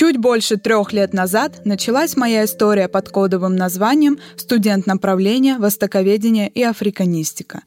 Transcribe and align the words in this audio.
Чуть 0.00 0.16
больше 0.16 0.56
трех 0.56 0.94
лет 0.94 1.12
назад 1.12 1.66
началась 1.66 2.16
моя 2.16 2.46
история 2.46 2.88
под 2.88 3.10
кодовым 3.10 3.54
названием 3.54 4.18
«Студент 4.34 4.86
направления 4.86 5.58
Востоковедение 5.58 6.48
и 6.48 6.62
африканистика». 6.62 7.64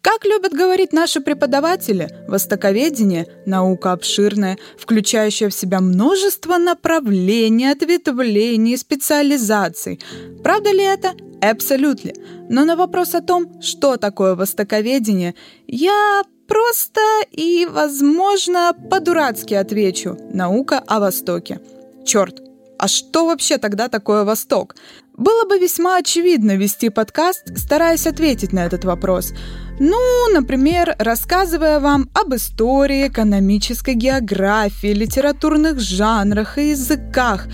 Как 0.00 0.24
любят 0.24 0.54
говорить 0.54 0.94
наши 0.94 1.20
преподаватели, 1.20 2.08
востоковедение– 2.26 3.26
наука 3.46 3.92
обширная, 3.92 4.56
включающая 4.78 5.50
в 5.50 5.54
себя 5.54 5.80
множество 5.80 6.56
направлений, 6.56 7.66
ответвлений, 7.66 8.78
специализаций. 8.78 10.00
Правда 10.42 10.72
ли 10.72 10.84
это? 10.84 11.12
Абсолютно. 11.42 12.12
Но 12.48 12.64
на 12.64 12.76
вопрос 12.76 13.14
о 13.14 13.20
том, 13.20 13.60
что 13.60 13.98
такое 13.98 14.36
востоковедение, 14.36 15.34
я 15.66 16.22
просто 16.48 17.02
и, 17.30 17.68
возможно, 17.70 18.72
по-дурацки 18.90 19.52
отвечу 19.52 20.16
«наука 20.32 20.82
о 20.86 20.98
Востоке». 21.00 21.60
Черт, 22.04 22.40
а 22.78 22.88
что 22.88 23.26
вообще 23.26 23.58
тогда 23.58 23.88
такое 23.88 24.24
Восток? 24.24 24.76
Было 25.16 25.48
бы 25.48 25.58
весьма 25.58 25.96
очевидно 25.96 26.56
вести 26.56 26.90
подкаст, 26.90 27.56
стараясь 27.56 28.06
ответить 28.06 28.52
на 28.52 28.66
этот 28.66 28.84
вопрос. 28.84 29.32
Ну, 29.80 30.28
например, 30.32 30.94
рассказывая 30.98 31.80
вам 31.80 32.10
об 32.14 32.34
истории, 32.34 33.08
экономической 33.08 33.94
географии, 33.94 34.92
литературных 34.92 35.80
жанрах 35.80 36.58
и 36.58 36.70
языках. 36.70 37.46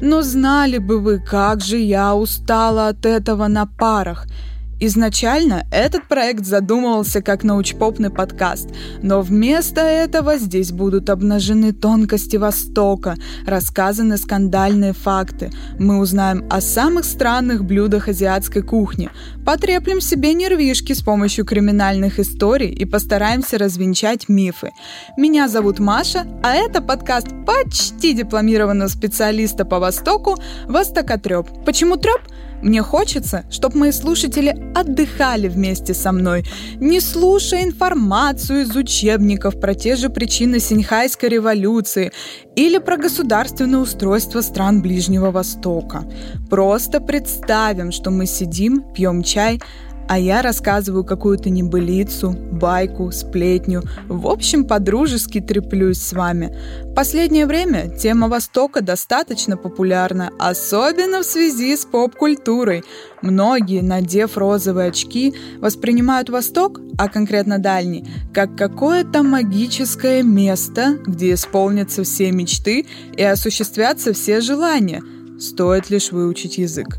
Но 0.00 0.22
знали 0.22 0.78
бы 0.78 1.00
вы, 1.00 1.18
как 1.18 1.60
же 1.60 1.76
я 1.76 2.14
устала 2.14 2.88
от 2.88 3.04
этого 3.04 3.48
на 3.48 3.66
парах– 3.66 4.26
Изначально 4.80 5.66
этот 5.72 6.06
проект 6.06 6.44
задумывался 6.44 7.20
как 7.20 7.42
научпопный 7.42 8.10
подкаст, 8.10 8.68
но 9.02 9.22
вместо 9.22 9.80
этого 9.80 10.38
здесь 10.38 10.70
будут 10.70 11.10
обнажены 11.10 11.72
тонкости 11.72 12.36
Востока, 12.36 13.16
рассказаны 13.44 14.16
скандальные 14.18 14.92
факты. 14.92 15.50
Мы 15.80 15.98
узнаем 15.98 16.46
о 16.48 16.60
самых 16.60 17.04
странных 17.04 17.64
блюдах 17.64 18.08
азиатской 18.08 18.62
кухни, 18.62 19.10
потреплем 19.44 20.00
себе 20.00 20.32
нервишки 20.32 20.92
с 20.92 21.02
помощью 21.02 21.44
криминальных 21.44 22.20
историй 22.20 22.70
и 22.70 22.84
постараемся 22.84 23.58
развенчать 23.58 24.28
мифы. 24.28 24.70
Меня 25.16 25.48
зовут 25.48 25.80
Маша, 25.80 26.24
а 26.44 26.54
это 26.54 26.80
подкаст 26.80 27.26
почти 27.44 28.12
дипломированного 28.12 28.88
специалиста 28.88 29.64
по 29.64 29.80
Востоку 29.80 30.36
Востокотреп. 30.66 31.48
Почему 31.64 31.96
треп? 31.96 32.20
Мне 32.62 32.82
хочется, 32.82 33.44
чтобы 33.50 33.78
мои 33.78 33.92
слушатели 33.92 34.56
отдыхали 34.74 35.48
вместе 35.48 35.94
со 35.94 36.12
мной, 36.12 36.44
не 36.76 37.00
слушая 37.00 37.64
информацию 37.64 38.62
из 38.62 38.74
учебников 38.74 39.60
про 39.60 39.74
те 39.74 39.96
же 39.96 40.08
причины 40.08 40.58
Синьхайской 40.58 41.28
революции 41.28 42.12
или 42.56 42.78
про 42.78 42.96
государственное 42.96 43.80
устройство 43.80 44.40
стран 44.40 44.82
Ближнего 44.82 45.30
Востока. 45.30 46.04
Просто 46.50 47.00
представим, 47.00 47.92
что 47.92 48.10
мы 48.10 48.26
сидим, 48.26 48.82
пьем 48.92 49.22
чай, 49.22 49.60
а 50.08 50.18
я 50.18 50.40
рассказываю 50.40 51.04
какую-то 51.04 51.50
небылицу, 51.50 52.30
байку, 52.30 53.12
сплетню. 53.12 53.82
В 54.08 54.26
общем, 54.26 54.64
подружески 54.64 55.40
треплюсь 55.40 56.00
с 56.00 56.14
вами. 56.14 56.56
Последнее 56.96 57.46
время 57.46 57.90
тема 57.90 58.28
Востока 58.28 58.80
достаточно 58.80 59.56
популярна, 59.56 60.30
особенно 60.38 61.20
в 61.20 61.26
связи 61.26 61.76
с 61.76 61.84
поп-культурой. 61.84 62.84
Многие, 63.20 63.82
надев 63.82 64.38
розовые 64.38 64.88
очки, 64.88 65.34
воспринимают 65.58 66.30
Восток, 66.30 66.80
а 66.96 67.08
конкретно 67.08 67.58
Дальний, 67.58 68.08
как 68.32 68.56
какое-то 68.56 69.22
магическое 69.22 70.22
место, 70.22 70.98
где 71.06 71.34
исполнятся 71.34 72.04
все 72.04 72.32
мечты 72.32 72.86
и 73.14 73.22
осуществятся 73.22 74.14
все 74.14 74.40
желания. 74.40 75.02
Стоит 75.38 75.90
лишь 75.90 76.12
выучить 76.12 76.58
язык. 76.58 76.98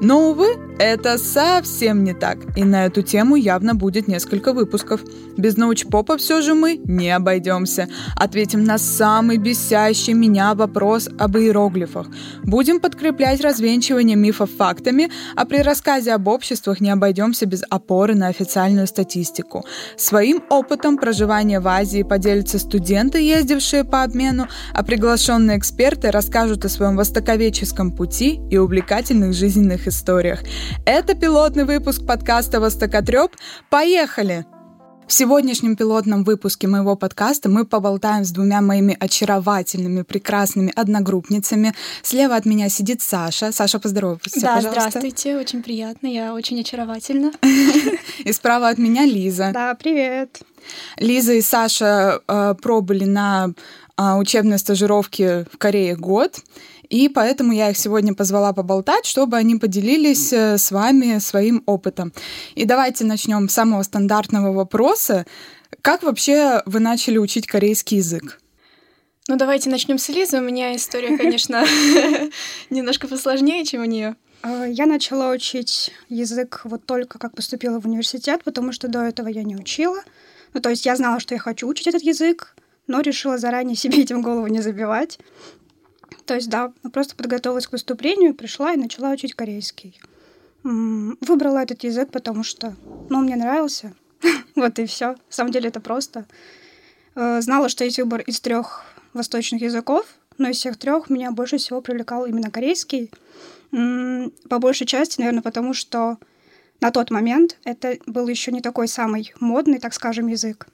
Но, 0.00 0.30
увы, 0.30 0.56
это 0.78 1.18
совсем 1.18 2.02
не 2.02 2.14
так, 2.14 2.38
и 2.56 2.64
на 2.64 2.86
эту 2.86 3.02
тему 3.02 3.36
явно 3.36 3.74
будет 3.74 4.08
несколько 4.08 4.52
выпусков. 4.52 5.00
Без 5.36 5.56
научпопа 5.56 6.16
все 6.16 6.40
же 6.42 6.54
мы 6.54 6.80
не 6.84 7.10
обойдемся. 7.10 7.88
Ответим 8.16 8.64
на 8.64 8.78
самый 8.78 9.36
бесящий 9.38 10.14
меня 10.14 10.54
вопрос 10.54 11.08
об 11.18 11.36
иероглифах. 11.36 12.08
Будем 12.42 12.80
подкреплять 12.80 13.40
развенчивание 13.40 14.16
мифов 14.16 14.50
фактами, 14.50 15.10
а 15.36 15.44
при 15.44 15.58
рассказе 15.58 16.12
об 16.12 16.26
обществах 16.28 16.80
не 16.80 16.90
обойдемся 16.90 17.46
без 17.46 17.62
опоры 17.70 18.14
на 18.14 18.28
официальную 18.28 18.86
статистику. 18.86 19.64
Своим 19.96 20.42
опытом 20.50 20.96
проживания 20.96 21.60
в 21.60 21.68
Азии 21.68 22.02
поделятся 22.02 22.58
студенты, 22.58 23.20
ездившие 23.20 23.84
по 23.84 24.02
обмену, 24.02 24.48
а 24.72 24.82
приглашенные 24.82 25.58
эксперты 25.58 26.10
расскажут 26.10 26.64
о 26.64 26.68
своем 26.68 26.96
востоковедческом 26.96 27.92
пути 27.92 28.40
и 28.50 28.58
увлекательных 28.58 29.34
жизненных 29.34 29.86
историях. 29.86 30.40
Это 30.86 31.14
пилотный 31.14 31.64
выпуск 31.64 32.06
подкаста 32.06 32.60
«Востоковтреп». 32.60 33.32
Поехали! 33.70 34.44
В 35.06 35.12
сегодняшнем 35.12 35.76
пилотном 35.76 36.24
выпуске 36.24 36.66
моего 36.66 36.96
подкаста 36.96 37.50
мы 37.50 37.66
поболтаем 37.66 38.24
с 38.24 38.30
двумя 38.30 38.62
моими 38.62 38.96
очаровательными, 38.98 40.02
прекрасными 40.02 40.72
одногруппницами. 40.74 41.74
Слева 42.02 42.36
от 42.36 42.46
меня 42.46 42.70
сидит 42.70 43.02
Саша. 43.02 43.52
Саша, 43.52 43.78
поздоровайся, 43.78 44.40
Да, 44.40 44.54
пожалуйста. 44.56 44.70
здравствуйте, 44.70 45.36
очень 45.36 45.62
приятно, 45.62 46.06
я 46.06 46.32
очень 46.32 46.60
очаровательна. 46.60 47.32
И 48.24 48.32
справа 48.32 48.70
от 48.70 48.78
меня 48.78 49.04
Лиза. 49.04 49.50
Да, 49.52 49.74
привет. 49.74 50.40
Лиза 50.96 51.34
и 51.34 51.42
Саша 51.42 52.20
э, 52.26 52.54
пробыли 52.60 53.04
на 53.04 53.50
э, 53.98 54.14
учебной 54.14 54.58
стажировке 54.58 55.44
в 55.52 55.58
Корее 55.58 55.96
год. 55.96 56.40
И 56.90 57.08
поэтому 57.08 57.52
я 57.52 57.70
их 57.70 57.76
сегодня 57.76 58.14
позвала 58.14 58.52
поболтать, 58.52 59.06
чтобы 59.06 59.36
они 59.36 59.56
поделились 59.56 60.32
э, 60.32 60.58
с 60.58 60.70
вами 60.70 61.18
своим 61.18 61.62
опытом. 61.66 62.12
И 62.54 62.64
давайте 62.64 63.04
начнем 63.04 63.48
с 63.48 63.54
самого 63.54 63.82
стандартного 63.82 64.52
вопроса. 64.52 65.26
Как 65.82 66.02
вообще 66.02 66.62
вы 66.66 66.80
начали 66.80 67.18
учить 67.18 67.46
корейский 67.46 67.98
язык? 67.98 68.40
Ну, 69.26 69.36
давайте 69.36 69.70
начнем 69.70 69.96
с 69.96 70.08
Лизы. 70.10 70.38
У 70.38 70.42
меня 70.42 70.76
история, 70.76 71.16
конечно, 71.18 71.64
немножко 72.70 73.08
посложнее, 73.08 73.64
чем 73.64 73.82
у 73.82 73.86
нее. 73.86 74.16
А, 74.42 74.66
я 74.66 74.84
начала 74.84 75.30
учить 75.30 75.90
язык 76.10 76.60
вот 76.64 76.84
только 76.84 77.18
как 77.18 77.34
поступила 77.34 77.80
в 77.80 77.86
университет, 77.86 78.42
потому 78.44 78.72
что 78.72 78.88
до 78.88 79.00
этого 79.00 79.28
я 79.28 79.42
не 79.42 79.56
учила. 79.56 80.02
Ну, 80.52 80.60
то 80.60 80.68
есть 80.68 80.84
я 80.84 80.94
знала, 80.96 81.20
что 81.20 81.34
я 81.34 81.40
хочу 81.40 81.66
учить 81.66 81.86
этот 81.86 82.02
язык, 82.02 82.54
но 82.86 83.00
решила 83.00 83.38
заранее 83.38 83.76
себе 83.76 84.02
этим 84.02 84.20
голову 84.20 84.46
не 84.48 84.60
забивать. 84.60 85.18
То 86.26 86.34
есть, 86.34 86.48
да, 86.48 86.72
просто 86.92 87.16
подготовилась 87.16 87.66
к 87.66 87.72
выступлению, 87.72 88.34
пришла 88.34 88.72
и 88.72 88.78
начала 88.78 89.10
учить 89.10 89.34
корейский. 89.34 90.00
Выбрала 90.62 91.58
этот 91.58 91.84
язык, 91.84 92.10
потому 92.10 92.42
что, 92.42 92.74
ну, 93.10 93.20
мне 93.20 93.36
нравился. 93.36 93.94
вот 94.54 94.78
и 94.78 94.86
все. 94.86 95.08
На 95.08 95.18
самом 95.28 95.52
деле 95.52 95.68
это 95.68 95.80
просто. 95.80 96.26
Э, 97.14 97.40
знала, 97.42 97.68
что 97.68 97.84
есть 97.84 97.98
выбор 97.98 98.22
из 98.22 98.40
трех 98.40 98.84
восточных 99.12 99.60
языков, 99.60 100.06
но 100.38 100.48
из 100.48 100.56
всех 100.56 100.78
трех 100.78 101.10
меня 101.10 101.30
больше 101.30 101.58
всего 101.58 101.80
привлекал 101.80 102.26
именно 102.26 102.50
корейский. 102.50 103.10
По 103.70 104.58
большей 104.58 104.86
части, 104.86 105.20
наверное, 105.20 105.42
потому 105.42 105.74
что 105.74 106.18
на 106.80 106.90
тот 106.90 107.10
момент 107.10 107.58
это 107.64 107.98
был 108.06 108.28
еще 108.28 108.52
не 108.52 108.60
такой 108.60 108.88
самый 108.88 109.32
модный, 109.40 109.78
так 109.78 109.94
скажем, 109.94 110.28
язык. 110.28 110.66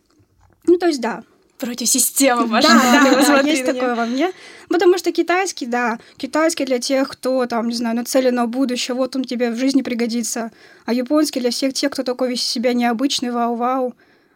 Ну, 0.67 0.79
то 0.79 0.87
есть, 0.87 1.01
да, 1.01 1.25
против 1.61 1.89
системы, 1.89 2.47
Маша. 2.47 2.69
Да, 2.69 3.05
да, 3.05 3.43
да, 3.43 3.49
есть 3.49 3.65
такое 3.65 3.95
во 3.95 4.07
мне. 4.07 4.33
Потому 4.69 4.99
что 4.99 5.13
китайский, 5.13 5.67
да, 5.67 5.99
китайский 6.17 6.65
для 6.65 6.79
тех, 6.79 7.09
кто 7.09 7.47
там, 7.47 7.69
не 7.69 7.75
знаю, 7.75 7.97
нацелен 7.97 8.35
на 8.35 8.47
будущее, 8.47 8.95
вот 8.95 9.15
он 9.17 9.25
тебе 9.25 9.51
в 9.51 9.57
жизни 9.57 9.83
пригодится. 9.83 10.51
А 10.87 10.93
японский 10.93 11.41
для 11.41 11.51
всех 11.51 11.75
тех, 11.75 11.91
кто 11.91 12.03
такой 12.03 12.31
весь 12.31 12.43
себя 12.43 12.73
необычный, 12.73 13.31
вау-вау. 13.31 13.95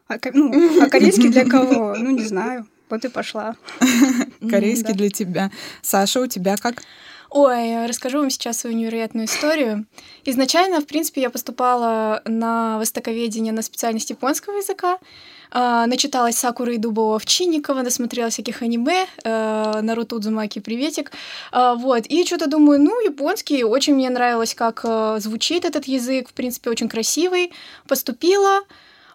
А, 0.08 0.16
ну, 0.32 0.82
а 0.82 0.88
корейский 0.88 1.30
для 1.30 1.44
кого? 1.44 1.96
Ну, 1.96 2.10
не 2.10 2.24
знаю. 2.24 2.66
Вот 2.90 3.04
и 3.04 3.08
пошла. 3.08 3.56
Корейский 4.50 4.92
для 4.92 5.08
тебя. 5.08 5.50
Саша, 5.80 6.20
у 6.20 6.26
тебя 6.26 6.56
как? 6.56 6.82
Ой, 7.30 7.86
расскажу 7.86 8.18
вам 8.18 8.30
сейчас 8.30 8.58
свою 8.58 8.76
невероятную 8.76 9.26
историю. 9.26 9.86
Изначально, 10.24 10.80
в 10.80 10.86
принципе, 10.86 11.22
я 11.22 11.30
поступала 11.30 12.22
на 12.26 12.78
востоковедение 12.78 13.52
на 13.52 13.62
специальность 13.62 14.10
японского 14.10 14.58
языка. 14.58 14.98
А, 15.56 15.86
начиталась 15.86 16.36
Сакуры 16.36 16.74
и 16.74 16.78
Дубова 16.78 17.14
Овчинникова, 17.14 17.82
насмотрела 17.82 18.28
всяких 18.28 18.62
аниме, 18.62 19.06
э, 19.22 19.80
Наруто 19.82 20.16
Удзумаки, 20.16 20.58
приветик. 20.58 21.12
А, 21.52 21.76
вот, 21.76 22.06
и 22.06 22.26
что-то 22.26 22.48
думаю, 22.48 22.80
ну, 22.80 23.00
японский, 23.04 23.62
очень 23.62 23.94
мне 23.94 24.10
нравилось, 24.10 24.54
как 24.54 24.80
э, 24.82 25.18
звучит 25.20 25.64
этот 25.64 25.86
язык, 25.86 26.30
в 26.30 26.32
принципе, 26.32 26.70
очень 26.70 26.88
красивый. 26.88 27.52
Поступила, 27.86 28.62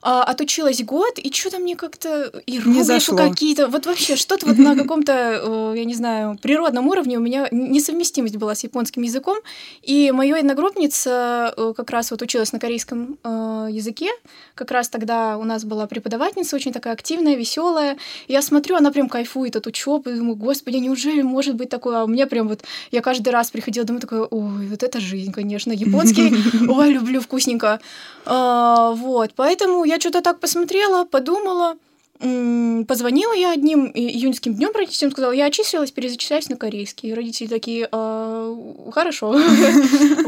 а, 0.01 0.23
отучилась 0.23 0.81
год, 0.83 1.19
и 1.19 1.31
что-то 1.31 1.59
мне 1.59 1.75
как-то 1.75 2.31
иероглифы 2.45 3.15
какие-то, 3.15 3.67
вот 3.67 3.85
вообще 3.85 4.15
что-то 4.15 4.45
вот 4.45 4.57
на 4.57 4.75
каком-то, 4.75 5.73
я 5.75 5.83
не 5.83 5.93
знаю, 5.93 6.37
природном 6.41 6.87
уровне 6.87 7.17
у 7.17 7.21
меня 7.21 7.47
несовместимость 7.51 8.37
была 8.37 8.55
с 8.55 8.63
японским 8.63 9.01
языком, 9.01 9.37
и 9.81 10.11
моя 10.11 10.37
одногруппница 10.37 11.53
э, 11.55 11.73
как 11.75 11.89
раз 11.89 12.11
вот 12.11 12.21
училась 12.21 12.53
на 12.53 12.59
корейском 12.59 13.17
э, 13.23 13.67
языке, 13.71 14.09
как 14.55 14.71
раз 14.71 14.87
тогда 14.89 15.37
у 15.37 15.43
нас 15.43 15.65
была 15.65 15.85
преподавательница 15.85 16.55
очень 16.55 16.71
такая 16.71 16.93
активная, 16.93 17.35
веселая, 17.35 17.97
я 18.27 18.41
смотрю, 18.41 18.77
она 18.77 18.91
прям 18.91 19.09
кайфует 19.09 19.55
от 19.55 19.67
учебы, 19.67 20.13
думаю, 20.13 20.35
господи, 20.35 20.77
неужели 20.77 21.21
может 21.21 21.55
быть 21.55 21.69
такое, 21.69 21.99
а 21.99 22.03
у 22.05 22.07
меня 22.07 22.25
прям 22.25 22.47
вот, 22.47 22.63
я 22.91 23.01
каждый 23.01 23.29
раз 23.29 23.51
приходила 23.51 23.85
домой 23.85 24.01
такая, 24.01 24.21
ой, 24.21 24.67
вот 24.67 24.81
это 24.81 25.01
жизнь, 25.01 25.33
конечно, 25.33 25.73
японский, 25.73 26.33
ой, 26.69 26.93
люблю 26.93 27.19
вкусненько, 27.19 27.81
а, 28.25 28.91
вот, 28.91 29.31
поэтому 29.35 29.88
я 29.89 29.99
что-то 29.99 30.21
так 30.21 30.39
посмотрела, 30.39 31.03
подумала, 31.03 31.77
позвонила 32.19 33.33
я 33.33 33.51
одним 33.51 33.89
июньским 33.93 34.53
днем 34.53 34.71
родителям, 34.75 35.11
сказала, 35.11 35.31
я 35.31 35.45
отчислилась, 35.45 35.91
перезачисляюсь 35.91 36.49
на 36.49 36.57
корейский. 36.57 37.09
И 37.09 37.13
родители 37.13 37.47
такие, 37.47 37.87
а, 37.91 38.55
хорошо. 38.91 39.39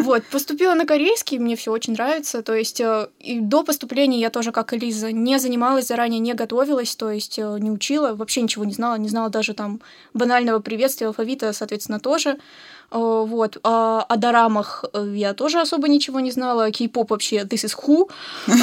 Вот, 0.02 0.24
поступила 0.32 0.74
на 0.74 0.86
корейский, 0.86 1.38
мне 1.38 1.56
все 1.56 1.72
очень 1.72 1.94
нравится. 1.94 2.42
То 2.42 2.56
есть 2.56 2.82
э, 2.82 3.08
и 3.20 3.40
до 3.40 3.64
поступления 3.64 4.20
я 4.20 4.30
тоже, 4.30 4.52
как 4.52 4.74
Элиза, 4.74 5.12
не 5.12 5.38
занималась 5.38 5.88
заранее, 5.88 6.20
не 6.20 6.34
готовилась, 6.34 6.96
то 6.96 7.12
есть 7.12 7.38
э, 7.38 7.58
не 7.60 7.70
учила, 7.70 8.16
вообще 8.16 8.42
ничего 8.42 8.66
не 8.66 8.74
знала, 8.74 8.96
не 8.96 9.10
знала 9.10 9.30
даже 9.30 9.54
там 9.54 9.80
банального 10.14 10.60
приветствия, 10.60 11.08
алфавита, 11.08 11.54
соответственно, 11.54 12.00
тоже. 12.00 12.38
Э, 12.92 13.24
вот. 13.26 13.58
А 13.64 14.06
о 14.08 14.18
дорамах 14.18 14.86
э, 14.94 15.14
я 15.16 15.34
тоже 15.34 15.62
особо 15.62 15.88
ничего 15.88 16.20
не 16.20 16.32
знала. 16.32 16.72
Кей-поп 16.72 17.12
вообще 17.12 17.38
this 17.38 17.66
is 17.66 17.76
who. 17.76 18.10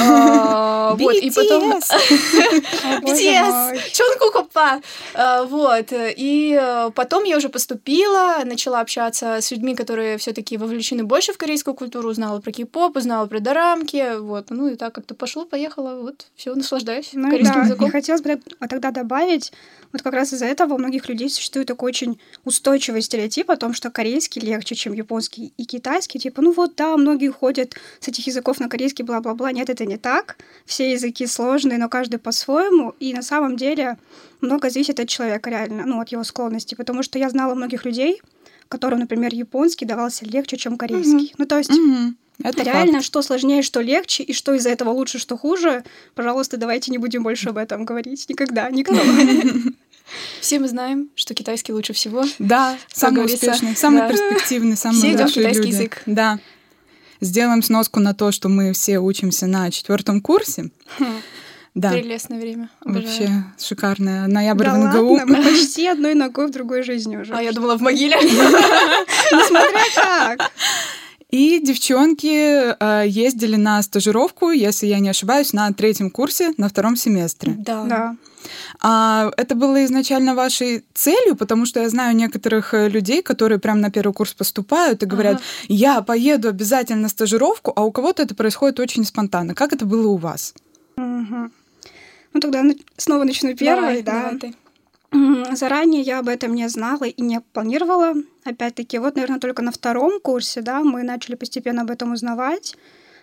А, 0.00 0.94
вот. 0.98 1.14
И 1.14 1.30
потом... 1.30 1.78
BTS! 1.78 3.78
Чонку 3.92 4.30
Копа! 4.32 4.80
А, 5.14 5.44
вот. 5.44 5.92
И 5.92 6.58
э, 6.60 6.90
потом 6.94 7.24
я 7.24 7.36
уже 7.36 7.48
поступила, 7.48 8.40
начала 8.44 8.80
общаться 8.80 9.40
с 9.40 9.50
людьми, 9.50 9.74
которые 9.74 10.18
все 10.18 10.32
таки 10.32 10.58
вовлечены 10.58 11.04
больше 11.04 11.32
в 11.32 11.38
корейскую 11.38 11.74
культуру, 11.74 12.10
узнала 12.10 12.40
про 12.40 12.52
кей-поп, 12.52 12.96
узнала 12.96 13.26
про 13.26 13.40
дорамки, 13.40 14.18
вот. 14.18 14.50
Ну 14.50 14.68
и 14.68 14.76
так 14.76 14.94
как-то 14.94 15.14
пошло, 15.14 15.46
поехала, 15.46 16.00
вот, 16.00 16.26
все 16.36 16.54
наслаждаюсь 16.54 17.10
ну, 17.14 17.30
корейским 17.30 17.60
да. 17.60 17.66
языком. 17.66 17.88
И 17.88 17.90
хотелось 17.90 18.22
бы 18.22 18.40
тогда 18.68 18.90
добавить, 18.90 19.52
вот 19.92 20.02
как 20.02 20.12
раз 20.12 20.32
из-за 20.32 20.46
этого 20.46 20.74
у 20.74 20.78
многих 20.78 21.08
людей 21.08 21.30
существует 21.30 21.68
такой 21.68 21.88
очень 21.88 22.20
устойчивый 22.44 23.02
стереотип 23.02 23.50
о 23.50 23.56
том, 23.56 23.72
что 23.72 23.90
корейский 23.90 24.17
легче, 24.40 24.74
чем 24.74 24.92
японский 24.92 25.52
и 25.56 25.64
китайский. 25.64 26.18
Типа, 26.18 26.42
ну 26.42 26.52
вот 26.52 26.74
да, 26.76 26.96
многие 26.96 27.30
ходят 27.30 27.76
с 28.00 28.08
этих 28.08 28.26
языков 28.26 28.60
на 28.60 28.68
корейский, 28.68 29.04
бла-бла-бла. 29.04 29.52
Нет, 29.52 29.70
это 29.70 29.84
не 29.86 29.96
так. 29.96 30.36
Все 30.66 30.92
языки 30.92 31.26
сложные, 31.26 31.78
но 31.78 31.88
каждый 31.88 32.18
по-своему. 32.18 32.94
И 33.00 33.14
на 33.14 33.22
самом 33.22 33.56
деле 33.56 33.96
много 34.40 34.70
зависит 34.70 35.00
от 35.00 35.08
человека 35.08 35.50
реально, 35.50 35.84
ну, 35.86 36.00
от 36.00 36.08
его 36.08 36.24
склонности. 36.24 36.74
Потому 36.74 37.02
что 37.02 37.18
я 37.18 37.28
знала 37.30 37.54
многих 37.54 37.84
людей, 37.84 38.20
которым, 38.68 39.00
например, 39.00 39.32
японский 39.34 39.84
давался 39.84 40.24
легче, 40.24 40.56
чем 40.56 40.76
корейский. 40.76 41.28
Mm-hmm. 41.28 41.34
Ну, 41.38 41.46
то 41.46 41.58
есть... 41.58 41.70
Mm-hmm. 41.70 42.14
Это 42.44 42.62
Реально, 42.62 42.92
факт. 42.98 43.04
что 43.04 43.20
сложнее, 43.22 43.62
что 43.62 43.80
легче, 43.80 44.22
и 44.22 44.32
что 44.32 44.54
из-за 44.54 44.70
этого 44.70 44.90
лучше, 44.90 45.18
что 45.18 45.36
хуже. 45.36 45.82
Пожалуйста, 46.14 46.56
давайте 46.56 46.92
не 46.92 46.98
будем 46.98 47.24
больше 47.24 47.48
об 47.48 47.56
этом 47.56 47.84
говорить. 47.84 48.28
Никогда, 48.28 48.70
никто. 48.70 48.94
Все 50.40 50.58
мы 50.58 50.68
знаем, 50.68 51.08
что 51.14 51.34
китайский 51.34 51.72
лучше 51.72 51.92
всего. 51.92 52.24
Да, 52.38 52.76
самый 52.92 53.24
успешный, 53.24 53.76
самый 53.76 54.00
да. 54.00 54.08
перспективный, 54.08 54.76
самый 54.76 54.98
Все 54.98 55.12
идем 55.12 55.28
китайский 55.28 55.62
люди. 55.62 55.74
язык. 55.74 56.02
Да. 56.06 56.38
Сделаем 57.20 57.62
сноску 57.62 58.00
на 58.00 58.14
то, 58.14 58.30
что 58.30 58.48
мы 58.48 58.72
все 58.72 58.98
учимся 58.98 59.46
на 59.46 59.70
четвертом 59.70 60.20
курсе. 60.20 60.70
Хм. 60.98 61.20
Да. 61.74 61.90
Прелестное 61.92 62.40
время. 62.40 62.70
Обожаю. 62.80 63.06
Вообще 63.06 63.30
шикарное. 63.58 64.26
Ноябрь 64.26 64.64
да 64.64 64.74
в 64.74 64.78
НГУ. 64.78 65.12
Ладно, 65.14 65.36
мы 65.36 65.44
почти 65.44 65.86
одной 65.86 66.14
ногой 66.14 66.48
в 66.48 66.50
другой 66.50 66.82
жизни 66.82 67.16
уже. 67.16 67.32
А 67.32 67.40
я 67.40 67.52
думала, 67.52 67.76
в 67.76 67.82
могиле. 67.82 68.16
Несмотря 68.22 69.80
как. 69.94 70.50
И 71.30 71.60
девчонки 71.60 72.72
э, 72.72 73.06
ездили 73.06 73.56
на 73.56 73.82
стажировку, 73.82 74.50
если 74.50 74.86
я 74.86 74.98
не 74.98 75.10
ошибаюсь, 75.10 75.52
на 75.52 75.70
третьем 75.72 76.10
курсе, 76.10 76.52
на 76.56 76.70
втором 76.70 76.96
семестре. 76.96 77.54
Да. 77.58 77.84
да. 77.84 78.16
А 78.80 79.30
это 79.36 79.54
было 79.54 79.84
изначально 79.84 80.34
вашей 80.34 80.84
целью, 80.94 81.36
потому 81.36 81.66
что 81.66 81.80
я 81.80 81.90
знаю 81.90 82.16
некоторых 82.16 82.72
э, 82.72 82.88
людей, 82.88 83.22
которые 83.22 83.58
прямо 83.58 83.80
на 83.80 83.90
первый 83.90 84.14
курс 84.14 84.32
поступают 84.32 85.02
и 85.02 85.06
говорят, 85.06 85.34
ага. 85.34 85.44
я 85.68 86.00
поеду 86.00 86.48
обязательно 86.48 87.02
на 87.02 87.08
стажировку, 87.10 87.74
а 87.76 87.84
у 87.84 87.92
кого-то 87.92 88.22
это 88.22 88.34
происходит 88.34 88.80
очень 88.80 89.04
спонтанно. 89.04 89.54
Как 89.54 89.74
это 89.74 89.84
было 89.84 90.08
у 90.08 90.16
вас? 90.16 90.54
Угу. 90.96 91.50
Ну 92.32 92.40
тогда 92.40 92.62
снова 92.96 93.24
начну 93.24 93.54
первой, 93.54 94.02
давай, 94.02 94.02
да. 94.02 94.12
Давай 94.12 94.38
ты. 94.38 94.54
Заранее 95.10 96.02
я 96.02 96.18
об 96.18 96.28
этом 96.28 96.54
не 96.54 96.68
знала 96.68 97.04
и 97.04 97.22
не 97.22 97.40
планировала. 97.40 98.14
Опять-таки, 98.44 98.98
вот, 98.98 99.16
наверное, 99.16 99.40
только 99.40 99.62
на 99.62 99.72
втором 99.72 100.20
курсе, 100.20 100.60
да, 100.60 100.82
мы 100.82 101.02
начали 101.02 101.34
постепенно 101.34 101.82
об 101.82 101.90
этом 101.90 102.12
узнавать. 102.12 102.76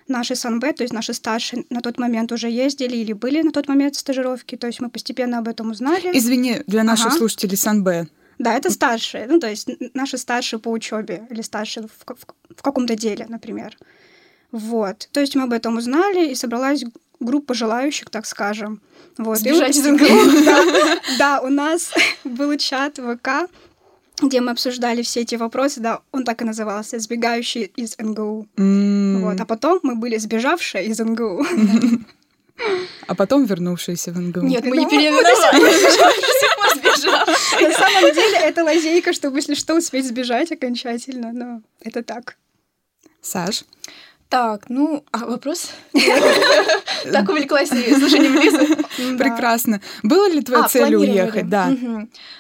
Наши 0.08 0.36
СНБ, 0.36 0.76
то 0.76 0.84
есть 0.84 0.94
наши 0.94 1.14
старшие 1.14 1.66
на 1.70 1.82
тот 1.82 1.98
момент 1.98 2.32
уже 2.32 2.50
ездили 2.50 2.96
или 2.96 3.14
были 3.14 3.42
на 3.42 3.52
тот 3.52 3.68
момент 3.68 3.96
стажировки, 3.96 4.56
то 4.56 4.68
есть 4.68 4.80
мы 4.80 4.90
постепенно 4.90 5.40
об 5.40 5.48
этом 5.48 5.72
узнали. 5.72 6.12
Извини, 6.14 6.62
для 6.68 6.84
наших 6.84 7.08
ага. 7.08 7.18
слушателей 7.18 7.58
СНБ. 7.58 8.10
Да, 8.38 8.54
это 8.54 8.70
старшие, 8.70 9.26
ну, 9.28 9.40
то 9.40 9.50
есть 9.50 9.68
наши 9.94 10.18
старшие 10.18 10.60
по 10.60 10.70
учебе 10.70 11.26
или 11.32 11.42
старшие 11.42 11.88
в, 11.88 12.14
в, 12.14 12.26
в 12.56 12.62
каком-то 12.62 12.96
деле, 12.96 13.26
например. 13.28 13.78
Вот. 14.52 15.10
То 15.12 15.22
есть 15.22 15.36
мы 15.36 15.44
об 15.44 15.54
этом 15.54 15.78
узнали, 15.78 16.30
и 16.30 16.36
собралась 16.36 16.84
группа 17.20 17.54
желающих, 17.54 18.10
так 18.10 18.26
скажем. 18.26 18.82
Вот. 19.18 19.40
Сбежать 19.40 19.76
из 19.76 19.86
НГУ. 19.86 20.06
Да, 20.46 21.00
да, 21.20 21.42
у 21.42 21.50
нас 21.50 21.94
был 22.24 22.56
чат 22.58 22.98
ВК, 22.98 23.50
где 24.22 24.42
мы 24.42 24.52
обсуждали 24.52 25.02
все 25.02 25.22
эти 25.22 25.36
вопросы, 25.36 25.80
да, 25.80 26.02
он 26.12 26.24
так 26.24 26.42
и 26.42 26.46
назывался, 26.46 27.00
«Сбегающие 27.00 27.66
из 27.66 27.98
НГУ». 27.98 28.48
Mm. 28.56 29.20
Вот, 29.22 29.40
а 29.40 29.46
потом 29.46 29.80
мы 29.84 29.96
были 29.96 30.18
сбежавшие 30.18 30.86
из 30.86 31.00
НГУ. 31.00 31.46
А 33.08 33.16
потом 33.16 33.44
вернувшиеся 33.44 34.14
в 34.14 34.20
НГУ. 34.20 34.42
Нет, 34.44 34.64
мы 34.66 34.78
не 34.78 34.88
переименовали. 34.88 35.62
На 37.62 37.72
самом 37.78 38.14
деле 38.14 38.38
это 38.38 38.64
лазейка, 38.64 39.12
чтобы, 39.12 39.40
если 39.40 39.56
что, 39.56 39.76
успеть 39.76 40.08
сбежать 40.08 40.54
окончательно, 40.54 41.34
но 41.34 41.62
это 41.82 42.02
так. 42.02 42.38
Саш? 43.22 43.66
Так, 44.30 44.66
ну, 44.70 45.04
а 45.12 45.26
вопрос? 45.26 45.72
Так 47.12 47.30
увлеклась 47.30 47.70
слушанием 47.70 48.34
Лизы. 48.34 48.76
Прекрасно. 49.18 49.80
Было 50.02 50.28
ли 50.28 50.42
твоя 50.42 50.66
а, 50.66 50.68
цель 50.68 50.96
уехать? 50.96 51.48
Да. 51.50 51.72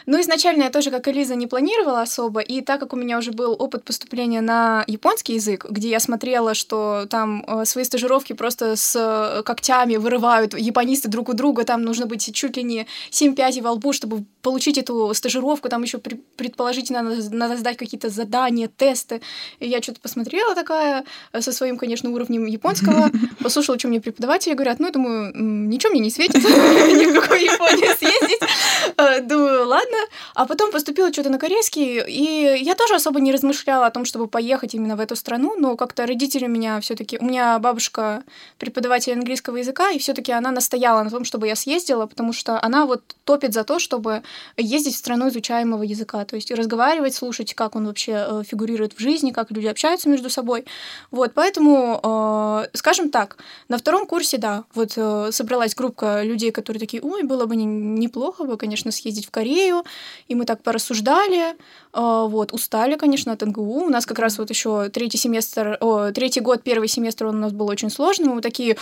Ну, 0.07 0.21
изначально 0.21 0.63
я 0.63 0.69
тоже, 0.69 0.89
как 0.89 1.07
и 1.07 1.11
Лиза, 1.11 1.35
не 1.35 1.45
планировала 1.47 2.01
особо, 2.01 2.39
и 2.39 2.61
так 2.61 2.79
как 2.79 2.93
у 2.93 2.95
меня 2.95 3.17
уже 3.17 3.31
был 3.31 3.55
опыт 3.57 3.83
поступления 3.83 4.41
на 4.41 4.83
японский 4.87 5.33
язык, 5.35 5.65
где 5.69 5.89
я 5.89 5.99
смотрела, 5.99 6.53
что 6.55 7.05
там 7.09 7.43
э, 7.47 7.65
свои 7.65 7.83
стажировки 7.83 8.33
просто 8.33 8.75
с 8.75 8.95
э, 8.95 9.43
когтями 9.43 9.97
вырывают 9.97 10.57
японисты 10.57 11.09
друг 11.09 11.29
у 11.29 11.33
друга, 11.33 11.63
там 11.63 11.83
нужно 11.83 12.07
быть 12.07 12.33
чуть 12.33 12.57
ли 12.57 12.63
не 12.63 12.87
7 13.11 13.35
пятей 13.35 13.61
во 13.61 13.71
лбу, 13.71 13.93
чтобы 13.93 14.25
получить 14.41 14.77
эту 14.77 15.13
стажировку, 15.13 15.69
там 15.69 15.83
еще 15.83 15.97
предположительно 15.97 17.01
надо 17.01 17.57
сдать 17.57 17.77
какие-то 17.77 18.09
задания, 18.09 18.67
тесты. 18.67 19.21
И 19.59 19.67
я 19.67 19.81
что-то 19.81 19.99
посмотрела 19.99 20.55
такая 20.55 21.03
э, 21.33 21.41
со 21.41 21.51
своим, 21.51 21.74
конечно, 21.77 22.09
уровнем 22.09 22.45
японского, 22.45 23.11
послушала, 23.41 23.79
что 23.79 23.87
мне 23.87 24.01
преподаватели 24.01 24.53
говорят, 24.53 24.79
ну, 24.79 24.87
я 24.87 24.91
думаю, 24.91 25.31
ничего 25.35 25.91
мне 25.91 26.01
не 26.01 26.09
светит, 26.09 26.35
ни 26.43 27.11
в 27.11 27.19
какую 27.19 27.41
Японию 27.41 27.95
съездить. 27.97 28.39
Думаю, 29.23 29.67
ладно. 29.67 29.97
А 30.33 30.45
потом 30.45 30.71
поступила 30.71 31.11
что-то 31.11 31.29
на 31.29 31.39
корейский, 31.39 32.01
и 32.07 32.63
я 32.63 32.75
тоже 32.75 32.95
особо 32.95 33.19
не 33.19 33.31
размышляла 33.31 33.87
о 33.87 33.91
том, 33.91 34.05
чтобы 34.05 34.27
поехать 34.27 34.73
именно 34.73 34.95
в 34.95 34.99
эту 34.99 35.15
страну, 35.15 35.55
но 35.57 35.75
как-то 35.75 36.05
родители 36.05 36.47
меня 36.47 36.79
все 36.79 36.95
таки 36.95 37.17
У 37.19 37.25
меня 37.25 37.59
бабушка 37.59 38.23
преподаватель 38.57 39.13
английского 39.13 39.57
языка, 39.57 39.91
и 39.91 39.99
все 39.99 40.13
таки 40.13 40.31
она 40.31 40.51
настояла 40.51 41.03
на 41.03 41.09
том, 41.09 41.25
чтобы 41.25 41.47
я 41.47 41.55
съездила, 41.55 42.05
потому 42.05 42.33
что 42.33 42.61
она 42.61 42.85
вот 42.85 43.01
топит 43.23 43.53
за 43.53 43.63
то, 43.63 43.79
чтобы 43.79 44.23
ездить 44.57 44.95
в 44.95 44.97
страну 44.97 45.29
изучаемого 45.29 45.83
языка, 45.83 46.25
то 46.25 46.35
есть 46.35 46.51
разговаривать, 46.51 47.15
слушать, 47.15 47.53
как 47.53 47.75
он 47.75 47.87
вообще 47.87 48.25
э, 48.27 48.43
фигурирует 48.45 48.93
в 48.93 48.99
жизни, 48.99 49.31
как 49.31 49.51
люди 49.51 49.67
общаются 49.67 50.09
между 50.09 50.29
собой. 50.29 50.65
Вот, 51.11 51.33
поэтому, 51.33 51.99
э, 52.03 52.67
скажем 52.73 53.09
так, 53.09 53.37
на 53.69 53.77
втором 53.77 54.05
курсе, 54.05 54.37
да, 54.37 54.63
вот 54.73 54.93
э, 54.95 55.29
собралась 55.31 55.75
группа 55.75 56.23
людей, 56.23 56.51
которые 56.51 56.79
такие, 56.79 57.01
ой, 57.01 57.23
было 57.23 57.45
бы 57.45 57.55
неплохо 57.55 58.43
бы, 58.43 58.57
конечно, 58.57 58.74
конечно, 58.75 58.91
съездить 58.91 59.25
в 59.25 59.31
Корею, 59.31 59.85
и 60.27 60.35
мы 60.35 60.43
так 60.43 60.61
порассуждали, 60.61 61.55
а, 61.93 62.25
вот, 62.25 62.51
устали, 62.51 62.97
конечно, 62.97 63.31
от 63.31 63.41
НГУ. 63.41 63.85
У 63.85 63.89
нас 63.89 64.05
как 64.05 64.19
раз 64.19 64.37
вот 64.37 64.49
еще 64.49 64.89
третий 64.89 65.17
семестр, 65.17 65.77
о, 65.79 66.11
третий 66.11 66.41
год, 66.41 66.61
первый 66.61 66.89
семестр 66.89 67.27
он 67.27 67.37
у 67.37 67.39
нас 67.39 67.53
был 67.53 67.67
очень 67.67 67.89
сложным, 67.89 68.35
мы 68.35 68.41
такие, 68.41 68.75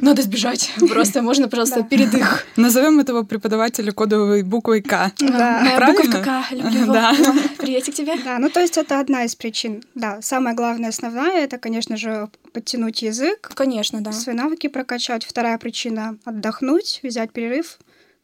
надо 0.00 0.22
сбежать, 0.22 0.72
просто 0.88 1.20
можно, 1.20 1.48
пожалуйста, 1.48 1.82
передых. 1.82 2.46
Назовем 2.56 2.98
этого 2.98 3.24
преподавателя 3.24 3.92
кодовой 3.92 4.42
буквой 4.42 4.80
К. 4.80 5.12
Да, 5.20 5.76
буковка 5.78 6.22
К, 6.22 6.52
люблю 6.52 6.80
его. 6.80 6.92
Да. 6.96 7.14
Приветик 7.58 7.94
тебе. 7.94 8.16
Да, 8.24 8.38
ну 8.38 8.48
то 8.48 8.60
есть 8.60 8.78
это 8.78 9.00
одна 9.00 9.24
из 9.24 9.34
причин. 9.34 9.82
Да, 9.94 10.22
самая 10.22 10.54
главная, 10.54 10.88
основная, 10.88 11.44
это, 11.44 11.58
конечно 11.58 11.98
же, 11.98 12.30
подтянуть 12.54 13.02
язык, 13.02 13.50
Конечно, 13.54 14.00
да. 14.00 14.12
свои 14.12 14.34
навыки 14.34 14.68
прокачать. 14.68 15.26
Вторая 15.26 15.58
причина— 15.58 16.16
отдохнуть, 16.24 17.00
взять 17.02 17.32
перерыв 17.32 17.78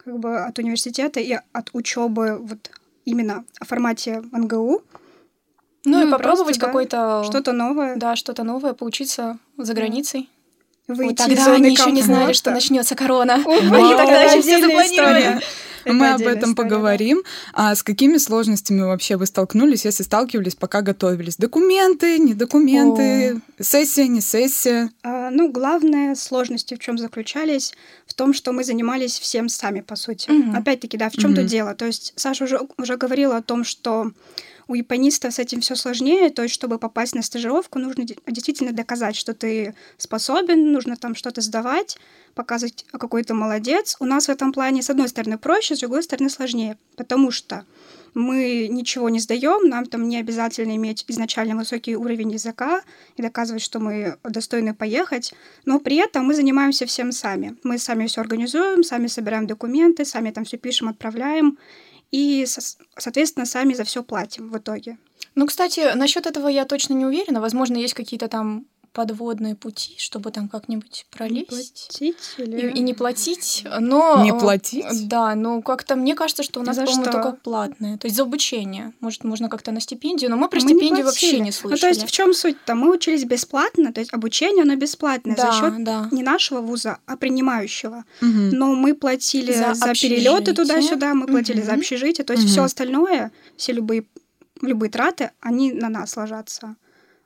как 0.04 0.18
бы 0.18 0.38
от 0.38 0.59
университета 0.59 1.21
и 1.21 1.38
от 1.52 1.71
учебы 1.73 2.38
вот 2.40 2.71
именно 3.04 3.44
в 3.61 3.66
формате 3.66 4.23
МГУ. 4.32 4.82
Ну, 5.85 6.00
и 6.00 6.04
Ну, 6.04 6.11
попробовать 6.11 6.59
просто, 6.59 6.61
да, 6.61 6.66
какой-то... 6.66 7.25
Что-то 7.25 7.52
новое. 7.52 7.97
Да, 7.97 8.14
что-то 8.14 8.44
новое, 8.44 8.73
поучиться 8.73 9.38
за 9.56 9.75
границей. 9.75 10.28
Выйти 10.88 11.11
Вот 11.11 11.16
тогда 11.16 11.54
они 11.54 11.71
еще 11.71 11.90
не 11.90 12.02
знали, 12.02 12.32
что 12.32 12.50
начнется 12.50 12.94
корона. 12.94 13.35
Они 13.35 13.97
тогда 13.97 14.23
еще 14.23 14.42
все 14.42 14.61
запланировали. 14.61 15.40
Это 15.85 15.95
Мы 15.95 16.11
об 16.11 16.21
этом 16.23 16.33
история, 16.51 16.55
да. 16.55 16.62
поговорим. 16.62 17.23
А 17.53 17.75
с 17.75 17.83
какими 17.83 18.17
сложностями 18.19 18.81
вообще 18.83 19.17
вы 19.17 19.27
столкнулись, 19.27 19.85
если 19.85 20.03
сталкивались, 20.03 20.55
пока 20.55 20.83
готовились? 20.83 21.37
Документы, 21.37 22.19
не 22.19 22.35
документы, 22.35 23.41
сессия, 23.61 24.09
не 24.09 24.21
сессия? 24.21 24.91
А, 25.03 25.31
ну, 25.31 25.51
главные 25.51 26.15
сложности 26.17 26.75
в 26.75 26.79
чем 26.79 26.99
заключались? 26.99 27.75
В 28.07 28.15
том, 28.15 28.33
что 28.35 28.53
мы 28.53 28.65
занимались 28.65 29.19
всем 29.19 29.49
сами, 29.49 29.81
по 29.81 29.97
сути. 29.97 30.31
Опять-таки, 30.57 30.97
да, 30.97 31.09
в 31.09 31.12
чем 31.15 31.35
то 31.35 31.41
Мгм. 31.41 31.49
дело. 31.49 31.75
То 31.75 31.87
есть 31.87 32.12
Саша 32.17 32.45
уже, 32.45 32.61
уже 32.79 32.97
говорила 32.97 33.37
о 33.37 33.43
том, 33.43 33.65
что 33.65 34.11
у 34.69 34.75
япониста 34.75 35.31
с 35.31 35.38
этим 35.38 35.61
все 35.61 35.75
сложнее, 35.75 36.31
то 36.31 36.42
есть, 36.42 36.54
чтобы 36.54 36.78
попасть 36.78 37.14
на 37.14 37.23
стажировку, 37.23 37.78
нужно 37.78 38.04
де- 38.04 38.16
действительно 38.26 38.73
доказать, 38.73 39.16
что 39.16 39.35
ты 39.35 39.75
способен, 39.97 40.73
нужно 40.73 40.97
там 40.97 41.14
что-то 41.14 41.40
сдавать, 41.40 41.99
показывать, 42.35 42.87
а 42.92 42.99
какой 42.99 43.25
ты 43.25 43.35
молодец. 43.35 43.97
У 44.00 44.04
нас 44.04 44.26
в 44.26 44.31
этом 44.31 44.52
плане, 44.52 44.83
с 44.83 44.90
одной 44.90 45.09
стороны, 45.09 45.38
проще, 45.38 45.76
с 45.76 45.81
другой 45.81 46.02
стороны, 46.02 46.31
сложнее, 46.31 46.78
потому 46.97 47.31
что 47.31 47.64
мы 48.14 48.69
ничего 48.71 49.09
не 49.09 49.21
сдаем, 49.21 49.69
нам 49.69 49.87
там 49.87 50.09
не 50.09 50.19
обязательно 50.19 50.76
иметь 50.76 51.04
изначально 51.09 51.57
высокий 51.57 51.97
уровень 51.97 52.33
языка 52.33 52.83
и 53.16 53.23
доказывать, 53.23 53.62
что 53.62 53.81
мы 53.81 54.19
достойны 54.23 54.75
поехать, 54.75 55.35
но 55.64 55.81
при 55.81 55.97
этом 55.97 56.26
мы 56.26 56.35
занимаемся 56.35 56.87
всем 56.87 57.12
сами. 57.12 57.57
Мы 57.62 57.78
сами 57.78 58.07
все 58.07 58.21
организуем, 58.21 58.85
сами 58.85 59.07
собираем 59.07 59.47
документы, 59.47 60.04
сами 60.04 60.31
там 60.31 60.45
все 60.45 60.59
пишем, 60.59 60.88
отправляем 60.88 61.59
и, 62.12 62.47
со- 62.47 62.76
соответственно, 62.97 63.47
сами 63.47 63.75
за 63.75 63.83
все 63.85 64.04
платим 64.04 64.50
в 64.50 64.59
итоге. 64.59 64.99
Ну, 65.35 65.47
кстати, 65.47 65.95
насчет 65.95 66.26
этого 66.26 66.47
я 66.47 66.64
точно 66.64 66.95
не 66.95 67.07
уверена. 67.07 67.40
Возможно, 67.40 67.76
есть 67.76 67.95
какие-то 67.95 68.28
там 68.28 68.66
подводные 68.93 69.55
пути, 69.55 69.95
чтобы 69.99 70.31
там 70.31 70.49
как-нибудь 70.49 71.07
Не 71.11 71.17
пролезть. 71.19 71.49
платить 71.49 71.95
И, 72.01 72.15
или... 72.43 72.71
и 72.71 72.81
не 72.81 72.95
платить, 72.95 73.65
но... 73.81 74.23
Не 74.23 74.31
э, 74.33 74.39
платить? 74.39 75.09
Да, 75.09 75.35
но 75.35 75.63
как-то 75.63 75.97
мне 75.97 76.15
кажется, 76.15 76.43
что 76.43 76.61
у 76.61 76.63
нас, 76.63 76.77
За 76.77 76.85
по-моему, 76.85 77.05
только 77.11 77.33
платное. 77.33 77.97
То 77.97 78.07
есть 78.07 78.17
за 78.17 78.23
обучение. 78.25 78.93
Может, 79.01 79.25
можно 79.25 79.49
как-то 79.49 79.73
на 79.73 79.81
стипендию, 79.81 80.31
но 80.31 80.37
мы 80.37 80.49
про 80.49 80.61
Мы 80.61 80.67
не 80.67 80.75
стипендию 80.75 81.07
вообще 81.07 81.27
платили. 81.29 81.45
не 81.45 81.53
слышали. 81.53 81.73
Ну, 81.73 81.81
то 81.81 81.89
есть 81.89 82.07
в 82.07 82.11
чем 82.11 82.35
суть-то? 82.35 82.75
Мы 82.75 82.93
учились 82.95 83.25
бесплатно, 83.25 83.93
то 83.93 84.01
есть 84.01 84.13
обучение, 84.13 84.63
оно 84.63 84.77
бесплатное 84.77 85.37
да, 85.37 85.53
за 85.53 85.59
счет 85.59 85.85
да. 85.85 86.09
не 86.11 86.23
нашего 86.23 86.61
вуза, 86.61 86.99
а 87.07 87.17
принимающего. 87.17 88.05
Мгм. 88.21 88.51
Но 88.51 88.75
мы 88.75 88.95
платили 88.95 89.53
За 89.53 89.75
за, 89.75 89.93
перелеты 89.95 90.53
туда-сюда, 90.53 91.15
мы 91.15 91.27
платили 91.27 91.61
за 91.63 91.73
Мгм. 91.73 91.81
общежитие, 91.81 92.25
то 92.25 92.35
есть 92.35 92.45
Мгм. 92.45 92.53
все 92.53 92.63
остальное, 92.65 93.33
все 93.57 93.73
любые, 93.73 94.05
любые 94.61 94.91
траты, 94.91 95.31
они 95.41 95.73
на 95.73 95.89
нас 95.89 96.17
ложатся. 96.17 96.77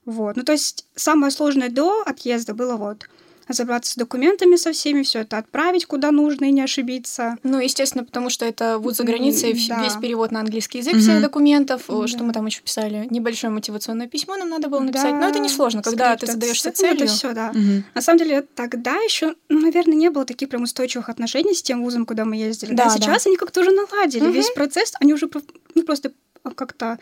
Вот. 0.07 0.37
Ну, 0.37 0.43
то 0.45 0.53
есть 0.53 0.87
самое 0.95 1.31
сложное 1.31 1.69
до 1.69 2.03
отъезда 2.07 2.55
было 2.55 2.77
вот 2.77 3.09
разобраться 3.49 3.93
с 3.93 3.95
документами 3.97 4.57
со 4.57 4.73
всеми, 4.73 5.05
все 5.05 5.21
это 5.21 5.39
отправить 5.39 5.87
куда 5.87 6.11
нужно 6.11 6.47
и 6.47 6.51
не 6.51 6.63
ошибиться. 6.63 7.37
Ну, 7.45 7.61
естественно, 7.61 8.03
потому 8.03 8.29
что 8.29 8.45
это 8.45 8.79
вуз 8.79 8.97
за 8.97 9.05
границей, 9.05 9.53
да. 9.69 9.85
весь 9.85 9.95
перевод 9.95 10.33
на 10.33 10.41
английский 10.41 10.79
язык 10.79 10.95
Мгм. 10.95 11.03
всех 11.03 11.23
документов, 11.23 11.83
о, 11.89 12.09
что 12.09 12.19
Да. 12.19 12.25
мы 12.25 12.33
там 12.33 12.47
еще 12.47 12.61
писали, 12.63 13.07
небольшое 13.09 13.53
мотивационное 13.53 14.09
письмо 14.09 14.37
нам 14.37 14.49
надо 14.49 14.69
было 14.69 14.81
написать. 14.81 15.13
Но 15.15 15.29
это 15.29 15.35
Да, 15.39 15.45
несложно, 15.45 15.81
когда 15.83 16.17
ты 16.17 16.27
скрипт, 16.27 16.33
задаешься 16.33 16.69
это- 16.71 16.83
ну, 16.83 16.89
целью. 16.89 17.05
Это 17.05 17.13
все, 17.15 17.33
да. 17.35 17.53
Мгм. 17.55 17.85
На 17.95 18.01
самом 18.03 18.19
деле, 18.19 18.43
тогда 18.57 18.97
еще, 18.97 19.37
наверное, 19.49 19.95
не 19.95 20.11
было 20.11 20.25
таких 20.25 20.49
прям 20.49 20.65
устойчивых 20.65 21.09
отношений 21.09 21.55
с 21.55 21.63
тем 21.63 21.85
вузом, 21.85 22.05
куда 22.05 22.25
мы 22.25 22.35
ездили. 22.37 22.75
Да, 22.75 22.87
Да, 22.87 22.91
сейчас 22.91 23.29
они 23.29 23.37
как-то 23.37 23.61
уже 23.61 23.71
наладили 23.71 24.25
Мгм. 24.25 24.33
весь 24.33 24.51
процесс, 24.51 24.93
они 25.01 25.15
уже 25.15 25.29
ну, 25.77 25.83
просто 25.85 26.11
как-то 26.57 26.99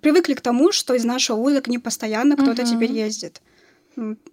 привыкли 0.00 0.34
к 0.34 0.40
тому, 0.40 0.72
что 0.72 0.94
из 0.94 1.04
нашего 1.04 1.36
вуза 1.36 1.60
к 1.60 1.68
ним 1.68 1.80
постоянно 1.80 2.36
кто-то 2.36 2.62
Мгм. 2.62 2.70
теперь 2.70 2.92
ездит. 2.92 3.40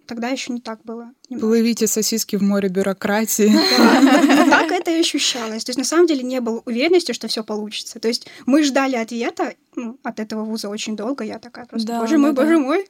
Тогда 0.06 0.28
еще 0.28 0.52
не 0.54 0.60
так 0.60 0.80
было. 0.84 1.10
немного. 1.28 1.48
Плывите 1.48 1.86
сосиски 1.86 2.36
в 2.36 2.42
море 2.42 2.68
бюрократии. 2.68 3.52
Так 4.50 4.72
это 4.72 4.90
и 4.90 5.00
ощущалось. 5.00 5.64
То 5.64 5.70
есть 5.70 5.78
на 5.78 5.84
самом 5.84 6.06
деле 6.06 6.22
не 6.22 6.40
было 6.40 6.62
уверенности, 6.64 7.12
что 7.12 7.28
все 7.28 7.44
получится. 7.44 8.00
То 8.00 8.08
есть 8.08 8.26
мы 8.46 8.62
ждали 8.62 8.96
ответа 8.96 9.54
ну, 9.76 9.98
от 10.02 10.18
этого 10.18 10.44
вуза 10.44 10.68
очень 10.70 10.96
долго. 10.96 11.24
Я 11.24 11.38
такая 11.38 11.66
просто, 11.66 11.98
боже 11.98 12.16
мой, 12.18 12.32
боже 12.32 12.58
мой, 12.58 12.86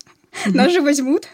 нас 0.47 0.73
же 0.73 0.81
возьмут. 0.81 1.27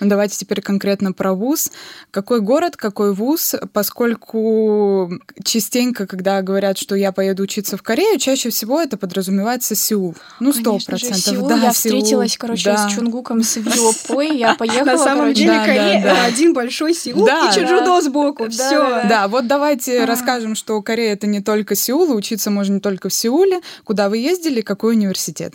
Ну, 0.00 0.08
Давайте 0.08 0.36
теперь 0.36 0.60
конкретно 0.60 1.12
про 1.12 1.34
вуз. 1.34 1.70
Какой 2.10 2.40
город, 2.40 2.76
какой 2.76 3.14
вуз? 3.14 3.54
Поскольку 3.72 5.10
частенько, 5.44 6.06
когда 6.06 6.42
говорят, 6.42 6.78
что 6.78 6.94
я 6.94 7.12
поеду 7.12 7.44
учиться 7.44 7.76
в 7.76 7.82
Корею, 7.82 8.18
чаще 8.18 8.50
всего 8.50 8.80
это 8.80 8.96
подразумевается 8.96 9.74
Сеул. 9.74 10.14
Ну, 10.40 10.52
сто 10.52 10.78
процентов. 10.84 11.46
Да, 11.48 11.54
я 11.56 11.60
Сеул. 11.72 11.72
встретилась, 11.72 12.36
короче, 12.36 12.64
Да. 12.72 12.88
с 12.88 12.92
Чунгуком, 12.94 13.42
с 13.42 13.56
Виопой, 13.56 14.36
я 14.36 14.54
поехала, 14.54 14.84
На 14.84 14.98
самом 14.98 15.18
короче. 15.20 15.34
деле 15.40 15.52
Да, 15.52 15.64
Корея 15.64 16.02
да. 16.02 16.24
один 16.26 16.52
большой 16.54 16.94
Сеул 16.94 17.24
Да, 17.26 17.48
и 17.50 17.54
Чеджудо 17.54 18.00
сбоку. 18.00 18.44
Да, 18.44 18.50
Все. 18.50 18.70
да, 18.78 19.04
Да, 19.08 19.28
вот 19.28 19.46
давайте 19.46 20.04
расскажем, 20.04 20.54
что 20.54 20.80
Корея 20.82 21.12
это 21.14 21.26
не 21.26 21.40
только 21.40 21.74
Сеул, 21.74 22.14
учиться 22.14 22.50
можно 22.50 22.74
не 22.74 22.80
только 22.80 23.08
в 23.08 23.14
Сеуле. 23.14 23.60
Куда 23.84 24.08
вы 24.08 24.18
ездили, 24.18 24.60
какой 24.60 24.94
университет? 24.94 25.54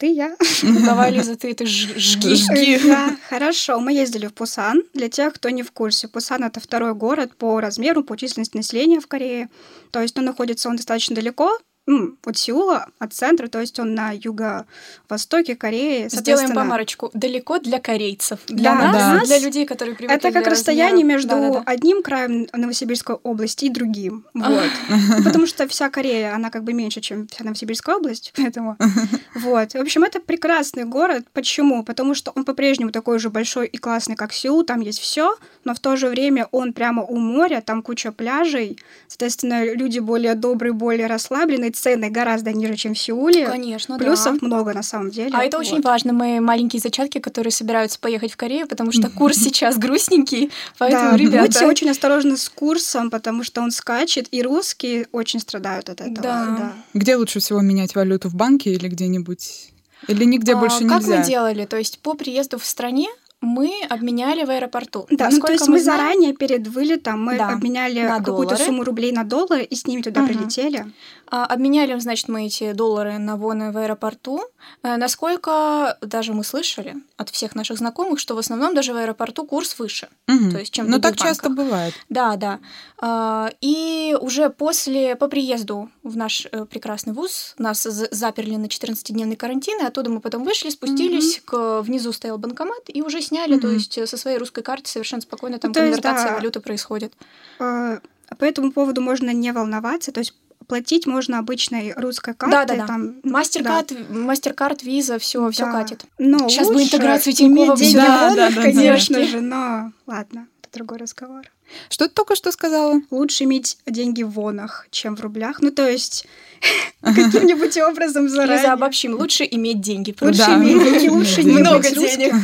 Ты, 0.00 0.14
я. 0.14 0.34
Давай, 0.62 1.10
Лиза, 1.14 1.36
ты 1.36 1.50
это 1.50 1.66
жги. 1.66 2.34
Жги. 2.34 2.78
Да, 2.88 3.14
хорошо. 3.28 3.78
Мы 3.80 3.92
ездили 3.92 4.28
в 4.28 4.32
Пусан. 4.32 4.82
Для 4.94 5.10
тех, 5.10 5.34
кто 5.34 5.50
не 5.50 5.62
в 5.62 5.72
курсе, 5.72 6.08
Пусан— 6.08 6.42
это 6.44 6.58
второй 6.58 6.94
город 6.94 7.36
по 7.36 7.60
размеру, 7.60 8.02
по 8.02 8.16
численности 8.16 8.56
населения 8.56 9.00
в 9.00 9.06
Корее. 9.06 9.50
То 9.90 10.00
есть 10.00 10.16
он 10.16 10.24
находится 10.24 10.70
он 10.70 10.76
достаточно 10.76 11.14
далеко 11.14 11.58
от 11.86 12.36
Сеула, 12.36 12.86
от 12.98 13.12
центра, 13.12 13.48
то 13.48 13.60
есть 13.60 13.78
он 13.80 13.94
на 13.94 14.12
юго-востоке 14.12 15.56
Кореи. 15.56 16.08
Сделаем 16.08 16.54
помарочку. 16.54 17.10
Далеко 17.14 17.58
для 17.58 17.80
корейцев. 17.80 18.38
Для 18.46 18.74
Да, 18.74 18.92
нас, 18.92 19.20
да. 19.20 19.26
для 19.26 19.38
людей, 19.38 19.66
которые 19.66 19.96
привыкли 19.96 20.16
Это 20.16 20.32
как 20.32 20.46
расстояние 20.46 20.92
размера. 21.04 21.12
между 21.16 21.28
Да-да-да. 21.30 21.62
одним 21.66 22.02
краем 22.02 22.46
Новосибирской 22.52 23.16
области 23.16 23.64
и 23.64 23.68
другим. 23.70 24.24
Вот. 24.34 24.70
Потому 25.24 25.46
что 25.46 25.66
вся 25.66 25.90
Корея, 25.90 26.34
она 26.34 26.50
как 26.50 26.64
бы 26.64 26.72
меньше, 26.72 27.00
чем 27.00 27.26
вся 27.28 27.44
Новосибирская 27.44 27.96
область, 27.96 28.32
поэтому... 28.36 28.76
Вот. 29.34 29.72
В 29.72 29.76
общем, 29.80 30.04
это 30.04 30.20
прекрасный 30.20 30.84
город. 30.84 31.24
Почему? 31.32 31.82
Потому 31.84 32.14
что 32.14 32.32
он 32.34 32.44
по-прежнему 32.44 32.90
такой 32.90 33.18
же 33.18 33.30
большой 33.30 33.66
и 33.66 33.78
классный, 33.78 34.16
как 34.16 34.32
Сеул, 34.32 34.64
там 34.64 34.80
есть 34.80 34.98
все, 35.00 35.36
но 35.64 35.74
в 35.74 35.80
то 35.80 35.96
же 35.96 36.08
время 36.08 36.46
он 36.52 36.72
прямо 36.72 37.02
у 37.02 37.16
моря, 37.16 37.62
там 37.64 37.82
куча 37.82 38.12
пляжей, 38.12 38.78
соответственно, 39.08 39.72
люди 39.74 39.98
более 39.98 40.34
добрые, 40.34 40.72
более 40.72 41.06
расслабленные, 41.06 41.69
цены 41.70 42.10
гораздо 42.10 42.52
ниже, 42.52 42.76
чем 42.76 42.94
в 42.94 42.98
Сеуле. 42.98 43.46
Конечно, 43.46 43.98
да. 43.98 44.04
Плюсов 44.04 44.42
много 44.42 44.72
на 44.74 44.82
самом 44.82 45.10
деле. 45.10 45.30
А 45.32 45.44
это 45.44 45.56
Вот. 45.58 45.66
очень 45.66 45.80
важно, 45.80 46.12
мои 46.12 46.40
маленькие 46.40 46.80
зачатки, 46.80 47.18
которые 47.18 47.50
собираются 47.52 47.98
поехать 47.98 48.32
в 48.32 48.36
Корею, 48.36 48.66
потому 48.66 48.92
что 48.92 49.08
курс 49.10 49.36
сейчас 49.36 49.78
грустненький, 49.78 50.50
поэтому, 50.78 51.10
да, 51.12 51.16
ребята... 51.16 51.46
будьте 51.46 51.66
очень 51.66 51.90
осторожны 51.90 52.36
с 52.36 52.48
курсом, 52.48 53.10
потому 53.10 53.44
что 53.44 53.60
он 53.60 53.70
скачет, 53.70 54.28
и 54.30 54.42
русские 54.42 55.06
очень 55.12 55.40
страдают 55.40 55.88
от 55.88 56.00
этого. 56.00 56.22
Да. 56.22 56.46
да. 56.58 56.72
Где 56.94 57.16
лучше 57.16 57.40
всего 57.40 57.60
менять 57.60 57.94
валюту 57.94 58.28
в 58.28 58.34
банке 58.34 58.72
или 58.72 58.88
где-нибудь? 58.88 59.72
Или 60.08 60.24
нигде 60.24 60.54
А, 60.54 60.56
больше 60.56 60.86
как 60.86 61.00
нельзя? 61.02 61.18
мы 61.18 61.24
делали? 61.24 61.66
То 61.66 61.76
есть 61.76 61.98
по 61.98 62.14
приезду 62.14 62.58
в 62.58 62.64
стране 62.64 63.08
мы 63.42 63.72
обменяли 63.88 64.44
в 64.44 64.50
аэропорту. 64.50 65.06
Да, 65.10 65.30
ну, 65.30 65.40
то 65.40 65.52
есть 65.52 65.66
мы, 65.66 65.80
знаем, 65.80 65.98
заранее 66.00 66.34
перед 66.34 66.68
вылетом 66.68 67.24
мы 67.24 67.38
Да, 67.38 67.48
обменяли 67.48 68.06
какую-то 68.22 68.56
сумму 68.56 68.84
рублей 68.84 69.12
на 69.12 69.24
доллары 69.24 69.62
и 69.62 69.74
с 69.74 69.86
ними 69.86 70.02
туда 70.02 70.20
Мгм. 70.20 70.28
прилетели. 70.28 70.92
А, 71.30 71.46
обменяли, 71.46 71.98
значит, 72.00 72.28
мы 72.28 72.46
эти 72.46 72.72
доллары 72.72 73.18
на 73.18 73.36
воны 73.36 73.72
в 73.72 73.76
аэропорту. 73.78 74.40
Э, 74.82 74.96
Насколько 74.96 75.96
даже 76.00 76.32
мы 76.34 76.44
слышали 76.44 76.96
от 77.16 77.30
всех 77.30 77.54
наших 77.54 77.78
знакомых, 77.78 78.18
что 78.18 78.34
в 78.34 78.38
основном 78.38 78.74
даже 78.74 78.92
в 78.92 78.96
аэропорту 78.96 79.44
курс 79.46 79.78
выше. 79.78 80.08
Мгм. 80.26 80.50
То 80.52 80.58
есть, 80.58 80.72
чем 80.72 80.86
в 80.86 80.88
Ну, 80.88 80.96
так 81.00 81.12
других 81.12 81.22
часто 81.28 81.48
банках. 81.48 81.64
бывает. 81.66 81.94
Да, 82.08 82.36
да. 82.36 82.58
А, 83.00 83.50
И 83.60 84.16
уже 84.20 84.50
после, 84.50 85.14
по 85.16 85.28
приезду 85.28 85.88
в 86.02 86.16
наш 86.16 86.46
э, 86.50 86.64
прекрасный 86.64 87.12
вуз, 87.12 87.54
нас 87.58 87.82
заперли 87.82 88.56
на 88.56 88.66
14-дневный 88.66 89.36
карантин, 89.36 89.80
и 89.80 89.84
оттуда 89.84 90.10
мы 90.10 90.20
потом 90.20 90.44
вышли, 90.44 90.70
спустились, 90.70 91.40
к, 91.44 91.82
внизу 91.82 92.12
стоял 92.12 92.38
банкомат, 92.38 92.82
и 92.88 93.02
уже 93.02 93.20
сняли, 93.22 93.58
то 93.58 93.66
Мгм. 93.68 93.76
есть 93.76 93.98
э, 93.98 94.06
со 94.06 94.16
своей 94.16 94.38
русской 94.38 94.62
карты 94.62 94.88
совершенно 94.90 95.22
спокойно 95.22 95.58
там 95.58 95.70
Ну, 95.70 95.74
то 95.74 95.80
есть, 95.84 95.94
конвертация 96.02 96.30
да. 96.30 96.36
валюты 96.36 96.60
происходит. 96.60 97.12
Э, 97.58 97.98
по 98.38 98.44
этому 98.44 98.72
поводу 98.72 99.00
можно 99.00 99.30
не 99.32 99.52
волноваться, 99.52 100.12
то 100.12 100.20
есть 100.20 100.34
платить 100.70 101.06
можно 101.06 101.38
обычной 101.38 101.92
русской 101.96 102.32
картой. 102.32 102.58
Да, 102.58 102.64
да, 102.64 102.76
да. 102.80 102.86
Там, 102.86 103.16
Мастеркард, 103.24 103.92
мастеркард, 104.08 104.82
виза, 104.82 105.18
все, 105.18 105.50
все 105.50 105.64
Да. 105.66 105.72
катит. 105.72 106.04
Но 106.18 106.48
Сейчас 106.48 106.68
бы 106.68 106.82
интеграцию 106.82 107.34
Тинькова 107.34 107.76
деньги 107.76 107.90
сюда. 107.92 108.30
в 108.30 108.36
Да, 108.36 108.48
да, 108.50 108.54
да, 108.56 108.62
конечно 108.62 109.18
да. 109.18 109.24
же, 109.26 109.40
но 109.40 109.92
ладно, 110.06 110.46
это 110.62 110.72
другой 110.78 110.98
разговор. 110.98 111.42
Что 111.88 112.08
ты 112.08 112.14
только 112.14 112.34
что 112.34 112.50
сказала? 112.52 113.00
Лучше 113.10 113.44
иметь 113.44 113.78
деньги 113.86 114.22
в 114.22 114.30
вонах, 114.30 114.86
чем 114.90 115.16
в 115.16 115.20
рублях. 115.20 115.60
Ну, 115.60 115.70
то 115.70 115.88
есть 115.88 116.26
каким-нибудь 117.02 117.76
образом 117.78 118.28
заранее. 118.28 118.72
обобщим, 118.72 119.14
лучше 119.14 119.46
иметь 119.50 119.80
деньги. 119.80 120.14
Лучше 120.20 120.38
Да. 120.38 120.54
иметь 120.56 120.82
деньги, 120.82 121.08
лучше 121.16 121.42
не 121.44 121.52
Много 121.58 121.90
денег. 121.90 122.34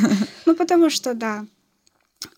Ну, 0.47 0.55
потому 0.55 0.91
что, 0.91 1.15
да. 1.15 1.45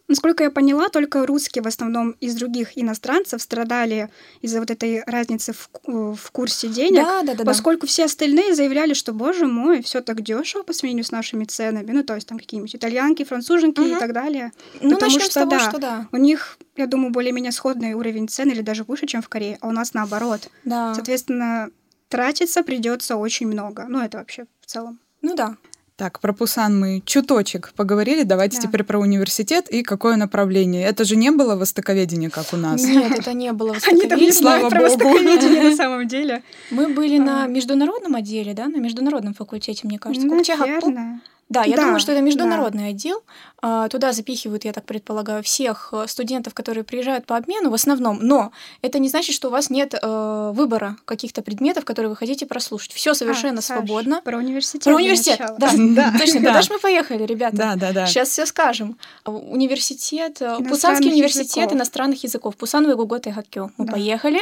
Насколько 0.09 0.45
я 0.45 0.51
поняла, 0.51 0.89
только 0.89 1.27
русские 1.27 1.63
в 1.63 1.67
основном 1.67 2.13
из 2.13 2.35
других 2.35 2.79
иностранцев 2.79 3.43
страдали 3.43 4.09
из-за 4.41 4.61
вот 4.61 4.71
этой 4.71 5.03
разницы 5.05 5.53
в, 5.53 5.69
в 6.17 6.31
курсе 6.33 6.69
денег. 6.69 7.03
Да, 7.03 7.21
да, 7.23 7.35
да, 7.35 7.35
да. 7.35 7.45
Поскольку 7.45 7.87
все 7.87 8.07
остальные 8.07 8.55
заявляли, 8.55 8.95
что, 8.95 9.13
боже 9.13 9.47
мой, 9.47 9.83
все 9.83 10.01
так 10.01 10.23
дешево 10.23 10.63
по 10.63 10.73
сравнению 10.73 11.05
с 11.05 11.11
нашими 11.11 11.45
ценами. 11.45 11.93
Ну, 11.93 12.03
то 12.03 12.15
есть 12.15 12.27
там 12.27 12.39
какие-нибудь 12.39 12.75
итальянки, 12.75 13.25
француженки 13.25 13.81
и 13.81 13.91
Мгм. 13.91 13.99
так 13.99 14.13
далее. 14.15 14.53
Ну, 14.81 14.95
потому 14.95 15.21
что 15.21 15.35
того, 15.35 15.51
да. 15.51 15.61
что 15.61 15.79
да. 15.79 16.09
У 16.11 16.17
них, 16.17 16.59
я 16.77 16.87
думаю, 16.87 17.13
более-менее 17.13 17.53
сходный 17.53 17.93
уровень 17.93 18.29
цен 18.29 18.51
или 18.51 18.63
даже 18.63 18.85
выше, 18.85 19.07
чем 19.07 19.21
в 19.21 19.29
Корее, 19.29 19.59
а 19.61 19.69
у 19.69 19.73
нас 19.73 19.93
наоборот. 19.93 20.49
Да. 20.65 20.95
Соответственно, 20.95 21.71
тратиться 22.09 22.63
придется 22.63 23.17
очень 23.17 23.47
много. 23.47 23.85
Ну, 23.89 24.01
это 24.01 24.19
вообще 24.19 24.47
в 24.63 24.67
целом. 24.67 25.01
Ну 25.21 25.35
да. 25.35 25.57
Так, 25.99 26.21
про 26.21 26.33
Пусан 26.33 26.79
мы 26.79 27.03
чуточек 27.05 27.73
поговорили. 27.75 28.23
Давайте 28.23 28.57
Да. 28.61 28.69
теперь 28.69 28.85
про 28.85 29.01
университет 29.01 29.69
и 29.69 29.83
какое 29.83 30.15
направление. 30.15 30.87
Это 30.87 31.05
же 31.05 31.17
не 31.17 31.33
было 31.33 31.57
востоковедение, 31.57 32.31
как 32.31 32.53
у 32.53 32.57
нас. 32.57 32.81
Нет, 32.85 33.19
это 33.19 33.33
не 33.33 33.53
было 33.53 33.71
Они 33.89 34.03
там 34.07 34.17
не 34.21 34.29
востоковедение. 34.29 34.33
слава 34.33 34.69
знают 34.69 34.75
про 34.75 34.79
богу. 34.89 35.09
востоковедение 35.09 35.63
на 35.71 35.77
самом 35.83 36.07
деле. 36.07 36.43
Мы 36.71 36.87
были 36.89 37.19
на 37.19 37.43
А. 37.43 37.47
международном 37.49 38.15
отделе, 38.15 38.55
да, 38.55 38.69
на 38.69 38.77
международном 38.77 39.35
факультете, 39.35 39.89
мне 39.89 39.99
кажется. 39.99 40.25
Наверное. 40.29 41.21
Да, 41.49 41.65
я 41.65 41.77
Да, 41.77 41.83
думаю, 41.85 41.99
что 42.01 42.13
это 42.13 42.21
да. 42.21 42.27
международный 42.27 42.91
отдел. 42.91 43.23
А, 43.63 43.89
Туда 43.89 44.13
запихивают, 44.13 44.65
я 44.67 44.73
так 44.75 44.85
предполагаю, 44.85 45.43
всех 45.43 45.89
э, 45.93 46.07
студентов, 46.07 46.53
которые 46.53 46.85
приезжают 46.85 47.25
по 47.25 47.37
обмену 47.37 47.71
в 47.71 47.75
основном. 47.75 48.19
Но 48.21 48.53
это 48.83 48.99
не 48.99 49.09
значит, 49.09 49.35
что 49.35 49.49
у 49.49 49.51
вас 49.51 49.71
нет 49.71 49.95
э, 49.95 50.53
выбора 50.55 50.97
каких-то 51.07 51.41
предметов, 51.43 51.85
которые 51.87 52.11
вы 52.11 52.17
хотите 52.17 52.45
прослушать. 52.47 52.93
Все 52.93 53.15
совершенно 53.15 53.59
А, 53.61 53.63
Саш, 53.63 53.79
свободно. 53.79 54.21
Про 54.23 54.37
университет. 54.39 54.85
Про 54.85 54.97
университет, 54.97 55.41
да, 55.59 55.71
Да. 55.77 56.13
точно. 56.19 56.41
Да. 56.41 56.49
Куда 56.49 56.63
ж 56.63 56.71
мы 56.71 56.79
поехали, 56.79 57.25
ребята? 57.25 57.57
Да, 57.57 57.75
да, 57.77 57.93
да. 57.93 58.07
Сейчас 58.07 58.29
все 58.29 58.45
скажем. 58.45 58.99
Университет, 59.25 60.37
э, 60.41 60.59
Пусанский 60.69 61.11
университет 61.11 61.57
языков. 61.57 61.73
иностранных 61.73 62.23
языков, 62.25 62.57
Пусан 62.57 62.87
Вэгуготе 62.87 63.33
Хаккё. 63.33 63.71
Мы 63.77 63.87
Да. 63.87 63.93
поехали. 63.93 64.41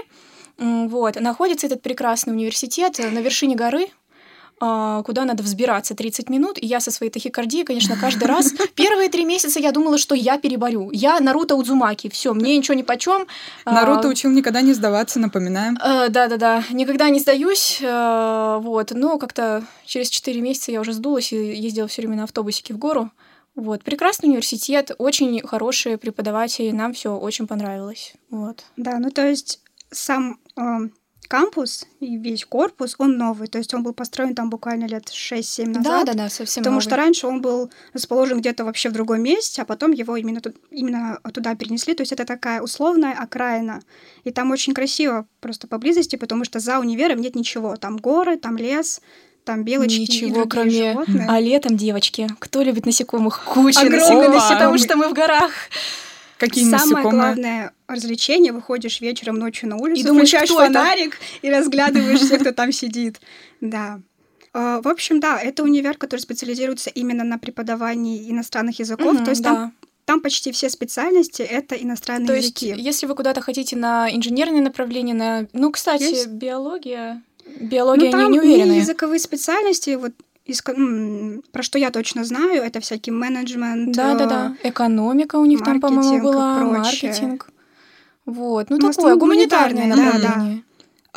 Вот. 0.58 1.20
Находится 1.20 1.66
этот 1.66 1.82
прекрасный 1.82 2.32
университет 2.32 2.98
э, 2.98 3.10
на 3.10 3.20
вершине 3.20 3.54
горы, 3.56 3.86
а, 3.86 3.90
куда 4.58 5.24
надо 5.24 5.42
взбираться 5.42 5.94
30 5.94 6.30
минут. 6.30 6.58
И 6.58 6.66
я 6.66 6.80
со 6.80 6.90
своей 6.90 7.12
тахикардией, 7.12 7.64
конечно, 7.64 7.96
каждый 7.96 8.24
раз. 8.24 8.52
Первые 8.74 9.08
три 9.08 9.24
месяца 9.24 9.60
я 9.60 9.72
думала, 9.72 9.98
что 9.98 10.14
я 10.14 10.38
переборю. 10.38 10.90
Я 10.92 11.20
Наруто 11.20 11.56
Удзумаки. 11.56 12.08
Все, 12.08 12.32
мне 12.32 12.56
ничего 12.56 12.74
ни 12.74 12.82
почем. 12.82 13.26
Наруто 13.64 14.08
учил 14.08 14.30
никогда 14.30 14.62
не 14.62 14.72
сдаваться, 14.72 15.18
напоминаем. 15.20 15.76
Э, 15.84 16.08
Да-да-да, 16.08 16.64
никогда 16.70 17.10
не 17.10 17.20
сдаюсь, 17.20 17.78
э, 17.82 18.58
вот, 18.62 18.92
но 18.92 19.18
как-то 19.18 19.64
через 19.84 20.08
4 20.08 20.40
месяца 20.40 20.72
я 20.72 20.80
уже 20.80 20.92
сдулась 20.92 21.32
и 21.32 21.36
ездила 21.36 21.88
все 21.88 22.02
время 22.02 22.16
на 22.16 22.24
автобусике 22.24 22.74
в 22.74 22.78
гору. 22.78 23.10
Вот, 23.54 23.82
прекрасный 23.84 24.28
университет, 24.28 24.90
очень 24.98 25.40
хорошие 25.46 25.96
преподаватели, 25.96 26.70
нам 26.72 26.92
все 26.92 27.16
очень 27.16 27.46
понравилось. 27.46 28.12
Вот. 28.30 28.64
Да, 28.76 28.98
ну 28.98 29.10
то 29.10 29.26
есть 29.26 29.60
сам 29.90 30.38
эм, 30.56 30.92
кампус 31.26 31.86
и 32.00 32.16
весь 32.16 32.44
корпус, 32.44 32.94
он 32.98 33.16
новый. 33.16 33.48
То 33.48 33.58
есть 33.58 33.72
он 33.74 33.82
был 33.82 33.92
построен 33.92 34.34
там 34.34 34.50
буквально 34.50 34.86
лет 34.86 35.08
6-7 35.08 35.66
назад. 35.68 36.06
Да-да-да, 36.06 36.28
совсем 36.28 36.62
Потому 36.62 36.74
новый. 36.76 36.82
что 36.82 36.96
раньше 36.96 37.26
он 37.26 37.40
был 37.40 37.70
расположен 37.92 38.40
где-то 38.40 38.64
вообще 38.64 38.88
в 38.88 38.92
другом 38.92 39.22
месте, 39.22 39.62
а 39.62 39.64
потом 39.64 39.92
его 39.92 40.16
именно, 40.16 40.40
тут- 40.40 40.56
именно 40.70 41.18
туда 41.32 41.54
перенесли. 41.54 41.94
То 41.94 42.02
есть 42.02 42.12
это 42.12 42.24
такая 42.24 42.60
условная 42.62 43.12
окраина. 43.14 43.82
И 44.24 44.30
там 44.30 44.50
очень 44.50 44.74
красиво 44.74 45.26
просто 45.40 45.66
поблизости, 45.66 46.16
потому 46.16 46.44
что 46.44 46.58
за 46.60 46.78
универом 46.78 47.20
нет 47.20 47.34
ничего. 47.34 47.76
Там 47.76 47.96
горы, 47.96 48.36
там 48.36 48.56
лес, 48.56 49.00
там 49.44 49.62
белочки 49.62 49.98
и 49.98 50.00
Ничего, 50.00 50.44
другие 50.44 50.48
кроме... 50.48 50.92
животные. 50.92 51.26
А 51.28 51.38
летом, 51.40 51.76
девочки, 51.76 52.28
кто 52.40 52.62
любит 52.62 52.84
насекомых? 52.84 53.44
Куча 53.44 53.80
Огромные 53.80 54.28
насекомых, 54.28 54.48
потому 54.48 54.78
что 54.78 54.96
мы 54.96 55.08
в 55.08 55.12
горах. 55.12 55.52
Какие 56.38 56.64
Самое 56.64 56.80
насекомые? 56.96 57.12
главное 57.12 57.72
развлечение, 57.88 58.52
выходишь 58.52 59.00
вечером, 59.00 59.36
ночью 59.38 59.68
на 59.68 59.76
улицу, 59.76 60.00
И 60.00 60.04
думаешь, 60.04 60.28
включаешь 60.28 60.50
кто 60.50 60.62
это? 60.62 60.72
фонарик 60.74 61.18
и 61.42 61.50
разглядываешь 61.50 62.20
всех, 62.20 62.40
кто 62.40 62.52
там 62.60 62.72
сидит. 62.72 63.20
Да. 63.60 64.00
А, 64.52 64.80
В 64.82 64.88
общем, 64.88 65.20
да, 65.20 65.40
это 65.40 65.62
универ, 65.62 65.96
который 65.96 66.20
специализируется 66.20 66.90
именно 66.90 67.24
на 67.24 67.38
преподавании 67.38 68.30
иностранных 68.30 68.78
языков. 68.78 69.22
То 69.24 69.30
есть 69.30 69.42
да. 69.42 69.50
там, 69.54 69.74
там 70.04 70.20
почти 70.20 70.52
все 70.52 70.68
специальности— 70.68 71.42
это 71.48 71.74
иностранные 71.74 72.26
То 72.28 72.34
есть, 72.36 72.60
языки. 72.62 72.82
если 72.82 73.06
вы 73.06 73.14
куда-то 73.14 73.40
хотите 73.40 73.76
на 73.76 74.08
инженерное 74.14 74.60
направление, 74.60 75.14
на... 75.14 75.46
Ну, 75.52 75.70
кстати, 75.72 76.02
Есть. 76.02 76.28
биология... 76.28 77.22
Биология 77.60 78.06
Ну, 78.06 78.10
там 78.12 78.30
не, 78.32 78.38
не 78.38 78.46
не 78.46 78.54
уверена. 78.54 78.72
языковые 78.72 79.20
специальности, 79.20 79.94
вот 79.94 80.12
из 80.46 80.62
про 80.62 81.62
что 81.62 81.78
я 81.78 81.90
точно 81.90 82.24
знаю, 82.24 82.62
это 82.62 82.80
всякий 82.80 83.10
менеджмент. 83.10 83.94
Да, 83.94 84.14
да, 84.14 84.26
да. 84.26 84.56
Экономика 84.62 85.36
у 85.36 85.44
них 85.44 85.62
там, 85.62 85.80
по-моему, 85.80 86.22
была, 86.22 86.58
прочее. 86.58 86.78
маркетинг. 86.78 87.50
Вот, 88.24 88.70
ну 88.70 88.76
Ну, 88.80 88.92
такое 88.92 89.16
гуманитарное 89.16 89.88
гуманитарное, 89.88 89.88
да, 89.88 90.28
направление. 90.28 90.62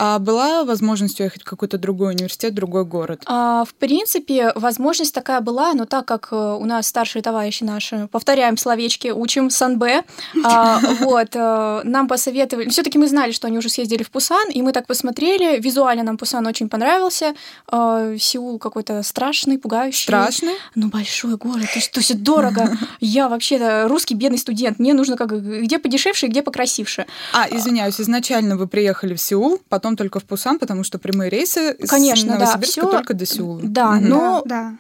А 0.02 0.18
была 0.18 0.64
возможность 0.64 1.20
уехать 1.20 1.42
в 1.42 1.46
какой-то 1.46 1.78
другой 1.78 2.14
университет, 2.14 2.54
другой 2.54 2.86
город? 2.86 3.22
А, 3.26 3.66
в 3.66 3.74
принципе, 3.74 4.54
возможность 4.56 5.14
такая 5.14 5.42
была, 5.42 5.74
но 5.74 5.86
так 5.86 6.06
как 6.06 6.30
э, 6.32 6.36
у 6.38 6.64
нас 6.64 6.88
старшие 6.88 7.22
товарищи 7.22 7.66
наши, 7.66 8.08
повторяем 8.10 8.56
словечки, 8.56 9.10
учим 9.10 9.50
санбэ, 9.50 10.04
а, 10.46 10.80
вот, 11.02 11.36
э, 11.36 11.82
нам 11.84 12.08
посоветовали, 12.08 12.70
все 12.70 12.82
таки 12.82 12.98
мы 12.98 13.10
знали, 13.10 13.34
что 13.34 13.48
они 13.48 13.58
уже 13.58 13.68
съездили 13.68 14.04
в 14.04 14.10
Пусан, 14.10 14.50
и 14.50 14.62
мы 14.62 14.72
так 14.72 14.88
посмотрели, 14.88 15.60
визуально 15.60 16.04
нам 16.04 16.18
Пусан 16.18 16.48
очень 16.48 16.70
понравился, 16.70 17.34
э, 17.70 18.16
Сеул 18.18 18.58
какой-то 18.58 19.04
страшный, 19.04 19.58
пугающий. 19.58 20.04
Страшно? 20.04 20.52
Ну, 20.76 20.88
большой 20.88 21.36
город, 21.36 21.66
то 21.74 21.80
есть, 21.80 21.92
то 21.92 22.00
есть 22.00 22.24
дорого. 22.24 22.78
Я 23.02 23.28
вообще 23.28 23.86
русский 23.88 24.16
бедный 24.16 24.38
студент, 24.40 24.80
мне 24.80 24.94
нужно 24.94 25.18
как 25.18 25.30
где 25.32 25.78
подешевше 25.78 26.28
где 26.28 26.42
покрасивше. 26.42 27.06
А, 27.34 27.50
извиняюсь, 27.52 28.00
изначально 28.00 28.56
вы 28.56 28.66
приехали 28.66 29.14
в 29.14 29.22
Сеул, 29.22 29.60
потом 29.68 29.89
только 29.96 30.20
в 30.20 30.26
Пусан, 30.26 30.60
потому 30.60 30.84
что 30.84 31.00
прямые 31.00 31.30
рейсы 31.30 31.76
с 31.84 31.90
Конечно, 31.90 32.34
да, 32.34 32.40
Новосибирска 32.40 32.82
всё- 32.82 32.92
только 32.92 33.14
до 33.14 33.26
Сеула. 33.26 33.60
Да, 33.64 33.92
Мгм. 33.92 34.10
но- 34.10 34.42
Да, 34.46 34.74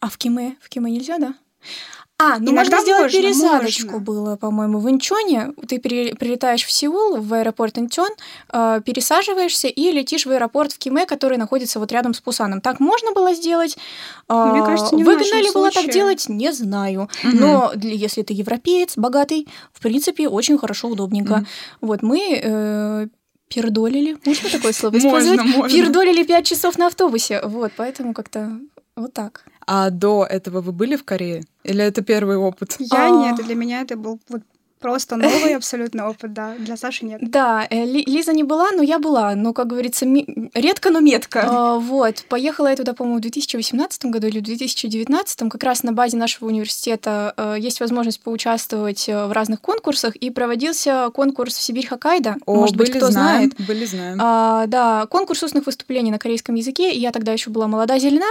А 0.00 0.08
в 0.10 0.18
Киме? 0.18 0.56
В 0.60 0.68
Киме 0.68 0.90
нельзя, 0.90 1.16
да? 1.18 1.34
А, 2.16 2.38
ну 2.38 2.52
Иногда 2.52 2.76
можно 2.76 2.80
сделать 2.82 3.12
можно, 3.12 3.20
пересадочку 3.22 3.90
можно. 3.92 3.98
было, 4.04 4.36
по-моему, 4.36 4.78
в 4.78 4.88
Инчоне. 4.88 5.52
Ты 5.66 5.80
прилетаешь 5.80 6.64
в 6.64 6.70
Сеул, 6.70 7.16
в 7.16 7.34
аэропорт 7.34 7.76
Инчон, 7.78 8.08
э, 8.52 8.80
пересаживаешься 8.84 9.66
и 9.66 9.90
летишь 9.90 10.24
в 10.26 10.30
аэропорт 10.30 10.72
в 10.72 10.78
Киме, 10.78 11.06
который 11.06 11.38
находится 11.38 11.80
вот 11.80 11.90
рядом 11.90 12.14
с 12.14 12.20
Пусаном. 12.20 12.60
Так 12.60 12.78
можно 12.78 13.12
было 13.12 13.34
сделать? 13.34 13.76
Мне 14.28 14.62
А, 14.62 14.64
кажется, 14.64 14.94
не 14.94 15.02
Выгодно 15.02 15.40
ли 15.42 15.50
было 15.52 15.70
так 15.72 15.90
делать? 15.90 16.28
Не 16.28 16.52
знаю. 16.52 17.08
Мгм. 17.24 17.36
Но 17.40 17.72
для- 17.74 17.94
если 17.94 18.22
ты 18.22 18.32
европеец, 18.32 18.96
богатый, 18.96 19.48
в 19.72 19.80
принципе, 19.80 20.28
очень 20.28 20.56
хорошо, 20.56 20.88
удобненько. 20.88 21.34
Мгм. 21.38 21.46
Вот 21.80 22.02
мы 22.02 22.40
э, 22.42 23.08
пердолили, 23.48 24.16
можно 24.24 24.50
такое 24.50 24.72
слово 24.72 24.94
Можно, 24.94 25.08
использовать? 25.08 25.56
можно. 25.56 25.78
Пердолили 25.78 26.24
пять 26.24 26.46
часов 26.46 26.78
на 26.78 26.86
автобусе. 26.86 27.40
Вот, 27.44 27.72
поэтому 27.76 28.14
как-то 28.14 28.58
вот 28.96 29.12
так. 29.12 29.44
А 29.66 29.90
до 29.90 30.26
этого 30.28 30.60
вы 30.60 30.72
были 30.72 30.96
в 30.96 31.04
Корее? 31.04 31.42
Или 31.62 31.82
это 31.84 32.02
первый 32.02 32.36
опыт? 32.36 32.76
я 32.78 33.06
А. 33.06 33.10
нет, 33.10 33.44
для 33.46 33.54
меня 33.54 33.80
это 33.82 33.96
был 33.96 34.20
вот 34.28 34.42
просто 34.84 35.16
новый 35.16 35.56
абсолютно 35.56 36.10
опыт, 36.10 36.34
да, 36.34 36.54
для 36.58 36.76
Саши 36.76 37.06
нет. 37.06 37.18
Да, 37.22 37.66
э, 37.70 37.86
Ли- 37.86 38.04
Лиза 38.04 38.34
не 38.34 38.42
была, 38.42 38.70
но 38.70 38.82
я 38.82 38.98
была. 38.98 39.34
Но, 39.34 39.54
как 39.54 39.68
говорится, 39.68 40.04
редко, 40.52 40.90
но 40.90 41.00
метко. 41.00 41.40
А, 41.48 41.78
вот. 41.78 42.26
Поехала 42.28 42.66
я 42.68 42.76
туда, 42.76 42.92
по-моему, 42.92 43.16
в 43.18 43.22
2018 43.22 44.04
году 44.10 44.26
или 44.26 44.40
в 44.40 44.42
2019. 44.42 45.48
Как 45.48 45.64
раз 45.64 45.84
на 45.84 45.94
базе 45.94 46.18
нашего 46.18 46.48
университета 46.48 47.32
э, 47.38 47.56
есть 47.58 47.80
возможность 47.80 48.20
поучаствовать 48.20 49.08
э, 49.08 49.26
в 49.26 49.32
разных 49.32 49.62
конкурсах. 49.62 50.16
И 50.16 50.28
проводился 50.28 51.08
конкурс 51.14 51.56
в 51.56 51.62
Сибирь-Хоккайдо. 51.62 52.36
О, 52.44 52.54
Может 52.54 52.76
быть, 52.76 52.90
кто 52.90 53.10
знает. 53.10 53.54
Были, 53.66 53.86
знаем. 53.86 54.18
А, 54.20 54.66
да, 54.66 55.06
конкурс 55.06 55.42
устных 55.42 55.64
выступлений 55.64 56.10
на 56.10 56.18
корейском 56.18 56.56
языке. 56.56 56.92
И 56.92 57.00
я 57.00 57.10
тогда 57.10 57.32
еще 57.32 57.48
была 57.48 57.68
молода, 57.68 57.98
зелена, 57.98 58.26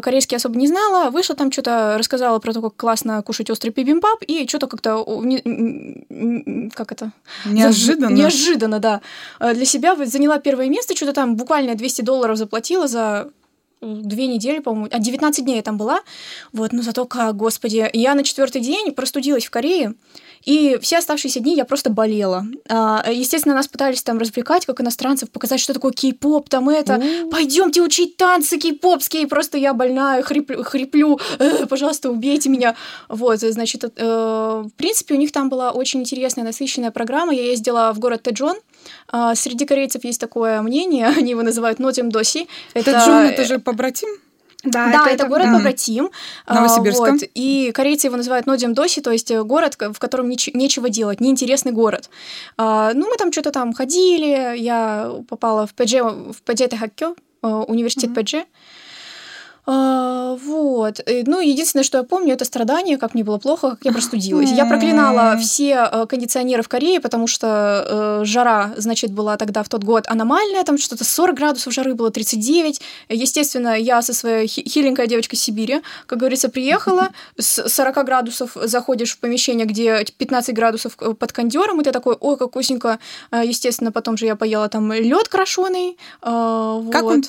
корейский 0.00 0.36
особо 0.36 0.56
не 0.56 0.68
знала. 0.68 1.10
Вышла 1.10 1.34
там 1.34 1.50
что-то, 1.50 1.96
рассказала 1.98 2.38
про 2.38 2.52
то, 2.52 2.62
как 2.62 2.76
классно 2.76 3.20
кушать 3.24 3.50
острый 3.50 3.70
бибимбап, 3.70 4.22
и 4.24 4.46
что-то 4.46 4.68
как-то 4.68 4.98
как 6.74 6.92
это? 6.92 7.12
Неожиданно. 7.46 8.08
За- 8.08 8.14
Неожиданно, 8.14 8.78
да. 8.78 9.00
Э, 9.40 9.54
Для 9.54 9.64
себя 9.64 9.96
заняла 10.06 10.38
первое 10.38 10.68
место, 10.68 10.94
что-то 10.96 11.12
там 11.12 11.36
буквально 11.36 11.74
200 11.74 12.02
долларов 12.02 12.36
заплатила 12.36 12.88
за 12.88 13.30
две 13.80 14.26
недели, 14.26 14.58
по-моему, 14.58 14.88
а 14.90 14.98
19 14.98 15.44
дней 15.44 15.56
я 15.56 15.62
там 15.62 15.76
была, 15.78 16.00
вот, 16.52 16.72
но 16.72 16.82
зато 16.82 17.04
как, 17.04 17.36
господи, 17.36 17.88
я 17.92 18.14
на 18.14 18.24
четвертый 18.24 18.60
день 18.60 18.90
простудилась 18.92 19.46
в 19.46 19.50
Корее, 19.50 19.94
и 20.44 20.78
все 20.80 20.98
оставшиеся 20.98 21.40
дни 21.40 21.56
я 21.56 21.64
просто 21.64 21.90
болела. 21.90 22.46
А, 22.68 23.04
естественно, 23.10 23.54
нас 23.54 23.68
пытались 23.68 24.02
там 24.02 24.18
развлекать, 24.18 24.66
как 24.66 24.80
иностранцев, 24.80 25.30
показать, 25.30 25.60
что 25.60 25.74
такое 25.74 25.92
кей-поп, 25.92 26.48
там 26.48 26.68
это. 26.68 27.02
Пойдемте 27.30 27.82
учить 27.82 28.16
танцы 28.16 28.58
кей-попские. 28.58 29.26
Просто 29.26 29.58
я 29.58 29.74
больная, 29.74 30.22
хриплю, 30.22 30.62
хриплю. 30.62 31.18
Э, 31.38 31.66
пожалуйста, 31.66 32.10
убейте 32.10 32.48
меня. 32.48 32.74
Вот, 33.08 33.40
значит, 33.40 33.84
э, 33.84 34.62
в 34.64 34.70
принципе, 34.76 35.14
у 35.14 35.18
них 35.18 35.32
там 35.32 35.48
была 35.48 35.72
очень 35.72 36.00
интересная, 36.00 36.44
насыщенная 36.44 36.90
программа. 36.90 37.34
Я 37.34 37.44
ездила 37.44 37.92
в 37.92 37.98
город 37.98 38.22
Тэджон. 38.22 38.56
А, 39.08 39.34
среди 39.34 39.64
корейцев 39.66 40.04
есть 40.04 40.20
такое 40.20 40.62
мнение, 40.62 41.06
они 41.16 41.30
его 41.30 41.42
называют 41.42 41.78
Нотим 41.78 42.10
Доси. 42.10 42.48
Это... 42.74 42.92
Тэджон— 42.92 43.24
это 43.26 43.44
же 43.44 43.58
побратим? 43.58 44.08
Да, 44.64 44.90
да 44.90 45.04
это, 45.04 45.10
это 45.10 45.28
город 45.28 45.46
побратим. 45.52 46.10
Новосибирск. 46.48 46.98
Вот, 46.98 47.20
и 47.34 47.70
корейцы 47.72 48.08
его 48.08 48.16
называют 48.16 48.46
Нодим 48.46 48.74
Доси, 48.74 49.00
то 49.00 49.12
есть 49.12 49.32
город, 49.32 49.76
в 49.78 49.98
котором 49.98 50.28
неч- 50.28 50.50
нечего 50.52 50.88
делать, 50.88 51.20
неинтересный 51.20 51.70
город. 51.70 52.10
А, 52.56 52.92
ну, 52.92 53.08
мы 53.08 53.16
там 53.16 53.30
что-то 53.30 53.52
там 53.52 53.72
ходили, 53.72 54.56
я 54.58 55.12
попала 55.28 55.66
в 55.66 55.74
ПДЖ, 55.74 56.02
в 56.02 56.42
ПДЖ 56.44 56.68
Тэхаккё, 56.68 57.14
университет 57.42 58.10
mm-hmm. 58.10 58.24
ПДЖ. 58.24 58.46
А, 59.70 60.34
вот. 60.46 61.00
Ну, 61.26 61.40
единственное, 61.40 61.84
что 61.84 61.98
я 61.98 62.04
помню, 62.04 62.32
это 62.32 62.46
страдание, 62.46 62.96
как 62.96 63.12
мне 63.12 63.22
было 63.22 63.36
плохо, 63.36 63.72
как 63.72 63.80
я 63.84 63.92
простудилась. 63.92 64.50
Я 64.50 64.64
проклинала 64.64 65.36
все 65.36 65.86
э, 65.92 66.06
кондиционеры 66.06 66.62
в 66.62 66.68
Корее, 66.68 67.00
потому 67.00 67.26
что 67.26 68.20
э, 68.22 68.24
жара, 68.24 68.72
значит, 68.78 69.12
была 69.12 69.36
тогда 69.36 69.62
в 69.62 69.68
тот 69.68 69.84
год 69.84 70.06
аномальная, 70.08 70.64
там 70.64 70.78
что-то 70.78 71.04
40 71.04 71.36
градусов 71.36 71.74
жары 71.74 71.94
было, 71.94 72.10
39. 72.10 72.80
Естественно, 73.10 73.78
я 73.78 74.00
со 74.00 74.14
своей 74.14 74.46
хиленькой 74.46 75.06
девочкой 75.06 75.38
Сибири, 75.38 75.82
как 76.06 76.18
говорится, 76.18 76.48
приехала, 76.48 77.10
с 77.38 77.68
40 77.68 78.06
градусов 78.06 78.52
заходишь 78.54 79.12
в 79.12 79.18
помещение, 79.18 79.66
где 79.66 80.02
15 80.16 80.54
градусов 80.54 80.96
э, 81.00 81.12
под 81.12 81.32
кондером, 81.32 81.82
и 81.82 81.84
ты 81.84 81.92
такой, 81.92 82.16
ой, 82.18 82.38
как 82.38 82.48
вкусненько. 82.48 82.98
Естественно, 83.30 83.92
потом 83.92 84.16
же 84.16 84.24
я 84.24 84.34
поела 84.34 84.70
там 84.70 84.90
лед 84.94 85.28
крашеный. 85.28 85.98
Как 86.22 87.02
вот. 87.02 87.12
он? 87.12 87.24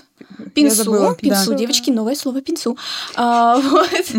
Пинсу, 0.54 1.15
пинсу, 1.19 1.52
да. 1.52 1.58
девочки, 1.58 1.91
новое 1.91 2.15
слово 2.15 2.29
пинсу. 2.42 2.78
А, 3.15 3.58
вот. 3.62 4.12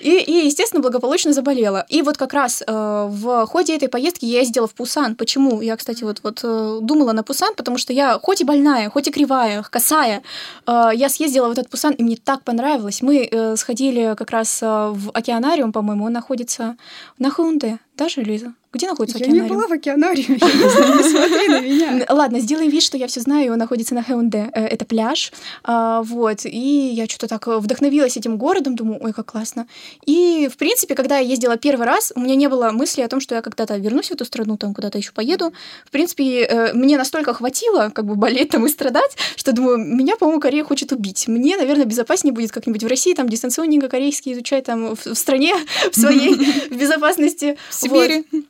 и, 0.00 0.18
и, 0.18 0.46
естественно, 0.46 0.82
благополучно 0.82 1.32
заболела. 1.32 1.84
И 1.88 2.02
вот 2.02 2.16
как 2.16 2.32
раз 2.32 2.62
э, 2.66 3.08
в 3.10 3.46
ходе 3.46 3.76
этой 3.76 3.88
поездки 3.88 4.24
я 4.24 4.40
ездила 4.40 4.66
в 4.66 4.74
Пусан. 4.74 5.14
Почему? 5.14 5.60
Я, 5.60 5.76
кстати, 5.76 6.04
вот, 6.04 6.20
вот 6.22 6.40
э, 6.42 6.78
думала 6.82 7.12
на 7.12 7.22
Пусан, 7.22 7.54
потому 7.54 7.78
что 7.78 7.92
я 7.92 8.18
хоть 8.22 8.40
и 8.40 8.44
больная, 8.44 8.90
хоть 8.90 9.08
и 9.08 9.10
кривая, 9.10 9.62
косая, 9.62 10.22
э, 10.66 10.90
я 10.94 11.08
съездила 11.08 11.48
в 11.48 11.52
этот 11.52 11.68
Пусан, 11.68 11.94
и 11.94 12.02
мне 12.02 12.16
так 12.16 12.42
понравилось. 12.42 13.02
Мы 13.02 13.28
э, 13.30 13.56
сходили 13.56 14.14
как 14.16 14.30
раз 14.30 14.62
э, 14.62 14.66
в 14.66 15.10
океанариум, 15.10 15.72
по-моему, 15.72 16.04
он 16.04 16.12
находится 16.12 16.76
на 17.18 17.30
Хаунде. 17.30 17.78
Даже, 17.98 18.22
Лиза? 18.22 18.54
Где 18.72 18.86
находится 18.86 19.18
я 19.18 19.24
океанариум? 19.24 19.46
Я 19.46 19.50
не 19.50 19.56
была 19.56 19.66
в 19.66 19.72
океанариуме, 19.72 20.34
не 20.34 21.10
смотри 21.10 21.48
на 21.48 21.60
меня. 21.60 22.06
Ладно, 22.10 22.38
сделаем 22.38 22.70
вид, 22.70 22.82
что 22.82 22.98
я 22.98 23.06
все 23.06 23.20
знаю, 23.20 23.52
он 23.52 23.58
находится 23.58 23.94
на 23.94 24.02
Хэунде. 24.02 24.50
Э, 24.52 24.66
это 24.66 24.84
пляж. 24.84 25.32
А, 25.64 26.02
вот, 26.02 26.44
и 26.44 26.90
я 26.94 27.06
что-то 27.06 27.28
так 27.28 27.46
вдохновилась 27.46 28.16
этим 28.18 28.36
городом, 28.36 28.76
думаю, 28.76 29.02
ой, 29.02 29.12
как 29.14 29.32
классно. 29.32 29.66
И, 30.04 30.50
в 30.52 30.58
принципе, 30.58 30.94
когда 30.94 31.18
я 31.18 31.26
ездила 31.26 31.56
первый 31.56 31.86
раз, 31.86 32.12
у 32.14 32.20
меня 32.20 32.36
не 32.36 32.46
было 32.48 32.70
мысли 32.70 33.00
о 33.00 33.08
том, 33.08 33.20
что 33.20 33.34
я 33.34 33.40
когда-то 33.40 33.76
вернусь 33.78 34.08
в 34.08 34.12
эту 34.12 34.26
страну, 34.26 34.58
там 34.58 34.74
куда-то 34.74 34.98
еще 34.98 35.12
поеду. 35.12 35.52
В 35.86 35.90
принципе, 35.90 36.42
э, 36.42 36.72
мне 36.74 36.98
настолько 36.98 37.32
хватило 37.32 37.90
как 37.94 38.04
бы 38.04 38.16
болеть 38.16 38.50
там 38.50 38.66
и 38.66 38.68
страдать, 38.68 39.16
что 39.34 39.52
думаю, 39.52 39.78
меня, 39.78 40.16
по-моему, 40.16 40.40
Корея 40.40 40.62
хочет 40.62 40.92
убить. 40.92 41.26
Мне, 41.26 41.56
наверное, 41.56 41.86
безопаснее 41.86 42.34
будет 42.34 42.52
как-нибудь 42.52 42.84
в 42.84 42.86
России, 42.86 43.14
там, 43.14 43.30
дистанционненько 43.30 43.88
корейский 43.88 44.34
изучать 44.34 44.64
там 44.64 44.94
в 44.94 45.14
стране, 45.14 45.54
в 45.90 45.98
своей, 45.98 46.34
в 46.70 46.76
безопасности. 46.76 47.56
Сибири. 47.88 48.24
Вот. 48.30 48.44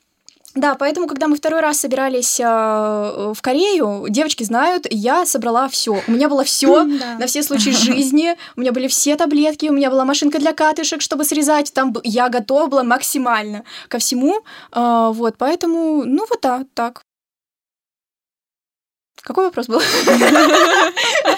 Да, 0.54 0.74
поэтому, 0.74 1.06
когда 1.06 1.28
мы 1.28 1.36
второй 1.36 1.60
раз 1.60 1.78
собирались 1.78 2.40
э, 2.40 2.44
в 2.44 3.40
Корею, 3.42 4.06
девочки 4.08 4.42
знают, 4.42 4.86
я 4.90 5.24
собрала 5.24 5.68
все. 5.68 6.02
У 6.06 6.10
меня 6.10 6.28
было 6.28 6.42
все 6.42 6.84
на 6.84 7.26
все 7.26 7.42
случаи 7.42 7.70
жизни. 7.70 8.36
У 8.56 8.60
меня 8.60 8.72
были 8.72 8.88
все 8.88 9.14
таблетки, 9.16 9.66
у 9.66 9.72
меня 9.72 9.90
была 9.90 10.04
машинка 10.04 10.38
для 10.38 10.52
катышек, 10.52 11.00
чтобы 11.00 11.24
срезать. 11.24 11.72
Там 11.72 11.94
я 12.02 12.28
готова 12.28 12.66
была 12.66 12.82
максимально 12.82 13.64
ко 13.88 13.98
всему. 13.98 14.40
Э, 14.72 15.10
вот, 15.12 15.36
поэтому, 15.38 16.04
ну 16.04 16.26
вот 16.28 16.40
да, 16.42 16.64
так. 16.74 17.02
Какой 19.22 19.44
вопрос 19.44 19.66
был? 19.66 19.80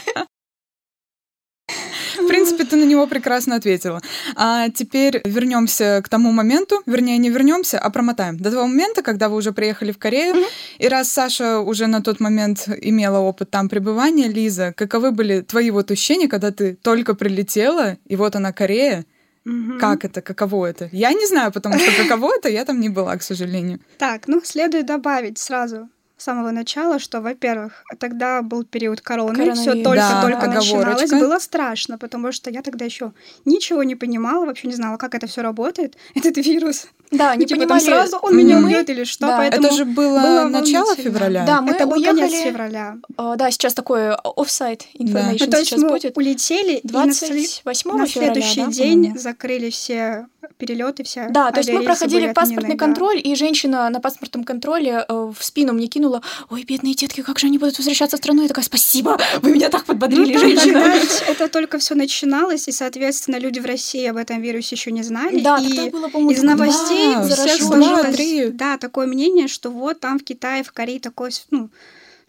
В 2.30 2.32
принципе, 2.32 2.64
ты 2.64 2.76
на 2.76 2.84
него 2.84 3.08
прекрасно 3.08 3.56
ответила. 3.56 4.00
А 4.36 4.68
теперь 4.68 5.20
вернемся 5.24 6.00
к 6.04 6.08
тому 6.08 6.30
моменту, 6.30 6.80
вернее, 6.86 7.18
не 7.18 7.28
вернемся, 7.28 7.80
а 7.80 7.90
промотаем. 7.90 8.36
До 8.36 8.52
того 8.52 8.68
момента, 8.68 9.02
когда 9.02 9.28
вы 9.28 9.36
уже 9.36 9.50
приехали 9.50 9.90
в 9.90 9.98
Корею, 9.98 10.36
mm-hmm. 10.36 10.46
и 10.78 10.88
раз 10.88 11.10
Саша 11.10 11.58
уже 11.58 11.88
на 11.88 12.02
тот 12.02 12.20
момент 12.20 12.68
имела 12.82 13.18
опыт 13.18 13.50
там 13.50 13.68
пребывания, 13.68 14.28
Лиза, 14.28 14.72
каковы 14.76 15.10
были 15.10 15.40
твои 15.40 15.72
вот 15.72 15.90
ощущения, 15.90 16.28
когда 16.28 16.52
ты 16.52 16.76
только 16.76 17.14
прилетела, 17.14 17.96
и 18.06 18.14
вот 18.14 18.36
она 18.36 18.52
Корея, 18.52 19.04
Угу. 19.46 19.78
Как 19.80 20.04
это, 20.04 20.20
каково 20.20 20.66
это? 20.66 20.90
Я 20.92 21.14
не 21.14 21.26
знаю, 21.26 21.50
потому 21.50 21.78
что 21.78 21.90
каково 22.02 22.36
это, 22.36 22.50
я 22.50 22.66
там 22.66 22.78
не 22.78 22.90
была, 22.90 23.16
к 23.16 23.22
сожалению. 23.22 23.80
Так, 23.96 24.28
ну, 24.28 24.42
следует 24.44 24.84
добавить 24.84 25.38
сразу 25.38 25.88
с 26.20 26.24
самого 26.24 26.50
начала, 26.50 26.98
что, 26.98 27.20
во-первых, 27.22 27.82
тогда 27.98 28.42
был 28.42 28.64
период 28.64 29.00
короны, 29.00 29.54
все 29.54 29.82
только-только 29.82 30.46
да, 30.46 30.52
начиналось, 30.52 31.10
было 31.10 31.38
страшно, 31.38 31.96
потому 31.96 32.30
что 32.32 32.50
я 32.50 32.60
тогда 32.60 32.84
еще 32.84 33.12
ничего 33.46 33.82
не 33.84 33.96
понимала, 33.96 34.44
вообще 34.44 34.68
не 34.68 34.74
знала, 34.74 34.98
как 34.98 35.14
это 35.14 35.26
все 35.26 35.40
работает, 35.40 35.96
этот 36.14 36.36
вирус. 36.36 36.88
Да, 37.10 37.34
не 37.34 37.46
типа, 37.46 37.62
понимали. 37.62 37.80
сразу 37.80 38.18
он 38.18 38.36
меня 38.36 38.58
убьет 38.58 38.88
или 38.90 39.04
что, 39.04 39.26
да. 39.26 39.38
поэтому 39.38 39.66
Это 39.66 39.76
же 39.76 39.84
было, 39.84 40.20
было 40.20 40.48
начало 40.48 40.94
февраля. 40.94 41.44
Да, 41.44 41.60
мы 41.60 41.72
это 41.72 41.86
был 41.86 41.96
уехали... 41.96 42.20
конец 42.20 42.42
февраля. 42.44 42.98
Uh, 43.16 43.36
да, 43.36 43.50
сейчас 43.50 43.74
такое 43.74 44.14
офсайт 44.14 44.86
information 44.94 45.38
да. 45.38 45.44
ну, 45.46 45.50
то 45.50 45.58
есть 45.58 45.70
сейчас 45.70 45.80
мы 45.80 45.88
будет. 45.88 46.16
улетели 46.16 46.80
28 46.84 47.90
и 47.90 47.94
на, 47.94 48.06
февраля, 48.06 48.06
следующий 48.06 48.60
да, 48.60 48.70
день 48.70 48.98
по-моему. 48.98 49.18
закрыли 49.18 49.70
все 49.70 50.26
перелеты, 50.56 51.04
вся 51.04 51.28
Да, 51.28 51.50
то 51.50 51.60
есть 51.60 51.70
мы 51.70 51.82
проходили 51.82 52.32
паспортный 52.32 52.76
контроль, 52.76 53.20
и 53.22 53.34
женщина 53.34 53.88
на 53.90 54.00
паспортном 54.00 54.44
контроле 54.44 55.04
э, 55.08 55.32
в 55.36 55.42
спину 55.42 55.72
мне 55.72 55.86
кинула, 55.86 56.22
ой, 56.50 56.64
бедные 56.64 56.94
детки, 56.94 57.22
как 57.22 57.38
же 57.38 57.46
они 57.46 57.58
будут 57.58 57.78
возвращаться 57.78 58.16
в 58.16 58.20
страну? 58.20 58.42
Я 58.42 58.48
такая, 58.48 58.64
спасибо, 58.64 59.18
вы 59.42 59.50
меня 59.50 59.68
так 59.68 59.84
подбодрили, 59.84 60.34
ну, 60.34 60.40
женщина. 60.40 60.80
Тогда 60.80 61.26
это 61.28 61.48
только 61.48 61.78
все 61.78 61.94
начиналось, 61.94 62.68
и, 62.68 62.72
соответственно, 62.72 63.36
люди 63.36 63.60
в 63.60 63.66
России 63.66 64.06
об 64.06 64.16
этом 64.16 64.40
вирусе 64.40 64.76
еще 64.76 64.92
не 64.92 65.02
знали. 65.02 65.40
Да, 65.40 65.58
и 65.58 65.68
тогда 65.68 65.90
было, 65.90 66.08
по-моему, 66.08 66.30
из 66.30 66.42
новостей 66.42 67.14
да, 67.14 67.28
всех 67.28 67.62
сложилось, 67.62 68.52
да, 68.52 68.78
такое 68.78 69.06
мнение, 69.06 69.48
что 69.48 69.70
вот 69.70 70.00
там 70.00 70.18
в 70.18 70.24
Китае, 70.24 70.62
в 70.62 70.72
Корее 70.72 71.00
такое, 71.00 71.30
ну, 71.50 71.70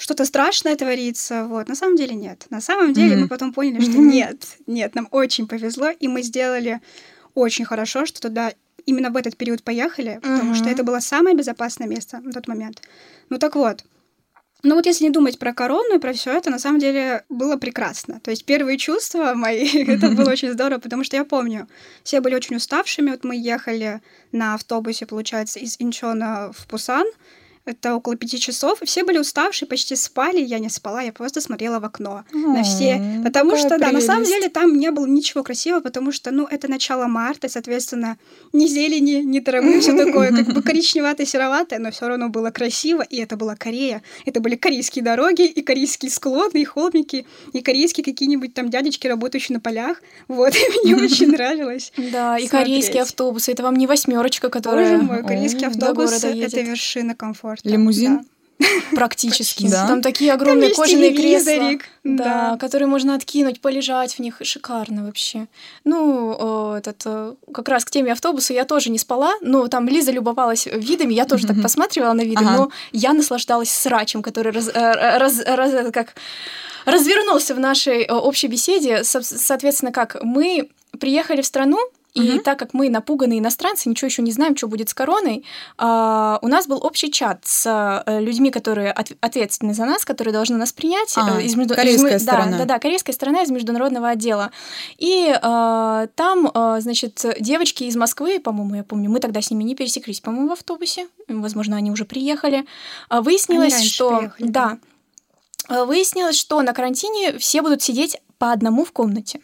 что-то 0.02 0.26
страшное 0.26 0.76
творится. 0.76 1.46
Вот. 1.46 1.68
На 1.68 1.76
самом 1.76 1.96
деле 1.96 2.16
нет. 2.16 2.48
На 2.50 2.60
самом 2.60 2.94
деле 2.94 3.16
mm-hmm. 3.16 3.20
мы 3.20 3.28
потом 3.28 3.54
поняли, 3.54 3.82
что 3.82 3.98
нет, 3.98 4.58
нет, 4.68 4.96
нам 4.96 5.08
очень 5.12 5.48
повезло, 5.48 5.90
и 5.90 6.08
мы 6.08 6.24
сделали 6.24 6.82
очень 7.34 7.66
хорошо, 7.66 8.06
что 8.06 8.22
туда 8.22 8.54
именно 8.86 9.10
в 9.10 9.16
этот 9.16 9.38
период 9.38 9.64
поехали, 9.64 10.20
потому 10.22 10.54
mm-hmm. 10.54 10.56
что 10.56 10.70
это 10.70 10.84
было 10.84 11.00
самое 11.00 11.36
безопасное 11.36 11.88
место 11.88 12.20
на 12.20 12.32
тот 12.32 12.48
момент. 12.48 12.82
Ну 13.30 13.38
так 13.38 13.56
вот, 13.56 13.84
ну 14.64 14.76
вот 14.76 14.86
если 14.86 15.06
не 15.06 15.10
думать 15.10 15.40
про 15.40 15.54
корону 15.54 15.96
и 15.96 16.00
про 16.00 16.14
все 16.14 16.32
это, 16.38 16.50
на 16.50 16.60
самом 16.60 16.80
деле 16.80 17.24
было 17.30 17.58
прекрасно. 17.58 18.20
То 18.20 18.32
есть 18.32 18.46
первые 18.46 18.78
чувства 18.78 19.34
мои, 19.34 19.68
это 19.88 20.10
было 20.10 20.30
очень 20.32 20.52
здорово, 20.52 20.80
потому 20.80 21.04
что 21.04 21.18
я 21.18 21.26
помню, 21.26 21.68
все 22.04 22.22
были 22.22 22.36
очень 22.36 22.56
уставшими. 22.56 23.12
Вот 23.12 23.24
мы 23.24 23.36
ехали 23.36 24.02
на 24.32 24.54
автобусе, 24.54 25.06
получается, 25.06 25.60
из 25.60 25.78
Инчона 25.80 26.52
в 26.54 26.68
Пусан, 26.68 27.08
это 27.66 27.96
около 27.96 28.16
пяти 28.16 28.40
часов, 28.40 28.82
и 28.82 28.86
все 28.86 29.04
были 29.04 29.20
уставшие, 29.20 29.68
почти 29.68 29.96
спали, 29.96 30.42
я 30.42 30.60
не 30.60 30.70
спала, 30.70 31.02
я 31.02 31.12
просто 31.12 31.42
смотрела 31.42 31.80
в 31.80 31.86
окно 31.86 32.24
на 32.34 32.64
все, 32.64 33.22
потому 33.24 33.56
что, 33.56 33.78
да, 33.78 33.92
на 33.92 34.02
самом 34.02 34.24
деле 34.24 34.50
там 34.50 34.78
не 34.78 34.90
было 34.92 35.06
ничего 35.06 35.44
красивого, 35.44 35.82
потому 35.82 36.12
что, 36.12 36.32
ну, 36.32 36.48
это 36.50 36.68
начало 36.68 37.06
марта, 37.06 37.50
соответственно, 37.50 38.18
ни 38.52 38.66
зелени, 38.66 39.22
ни 39.22 39.40
травы, 39.40 39.80
все 39.80 39.96
такое, 39.96 40.32
как 40.32 40.54
бы 40.54 40.62
коричневатое, 40.64 41.28
сероватое, 41.28 41.80
но 41.80 41.92
все 41.92 42.08
равно 42.08 42.30
было 42.30 42.50
красиво, 42.50 43.04
и 43.04 43.18
это 43.18 43.38
была 43.38 43.56
Корея, 43.56 44.02
это 44.26 44.40
были 44.40 44.56
корейские 44.56 45.04
дороги, 45.04 45.46
и 45.46 45.62
корейские 45.62 46.10
склоны, 46.10 46.62
и 46.62 46.66
холмики, 46.66 47.28
и 47.54 47.62
корейские 47.62 48.04
какие-нибудь 48.04 48.54
там 48.56 48.70
дядечки, 48.70 49.06
работающие 49.06 49.56
на 49.56 49.62
полях, 49.62 50.02
вот, 50.28 50.56
и 50.84 50.94
мне 50.94 50.96
очень 51.04 51.32
нравилось. 51.32 51.94
Да, 51.96 52.38
и 52.40 52.48
корейские 52.48 53.04
автобусы, 53.04 53.52
это 53.52 53.62
вам 53.62 53.76
не 53.76 53.86
восьмерочка, 53.86 54.50
которая 54.50 54.98
Боже 54.98 55.04
мой, 55.04 55.24
корейские 55.24 55.68
автобусы— 55.68 56.28
это 56.42 56.62
вершина 56.62 57.14
комфорта 57.14 57.51
комфорта. 57.52 57.70
Лимузин? 57.70 58.26
Практически. 58.96 59.68
Да. 59.68 59.88
Там 59.88 60.02
такие 60.02 60.32
огромные 60.32 60.70
Там 60.70 60.84
кожаные 60.84 61.14
кресла. 61.14 61.80
Да. 62.04 62.24
Да, 62.24 62.58
которые 62.58 62.88
можно 62.88 63.16
откинуть, 63.16 63.60
полежать 63.60 64.16
в 64.16 64.20
них. 64.20 64.38
Шикарно 64.44 65.06
вообще. 65.06 65.48
Ну, 65.84 66.76
этот, 66.76 67.04
как 67.52 67.70
раз 67.70 67.86
к 67.86 67.92
теме 67.92 68.12
автобуса 68.12 68.54
я 68.54 68.66
тоже 68.66 68.92
не 68.92 69.00
спала. 69.00 69.34
но 69.42 69.68
там 69.68 69.88
Лиза 69.88 70.12
любовалась 70.12 70.68
видами, 70.68 71.14
я 71.14 71.26
тоже 71.26 71.48
так 71.48 71.62
посматривала 71.62 72.14
на 72.14 72.22
виды, 72.22 72.44
но 72.44 72.70
я 72.92 73.14
наслаждалась 73.14 73.72
срачем, 73.72 74.22
который 74.22 74.52
раз, 74.52 74.70
раз, 74.74 75.42
раз, 75.46 75.92
как 75.92 76.16
развернулся 76.86 77.56
в 77.56 77.60
нашей 77.60 78.06
общей 78.08 78.48
беседе. 78.48 79.04
Соответственно, 79.04 79.92
как 79.92 80.18
мы 80.24 80.70
приехали 81.00 81.42
в 81.42 81.46
страну, 81.46 81.80
и 82.14 82.34
угу. 82.34 82.42
так 82.42 82.60
как 82.60 82.74
мы 82.74 82.90
напуганные 82.90 83.40
иностранцы, 83.40 83.88
ничего 83.88 84.08
еще 84.08 84.22
не 84.22 84.32
знаем, 84.32 84.58
что 84.58 84.68
будет 84.68 84.90
с 84.90 84.94
короной, 84.94 85.46
э, 85.78 86.38
у 86.42 86.48
нас 86.48 86.68
был 86.68 86.84
общий 86.84 87.12
чат 87.12 87.42
с 87.46 88.04
э, 88.06 88.20
людьми, 88.20 88.52
которые 88.52 88.92
от, 88.92 89.12
ответственны 89.22 89.74
за 89.74 89.86
нас, 89.86 90.04
которые 90.04 90.34
должны 90.34 90.58
нас 90.58 90.74
принять. 90.74 91.14
А, 91.16 91.40
э, 91.40 91.44
из 91.44 91.56
между... 91.56 91.76
корейская 91.76 92.18
из... 92.18 92.24
сторона. 92.24 92.52
Да, 92.52 92.58
да, 92.60 92.66
да, 92.66 92.80
корейская 92.80 93.14
сторона 93.14 93.44
из 93.44 93.50
международного 93.50 94.10
отдела. 94.10 94.52
И 94.98 95.34
э, 95.34 96.08
там, 96.16 96.52
значит, 96.80 97.26
девочки 97.40 97.86
из 97.86 97.96
Москвы, 97.96 98.40
по-моему, 98.40 98.76
я 98.76 98.84
помню, 98.84 99.10
мы 99.10 99.20
тогда 99.20 99.42
с 99.42 99.50
ними 99.50 99.64
не 99.64 99.76
пересеклись, 99.76 100.20
по-моему, 100.20 100.50
в 100.50 100.54
автобусе. 100.54 101.08
Возможно, 101.28 101.78
они 101.78 101.92
уже 101.92 102.06
приехали. 102.06 102.66
Выяснилось, 103.10 103.74
они 103.74 103.86
что... 103.86 104.18
Приехали. 104.18 104.48
Да. 104.48 104.78
Выяснилось, 105.70 106.38
что 106.38 106.62
на 106.62 106.74
карантине 106.74 107.38
все 107.38 107.62
будут 107.62 107.82
сидеть 107.82 108.18
по 108.38 108.52
одному 108.52 108.84
в 108.84 108.92
комнате. 108.92 109.40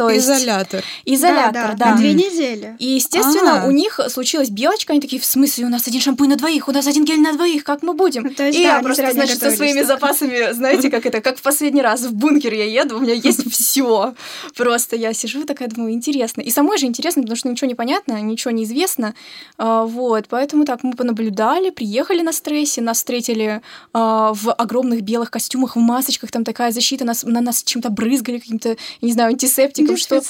То 0.00 0.10
есть 0.10 0.26
изолятор. 0.26 0.84
Изолятор, 1.04 1.52
да. 1.52 1.74
да. 1.74 1.90
На 1.90 1.96
две 1.96 2.14
недели. 2.14 2.76
И, 2.78 2.86
естественно, 2.86 3.60
А-а-а. 3.60 3.68
у 3.68 3.70
них 3.70 4.00
случилась 4.08 4.50
белочка, 4.50 4.92
они 4.92 5.00
такие, 5.00 5.20
в 5.20 5.24
смысле, 5.24 5.66
у 5.66 5.68
нас 5.68 5.86
один 5.86 6.00
шампунь 6.00 6.28
на 6.28 6.36
двоих, 6.36 6.68
у 6.68 6.72
нас 6.72 6.86
один 6.86 7.04
гель 7.04 7.20
на 7.20 7.32
двоих, 7.34 7.64
как 7.64 7.82
мы 7.82 7.94
будем? 7.94 8.32
То 8.34 8.46
есть, 8.46 8.58
и 8.58 8.62
да, 8.62 8.76
я 8.76 8.82
просто, 8.82 9.10
значит, 9.12 9.38
со 9.38 9.50
своими 9.50 9.82
запасами, 9.82 10.52
знаете, 10.52 10.90
как 10.90 11.06
это, 11.06 11.20
как 11.20 11.38
в 11.38 11.42
последний 11.42 11.82
раз 11.82 12.02
в 12.02 12.14
бункер 12.14 12.54
я 12.54 12.64
еду, 12.64 12.96
у 12.96 13.00
меня 13.00 13.14
есть 13.14 13.50
все. 13.52 14.14
Просто 14.56 14.96
я 14.96 15.12
сижу 15.12 15.44
такая, 15.44 15.68
думаю, 15.68 15.92
интересно. 15.92 16.40
И 16.40 16.50
самой 16.50 16.78
же 16.78 16.86
интересно, 16.86 17.22
потому 17.22 17.36
что 17.36 17.48
ничего 17.48 17.68
не 17.68 17.74
понятно, 17.74 18.20
ничего 18.20 18.50
не 18.52 18.64
известно. 18.64 19.14
А, 19.58 19.84
вот, 19.84 20.26
поэтому 20.28 20.64
так 20.64 20.82
мы 20.82 20.94
понаблюдали, 20.94 21.70
приехали 21.70 22.22
на 22.22 22.32
стрессе, 22.32 22.80
нас 22.80 22.98
встретили 22.98 23.60
а, 23.92 24.32
в 24.34 24.52
огромных 24.52 25.02
белых 25.02 25.30
костюмах, 25.30 25.76
в 25.76 25.78
масочках, 25.78 26.30
там 26.30 26.44
такая 26.44 26.72
защита, 26.72 27.04
нас, 27.04 27.24
на 27.24 27.40
нас 27.40 27.62
чем-то 27.62 27.90
брызгали, 27.90 28.38
каким-то, 28.38 28.76
не 29.02 29.12
знаю, 29.12 29.30
антисептиком, 29.30 29.89
что 29.96 30.20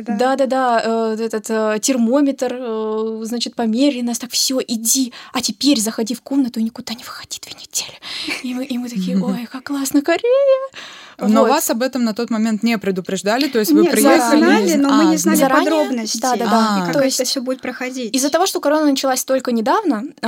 да. 0.00 0.16
Да, 0.16 0.36
да, 0.36 0.46
да, 0.46 1.14
этот 1.18 1.46
э, 1.48 1.78
термометр, 1.80 2.54
э, 2.58 3.20
значит, 3.24 3.54
померили 3.54 4.02
нас, 4.02 4.18
так 4.18 4.30
все, 4.30 4.60
иди, 4.66 5.12
а 5.32 5.40
теперь 5.40 5.80
заходи 5.80 6.14
в 6.14 6.22
комнату 6.22 6.60
и 6.60 6.62
никуда 6.62 6.94
не 6.94 7.04
выходи 7.04 7.40
две 7.42 7.52
недели. 7.52 7.98
И 8.42 8.54
мы, 8.54 8.64
и 8.64 8.78
мы 8.78 8.88
такие, 8.88 9.16
ой, 9.22 9.46
как 9.50 9.64
классно, 9.64 10.02
Корея! 10.02 10.70
Но 11.18 11.42
Вот. 11.42 11.50
вас 11.50 11.70
об 11.70 11.82
этом 11.82 12.04
на 12.04 12.14
тот 12.14 12.30
момент 12.30 12.62
не 12.62 12.76
предупреждали, 12.78 13.48
то 13.48 13.58
есть 13.58 13.72
вы 13.72 13.82
Нет, 13.82 13.92
приехали... 13.92 14.38
знали, 14.38 14.74
но 14.74 14.88
мы 14.90 15.02
А, 15.02 15.10
не 15.10 15.16
знали 15.16 15.36
заранее? 15.36 15.70
подробностей. 15.70 16.20
Да, 16.20 16.36
да, 16.36 16.44
да. 16.46 16.76
И 16.78 16.82
А. 16.82 16.84
как 16.84 16.92
То 16.92 16.98
это 17.00 17.04
есть 17.06 17.24
все 17.26 17.40
будет 17.40 17.60
проходить. 17.60 18.14
Из-за 18.14 18.30
того, 18.30 18.46
что 18.46 18.60
корона 18.60 18.86
началась 18.86 19.24
только 19.24 19.52
недавно, 19.52 20.04
э, 20.22 20.26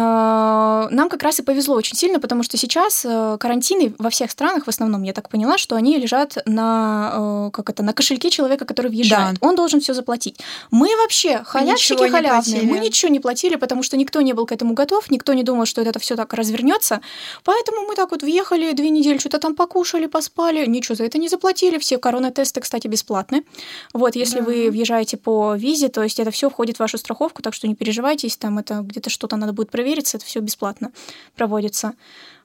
нам 0.90 1.08
как 1.08 1.22
раз 1.22 1.38
и 1.38 1.42
повезло 1.42 1.74
очень 1.76 1.96
сильно, 1.96 2.20
потому 2.20 2.42
что 2.42 2.56
сейчас 2.56 3.04
э, 3.04 3.36
карантины 3.38 3.94
во 3.98 4.10
всех 4.10 4.30
странах, 4.30 4.64
в 4.64 4.68
основном, 4.68 5.02
я 5.02 5.12
так 5.12 5.28
поняла, 5.28 5.58
что 5.58 5.76
они 5.76 5.96
лежат 5.98 6.36
на, 6.46 7.46
э, 7.48 7.50
как 7.52 7.70
это, 7.70 7.82
на 7.82 7.92
кошельке 7.92 8.30
человека, 8.30 8.64
который 8.64 8.90
въезжает. 8.90 9.36
Он 9.40 9.54
должен 9.56 9.80
все 9.80 9.94
заплатить. 9.94 10.38
Мы 10.70 10.88
вообще 10.96 11.42
халявщики 11.44 12.08
халявные. 12.08 12.62
Мы 12.62 12.78
ничего 12.78 13.10
не 13.10 13.20
платили, 13.20 13.56
потому 13.56 13.82
что 13.82 13.96
никто 13.96 14.20
не 14.20 14.32
был 14.32 14.46
к 14.46 14.52
этому 14.52 14.74
готов, 14.74 15.10
никто 15.10 15.32
не 15.32 15.42
думал, 15.42 15.66
что 15.66 15.82
это 15.82 15.98
все 15.98 16.16
так 16.16 16.32
развернется. 16.34 17.00
Поэтому 17.44 17.82
мы 17.86 17.94
так 17.94 18.10
вот 18.10 18.22
въехали, 18.22 18.72
две 18.72 18.90
недели 18.90 19.18
что-то 19.18 19.38
там 19.38 19.54
покушали, 19.54 20.06
поспали, 20.06 20.66
ничего 20.76 20.94
за 20.94 21.04
это 21.04 21.18
не 21.18 21.28
заплатили. 21.28 21.78
Все 21.78 21.98
коронатесты, 21.98 22.60
кстати, 22.60 22.86
бесплатны. 22.88 23.44
Вот, 23.92 24.16
если 24.16 24.38
Да. 24.40 24.44
вы 24.44 24.70
въезжаете 24.70 25.16
по 25.16 25.54
визе, 25.56 25.88
то 25.88 26.02
есть 26.02 26.20
это 26.20 26.30
все 26.30 26.48
входит 26.50 26.76
в 26.76 26.80
вашу 26.80 26.98
страховку, 26.98 27.42
так 27.42 27.54
что 27.54 27.66
не 27.68 27.74
переживайте, 27.74 28.26
если 28.26 28.38
там 28.40 28.58
это 28.58 28.80
где-то 28.80 29.10
что-то 29.10 29.36
надо 29.36 29.52
будет 29.52 29.70
провериться, 29.70 30.16
это 30.16 30.26
все 30.26 30.40
бесплатно 30.40 30.92
проводится. 31.34 31.94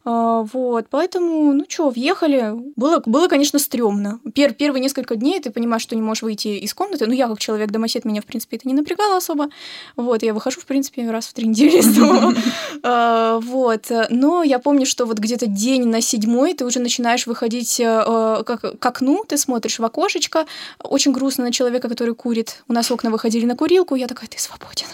А, 0.04 0.44
Вот, 0.54 0.88
поэтому, 0.90 1.54
ну 1.54 1.66
что, 1.68 1.90
въехали. 1.90 2.54
Было, 2.76 3.02
было, 3.06 3.28
конечно, 3.28 3.60
стрёмно. 3.60 4.20
Пер, 4.34 4.54
первые 4.54 4.82
несколько 4.82 5.16
дней 5.16 5.40
ты 5.40 5.52
понимаешь, 5.52 5.84
что 5.84 5.96
не 5.96 6.02
можешь 6.02 6.24
выйти 6.24 6.48
из 6.48 6.74
комнаты. 6.74 7.06
Ну, 7.06 7.14
я 7.14 7.28
как 7.28 7.40
человек-домосед, 7.40 8.06
меня, 8.06 8.22
в 8.22 8.26
принципе, 8.26 8.58
это 8.58 8.68
не 8.68 8.74
напрягало 8.74 9.18
особо. 9.18 9.50
Вот, 9.96 10.24
я 10.24 10.34
выхожу, 10.34 10.60
в 10.60 10.66
принципе, 10.66 11.10
раз 11.10 11.28
в 11.28 11.34
три 11.34 11.48
недели. 11.48 11.82
А, 12.84 13.40
Вот, 13.40 13.92
но 14.10 14.44
я 14.44 14.60
помню, 14.60 14.86
что 14.86 15.06
вот 15.06 15.20
где-то 15.20 15.46
день 15.46 15.86
на 15.86 16.02
седьмой 16.02 16.54
ты 16.54 16.66
уже 16.66 16.80
начинаешь 16.80 17.28
выходить 17.28 17.80
э, 17.80 18.44
как, 18.46 18.80
к 18.80 18.86
окну, 18.86 19.24
ты 19.28 19.38
смотришь 19.38 19.80
в 19.80 19.86
окошечко, 19.86 20.46
очень 20.84 21.12
грустно 21.12 21.46
на 21.46 21.52
человека, 21.52 21.90
который 21.90 22.16
курит. 22.16 22.64
У 22.68 22.74
нас 22.74 22.90
окна 22.92 23.10
выходили 23.12 23.46
на 23.46 23.56
курилку, 23.56 23.96
я 23.96 24.08
такая, 24.08 24.28
ты 24.28 24.40
свободен, 24.40 24.88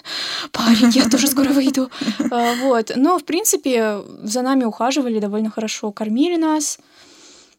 парень, 0.52 0.89
я 0.93 1.10
тоже 1.10 1.28
скоро 1.28 1.50
выйду. 1.50 1.89
А, 2.32 2.56
Вот, 2.62 2.91
но, 2.96 3.17
в 3.20 3.24
принципе, 3.24 4.02
за 4.24 4.41
нами 4.41 4.65
ухаживали 4.97 5.19
довольно 5.19 5.49
хорошо, 5.49 5.91
кормили 5.91 6.38
нас. 6.38 6.79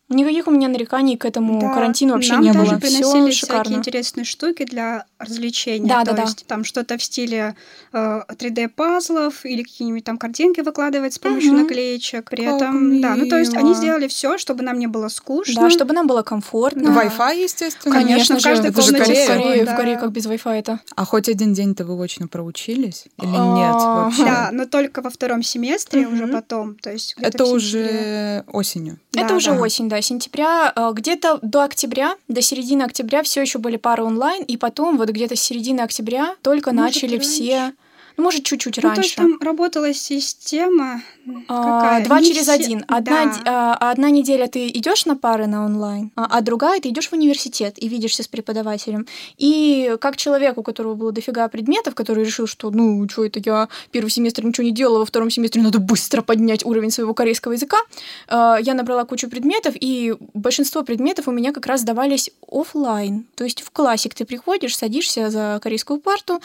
Никаких 0.08 0.46
у 0.46 0.50
меня 0.50 0.68
нареканий 0.68 1.16
к 1.16 1.24
этому 1.24 1.60
Да, 1.60 1.74
карантину 1.74 2.14
вообще 2.14 2.32
нам 2.32 2.42
не 2.42 2.52
даже 2.52 2.70
было. 2.72 2.78
приносили 2.80 3.30
Все 3.30 3.46
шикарно. 3.46 3.74
интересные 3.74 4.24
штуки 4.24 4.64
для 4.64 5.04
развлечения. 5.18 5.88
Да, 5.88 6.00
То 6.04 6.10
да, 6.12 6.16
да. 6.18 6.22
есть 6.22 6.46
там 6.46 6.64
что-то 6.64 6.96
в 6.98 7.02
стиле 7.02 7.54
э, 7.92 8.20
3D-пазлов 8.28 9.44
или 9.44 9.62
какие-нибудь 9.62 10.04
там 10.04 10.18
картинки 10.18 10.60
выкладывать 10.60 11.14
с 11.14 11.18
помощью 11.18 11.52
Мгм. 11.52 11.62
наклеечек. 11.62 12.30
При 12.30 12.44
Как 12.44 12.56
этом, 12.56 13.00
да, 13.00 13.14
ну 13.16 13.28
то 13.28 13.36
есть 13.38 13.54
они 13.54 13.70
мило. 13.70 13.74
сделали 13.74 14.08
все, 14.08 14.38
чтобы 14.38 14.62
нам 14.62 14.78
не 14.78 14.86
было 14.86 15.08
скучно. 15.08 15.62
Да, 15.62 15.70
чтобы 15.70 15.92
нам 15.94 16.06
было 16.06 16.22
комфортно. 16.22 16.94
Да. 16.94 17.04
Wi-Fi, 17.04 17.42
естественно. 17.42 17.94
Конечно, 17.94 18.36
в 18.36 18.40
же, 18.40 18.48
каждой 18.48 18.70
это 18.70 18.82
же 18.82 18.92
комнате 18.92 19.12
Корея. 19.12 19.24
В 19.24 19.28
Корее, 19.42 19.64
да. 19.64 19.72
в 19.72 19.76
Корее 19.76 19.96
как 19.98 20.12
без 20.12 20.26
Wi-Fi 20.26 20.58
это. 20.58 20.80
А 20.94 21.04
хоть 21.04 21.28
один 21.28 21.52
день-то 21.52 21.84
вы 21.84 22.02
очно 22.02 22.28
проучились? 22.28 23.06
Или 23.20 23.34
А, 23.36 23.56
нет 23.56 23.74
вообще? 23.74 24.24
Да, 24.24 24.50
но 24.52 24.66
только 24.66 25.02
во 25.02 25.10
втором 25.10 25.42
семестре 25.42 26.06
уже 26.06 26.26
потом. 26.26 26.74
То 26.76 26.92
есть 26.92 27.14
Это 27.18 27.44
в 27.44 27.52
уже 27.52 28.44
осенью. 28.52 28.98
это 29.14 29.28
Да, 29.28 29.34
уже 29.36 29.50
да. 29.52 29.60
осень, 29.60 29.88
да, 29.88 30.00
сентября. 30.00 30.72
э, 30.74 30.90
Где-то 30.92 31.38
до 31.42 31.64
октября, 31.64 32.14
до 32.28 32.42
середины 32.42 32.82
октября 32.82 33.22
все 33.22 33.40
еще 33.40 33.58
были 33.58 33.76
пары 33.76 34.02
онлайн, 34.04 34.42
и 34.44 34.56
потом 34.56 34.96
вот 34.98 35.07
где-то 35.12 35.36
с 35.36 35.40
середины 35.40 35.80
октября 35.80 36.36
только 36.42 36.72
Может, 36.72 36.94
начали 36.94 37.18
все, 37.18 37.72
ну, 38.18 38.24
может, 38.24 38.44
чуть-чуть 38.44 38.76
Ну, 38.76 38.82
то 38.82 38.88
раньше. 38.88 39.02
есть 39.02 39.16
там 39.16 39.38
работала 39.40 39.94
система 39.94 41.02
А, 41.48 41.80
какая? 41.80 42.04
Два 42.04 42.20
Не 42.20 42.26
через 42.28 42.42
все- 42.44 42.52
один. 42.52 42.84
Одна, 42.88 43.26
Да. 43.44 43.76
а, 43.80 43.90
одна 43.92 44.10
неделя 44.10 44.46
ты 44.48 44.68
идешь 44.68 45.06
на 45.06 45.14
пары 45.16 45.46
на 45.46 45.64
онлайн, 45.64 46.10
а, 46.16 46.26
а 46.30 46.40
другая 46.40 46.80
ты 46.80 46.88
идешь 46.88 47.08
в 47.08 47.12
университет 47.12 47.74
и 47.76 47.86
видишься 47.88 48.22
с 48.22 48.28
преподавателем. 48.28 49.06
И 49.36 49.96
как 50.00 50.16
человек, 50.16 50.58
у 50.58 50.62
которого 50.62 50.94
было 50.94 51.12
дофига 51.12 51.46
предметов, 51.48 51.94
который 51.94 52.24
решил, 52.24 52.46
что 52.46 52.70
ну, 52.70 53.06
что 53.08 53.24
это 53.24 53.40
я 53.44 53.68
первый 53.90 54.08
семестр 54.10 54.44
ничего 54.44 54.64
не 54.64 54.72
делала, 54.72 54.98
во 55.00 55.06
втором 55.06 55.30
семестре 55.30 55.62
надо 55.62 55.78
быстро 55.78 56.22
поднять 56.22 56.64
уровень 56.64 56.90
своего 56.90 57.14
корейского 57.14 57.52
языка, 57.52 57.78
а, 58.26 58.56
я 58.60 58.74
набрала 58.74 59.04
кучу 59.04 59.28
предметов, 59.28 59.74
и 59.78 60.14
большинство 60.34 60.82
предметов 60.82 61.28
у 61.28 61.30
меня 61.30 61.52
как 61.52 61.66
раз 61.66 61.82
давались 61.84 62.30
оффлайн. 62.50 63.26
То 63.36 63.44
есть 63.44 63.62
в 63.62 63.70
классик 63.70 64.14
ты 64.14 64.24
приходишь, 64.24 64.76
садишься 64.76 65.30
за 65.30 65.60
корейскую 65.62 66.00
парту, 66.00 66.40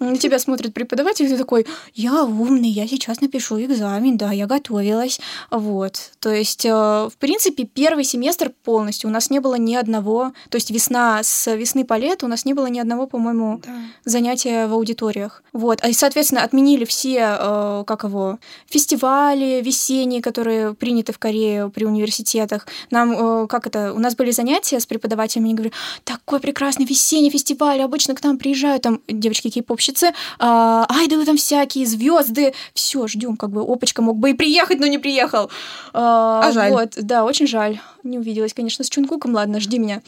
на 0.00 0.16
тебя 0.16 0.38
смотрит 0.38 0.72
преподаватель, 0.74 1.26
и 1.26 1.28
ты 1.28 1.36
такой, 1.36 1.66
я 1.94 2.24
умный, 2.24 2.68
я 2.70 2.88
сейчас 2.88 3.20
напишу 3.20 3.60
экзамен, 3.60 4.16
да, 4.16 4.32
я 4.32 4.46
готовилась. 4.46 5.20
Вот. 5.50 6.12
То 6.20 6.30
есть, 6.32 6.64
э, 6.64 6.70
в 6.70 7.12
принципе, 7.18 7.64
первый 7.64 8.04
семестр 8.04 8.50
полностью 8.64 9.10
у 9.10 9.12
нас 9.12 9.30
не 9.30 9.40
было 9.40 9.56
ни 9.56 9.74
одного, 9.74 10.32
то 10.48 10.56
есть 10.56 10.70
весна 10.70 11.22
с 11.22 11.54
весны 11.54 11.84
по 11.84 11.98
лето 11.98 12.26
у 12.26 12.28
нас 12.28 12.44
не 12.46 12.54
было 12.54 12.66
ни 12.66 12.78
одного, 12.78 13.06
по-моему, 13.06 13.60
Да. 13.64 13.72
занятия 14.04 14.66
в 14.66 14.72
аудиториях. 14.72 15.42
Вот. 15.52 15.78
А, 15.82 15.88
И, 15.88 15.92
соответственно, 15.92 16.42
отменили 16.44 16.84
все, 16.84 17.36
э, 17.38 17.84
как 17.86 18.04
его, 18.04 18.38
фестивали 18.66 19.60
весенние, 19.62 20.22
которые 20.22 20.74
приняты 20.74 21.12
в 21.12 21.18
Корее 21.18 21.68
при 21.68 21.84
университетах. 21.84 22.66
Нам, 22.90 23.12
э, 23.12 23.46
как 23.48 23.66
это, 23.66 23.92
у 23.92 23.98
нас 23.98 24.16
были 24.16 24.30
занятия 24.30 24.80
с 24.80 24.86
преподавателями, 24.86 25.46
они 25.48 25.54
говорили, 25.54 25.74
такой 26.04 26.40
прекрасный 26.40 26.86
весенний 26.86 27.30
фестиваль, 27.30 27.82
обычно 27.82 28.14
к 28.14 28.22
нам 28.24 28.38
приезжают 28.38 28.82
там 28.82 29.00
девочки 29.08 29.50
кейпопщицы, 29.90 30.12
а, 30.38 30.86
айдолы 30.88 31.24
там 31.24 31.36
всякие, 31.36 31.86
звезды, 31.86 32.54
все, 32.74 33.06
ждем, 33.06 33.36
как 33.36 33.50
бы 33.50 33.62
опочка 33.62 34.02
мог 34.02 34.16
бы 34.16 34.30
и 34.30 34.34
приехать, 34.34 34.80
но 34.80 34.86
не 34.86 34.98
приехал. 34.98 35.50
А, 35.92 36.42
А 36.44 36.52
жаль. 36.52 36.72
Вот, 36.72 36.92
да, 36.96 37.24
очень 37.24 37.46
жаль. 37.46 37.80
Не 38.02 38.18
увиделась, 38.18 38.54
конечно, 38.54 38.84
с 38.84 38.88
Чунгуком, 38.88 39.34
ладно, 39.34 39.60
жди 39.60 39.78
меня. 39.78 40.02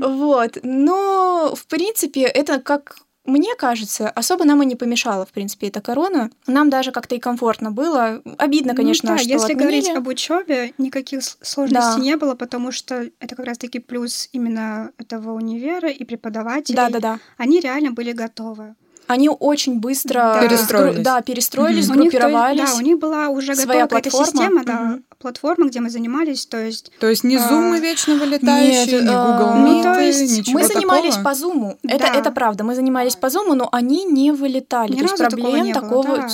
Вот. 0.00 0.58
Но, 0.62 1.54
в 1.56 1.66
принципе, 1.66 2.20
это 2.22 2.60
как 2.60 2.98
мне 3.28 3.54
кажется, 3.56 4.08
особо 4.08 4.44
нам 4.44 4.62
и 4.62 4.66
не 4.66 4.74
помешало, 4.74 5.26
в 5.26 5.32
принципе, 5.32 5.68
эта 5.68 5.80
корона. 5.80 6.30
Нам 6.46 6.70
даже 6.70 6.92
как-то 6.92 7.14
и 7.14 7.18
комфортно 7.18 7.70
было. 7.70 8.22
Обидно, 8.38 8.74
конечно, 8.74 9.10
ну, 9.10 9.16
да, 9.16 9.22
что 9.22 9.28
если 9.30 9.52
отменили. 9.52 9.62
говорить 9.62 9.88
об 9.90 10.08
учебе, 10.08 10.72
никаких 10.78 11.20
сложностей 11.22 11.96
Да. 11.96 12.02
не 12.02 12.16
было, 12.16 12.34
потому 12.34 12.72
что 12.72 13.08
это 13.20 13.36
как 13.36 13.46
раз-таки 13.46 13.78
плюс 13.80 14.28
именно 14.32 14.92
этого 14.96 15.32
универа 15.32 15.90
и 15.90 16.04
преподавателей. 16.04 16.76
Да-да-да. 16.76 17.20
Они 17.36 17.60
реально 17.60 17.92
были 17.92 18.12
готовы. 18.12 18.74
Они 19.08 19.28
очень 19.28 19.80
быстро 19.80 20.14
Да. 20.14 20.42
Перестроились. 20.42 21.02
Да, 21.04 21.20
перестроились, 21.22 21.88
У 21.88 21.94
них, 21.94 22.12
то 22.12 22.18
есть, 22.18 22.26
сгруппировались. 22.26 22.70
да, 22.70 22.76
у 22.76 22.80
них 22.80 22.98
была 22.98 23.28
уже 23.28 23.54
Своя 23.56 23.84
готова 23.86 24.00
какая-то 24.00 24.10
платформа. 24.10 24.60
система, 24.60 24.64
да, 24.64 24.98
платформа, 25.18 25.66
где 25.68 25.80
мы 25.80 25.90
занимались, 25.90 26.46
то 26.46 26.58
есть 26.58 26.92
То 27.00 27.08
есть 27.08 27.24
не 27.24 27.36
А, 27.36 27.48
зумы 27.48 27.80
вечно 27.80 28.14
вылетающие, 28.14 29.00
нет, 29.00 29.04
не 29.04 29.10
а, 29.12 29.38
Google 29.38 29.54
ну, 29.54 29.80
Meet, 29.80 29.82
то 29.82 30.00
есть 30.00 30.38
ничего 30.38 30.58
Мы 30.60 30.66
занимались 30.66 31.14
такого? 31.14 31.24
по 31.24 31.34
зуму. 31.34 31.78
Это, 31.82 31.98
Да. 32.12 32.14
это 32.18 32.30
правда. 32.30 32.64
Мы 32.64 32.74
занимались 32.74 33.16
по 33.16 33.28
зуму, 33.30 33.54
но 33.54 33.68
они 33.72 34.04
не 34.04 34.30
вылетали. 34.32 34.92
Ни 34.92 34.96
То 34.98 35.02
есть 35.02 35.16
такого 35.16 35.30
проблем 35.40 35.64
не 35.64 35.72
было, 35.72 35.82
такого 35.82 36.16
да. 36.18 36.28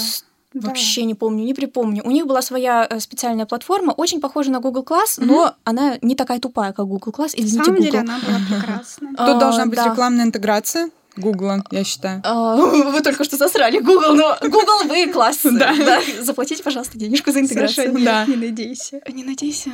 Да. 0.54 0.68
вообще 0.68 1.04
не 1.04 1.14
помню, 1.14 1.42
не 1.44 1.52
припомню. 1.54 2.02
У 2.04 2.10
них 2.12 2.26
была 2.26 2.40
своя 2.40 2.86
э, 2.88 3.00
специальная 3.00 3.44
платформа, 3.46 3.90
очень 3.92 4.20
похожа 4.20 4.50
на 4.52 4.60
Google 4.60 4.82
Class, 4.84 5.14
но 5.18 5.54
она 5.64 5.94
не 6.00 6.14
такая 6.14 6.38
тупая, 6.38 6.72
как 6.72 6.86
Google 6.86 7.10
Class. 7.12 7.32
на 7.36 7.44
Извините, 7.44 7.64
самом 7.64 7.76
Google. 7.76 7.84
деле 7.90 7.98
она 8.00 8.18
была 8.18 8.38
прекрасна. 8.60 9.08
А, 9.16 9.26
Тут 9.26 9.38
должна 9.40 9.66
быть 9.66 9.78
рекламная 9.84 10.24
интеграция 10.24 10.90
Гугла, 11.16 11.62
я 11.70 11.84
считаю. 11.84 12.20
А, 12.24 12.56
Вы 12.90 13.00
только 13.00 13.24
что 13.24 13.36
сосрали 13.36 13.78
Google, 13.78 14.14
но 14.14 14.36
Google 14.42 14.84
вы 14.88 15.06
класс. 15.12 15.40
Да. 15.44 15.74
Заплатите, 16.20 16.62
пожалуйста, 16.62 16.98
денежку 16.98 17.30
за 17.30 17.40
интеграцию. 17.40 17.86
Саша, 17.86 17.98
не- 17.98 18.04
Да. 18.04 18.24
не 18.26 18.36
надейся. 18.36 19.00
Не 19.08 19.24
надейся. 19.24 19.70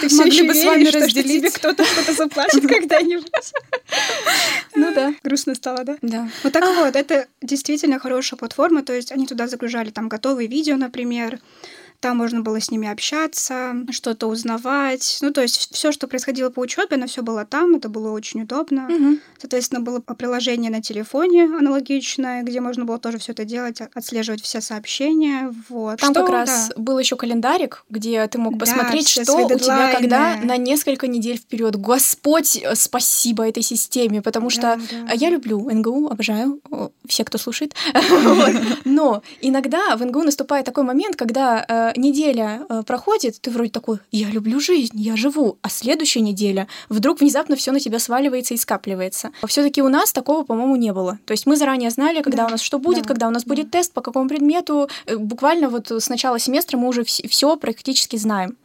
Ты 0.00 0.08
все 0.08 0.16
могли 0.18 0.32
еще 0.36 0.44
бы 0.44 0.54
с 0.54 0.56
веришь, 0.56 0.66
вами 0.68 0.82
что, 0.84 0.90
что 0.98 1.00
разделить. 1.06 1.40
тебе 1.40 1.50
кто-то 1.50 1.84
что-то 1.84 2.12
заплатит 2.12 2.62
когда-нибудь? 2.68 3.52
Ну 4.74 4.94
да. 4.94 5.14
Грустно 5.24 5.54
стало, 5.54 5.84
да? 5.84 5.96
Да. 6.02 6.28
Ну 6.44 6.50
так 6.50 6.64
вот, 6.76 6.94
это 6.96 7.26
действительно 7.42 7.98
хорошая 7.98 8.38
платформа, 8.38 8.82
то 8.82 8.92
есть 8.92 9.10
они 9.12 9.26
туда 9.26 9.46
загружали 9.48 9.90
там 9.90 10.08
готовые 10.08 10.48
видео, 10.48 10.76
например, 10.76 11.40
там 12.00 12.16
можно 12.16 12.42
было 12.42 12.60
с 12.60 12.70
ними 12.70 12.88
общаться, 12.88 13.74
что-то 13.90 14.28
узнавать. 14.28 15.18
Ну, 15.20 15.32
то 15.32 15.42
есть 15.42 15.70
все, 15.72 15.90
что 15.90 16.06
происходило 16.06 16.48
по 16.48 16.60
учебе, 16.60 16.96
оно 16.96 17.06
все 17.06 17.22
было 17.22 17.44
там, 17.44 17.74
это 17.74 17.88
было 17.88 18.12
очень 18.12 18.42
удобно. 18.42 18.82
Мгм. 18.82 19.20
Соответственно, 19.38 19.80
было 19.80 20.00
приложение 20.00 20.70
на 20.70 20.80
телефоне 20.80 21.44
аналогичное, 21.44 22.42
где 22.42 22.60
можно 22.60 22.84
было 22.84 22.98
тоже 22.98 23.18
все 23.18 23.32
это 23.32 23.44
делать, 23.44 23.80
отслеживать 23.80 24.42
все 24.42 24.60
сообщения. 24.60 25.52
Вот. 25.68 26.00
Там 26.00 26.12
Что, 26.12 26.20
как 26.20 26.30
раз 26.30 26.68
да. 26.68 26.74
был 26.80 26.98
еще 26.98 27.16
календарик, 27.16 27.84
где 27.90 28.26
ты 28.28 28.38
мог 28.38 28.54
Да, 28.54 28.60
посмотреть, 28.60 29.06
все 29.08 29.24
что 29.24 29.36
у 29.36 29.58
тебя 29.58 29.92
когда 29.92 30.36
на 30.36 30.56
несколько 30.56 31.08
недель 31.08 31.36
вперед. 31.38 31.76
Господь, 31.76 32.56
э, 32.62 32.74
спасибо 32.76 33.46
этой 33.48 33.62
системе, 33.62 34.22
потому 34.22 34.50
что 34.50 34.60
Да, 34.60 34.80
да. 35.06 35.12
я 35.14 35.30
люблю 35.30 35.68
НГУ, 35.68 36.08
обожаю 36.10 36.60
все, 37.06 37.24
кто 37.24 37.38
слушает. 37.38 37.74
Но 38.84 39.22
иногда 39.40 39.96
в 39.96 40.04
НГУ 40.04 40.22
наступает 40.22 40.64
такой 40.64 40.84
момент, 40.84 41.16
когда 41.16 41.87
э, 41.94 42.00
неделя 42.00 42.66
э, 42.68 42.82
проходит, 42.86 43.40
ты 43.40 43.50
вроде 43.50 43.70
такой, 43.70 43.98
я 44.10 44.28
люблю 44.28 44.60
жизнь, 44.60 44.98
я 44.98 45.16
живу, 45.16 45.58
а 45.62 45.68
следующая 45.68 46.20
неделя 46.20 46.68
вдруг 46.88 47.20
внезапно 47.20 47.56
все 47.56 47.72
на 47.72 47.80
тебя 47.80 47.98
сваливается 47.98 48.54
и 48.54 48.56
скапливается. 48.56 49.30
Все-таки 49.46 49.82
у 49.82 49.88
нас 49.88 50.12
такого, 50.12 50.44
по-моему, 50.44 50.76
не 50.76 50.92
было. 50.92 51.18
То 51.24 51.32
есть 51.32 51.46
мы 51.46 51.56
заранее 51.56 51.90
знали, 51.90 52.22
когда 52.22 52.44
Да, 52.44 52.46
у 52.46 52.50
нас 52.50 52.60
что 52.60 52.78
будет, 52.78 53.02
да, 53.02 53.08
когда 53.08 53.28
у 53.28 53.30
нас 53.30 53.44
да. 53.44 53.48
будет 53.48 53.70
тест, 53.70 53.92
по 53.92 54.00
какому 54.00 54.28
предмету. 54.28 54.88
Э, 55.06 55.16
Буквально 55.16 55.68
вот 55.68 55.90
с 55.90 56.08
начала 56.08 56.38
семестра 56.38 56.76
мы 56.76 56.88
уже 56.88 57.04
все 57.04 57.56
практически 57.56 58.16
знаем 58.16 58.56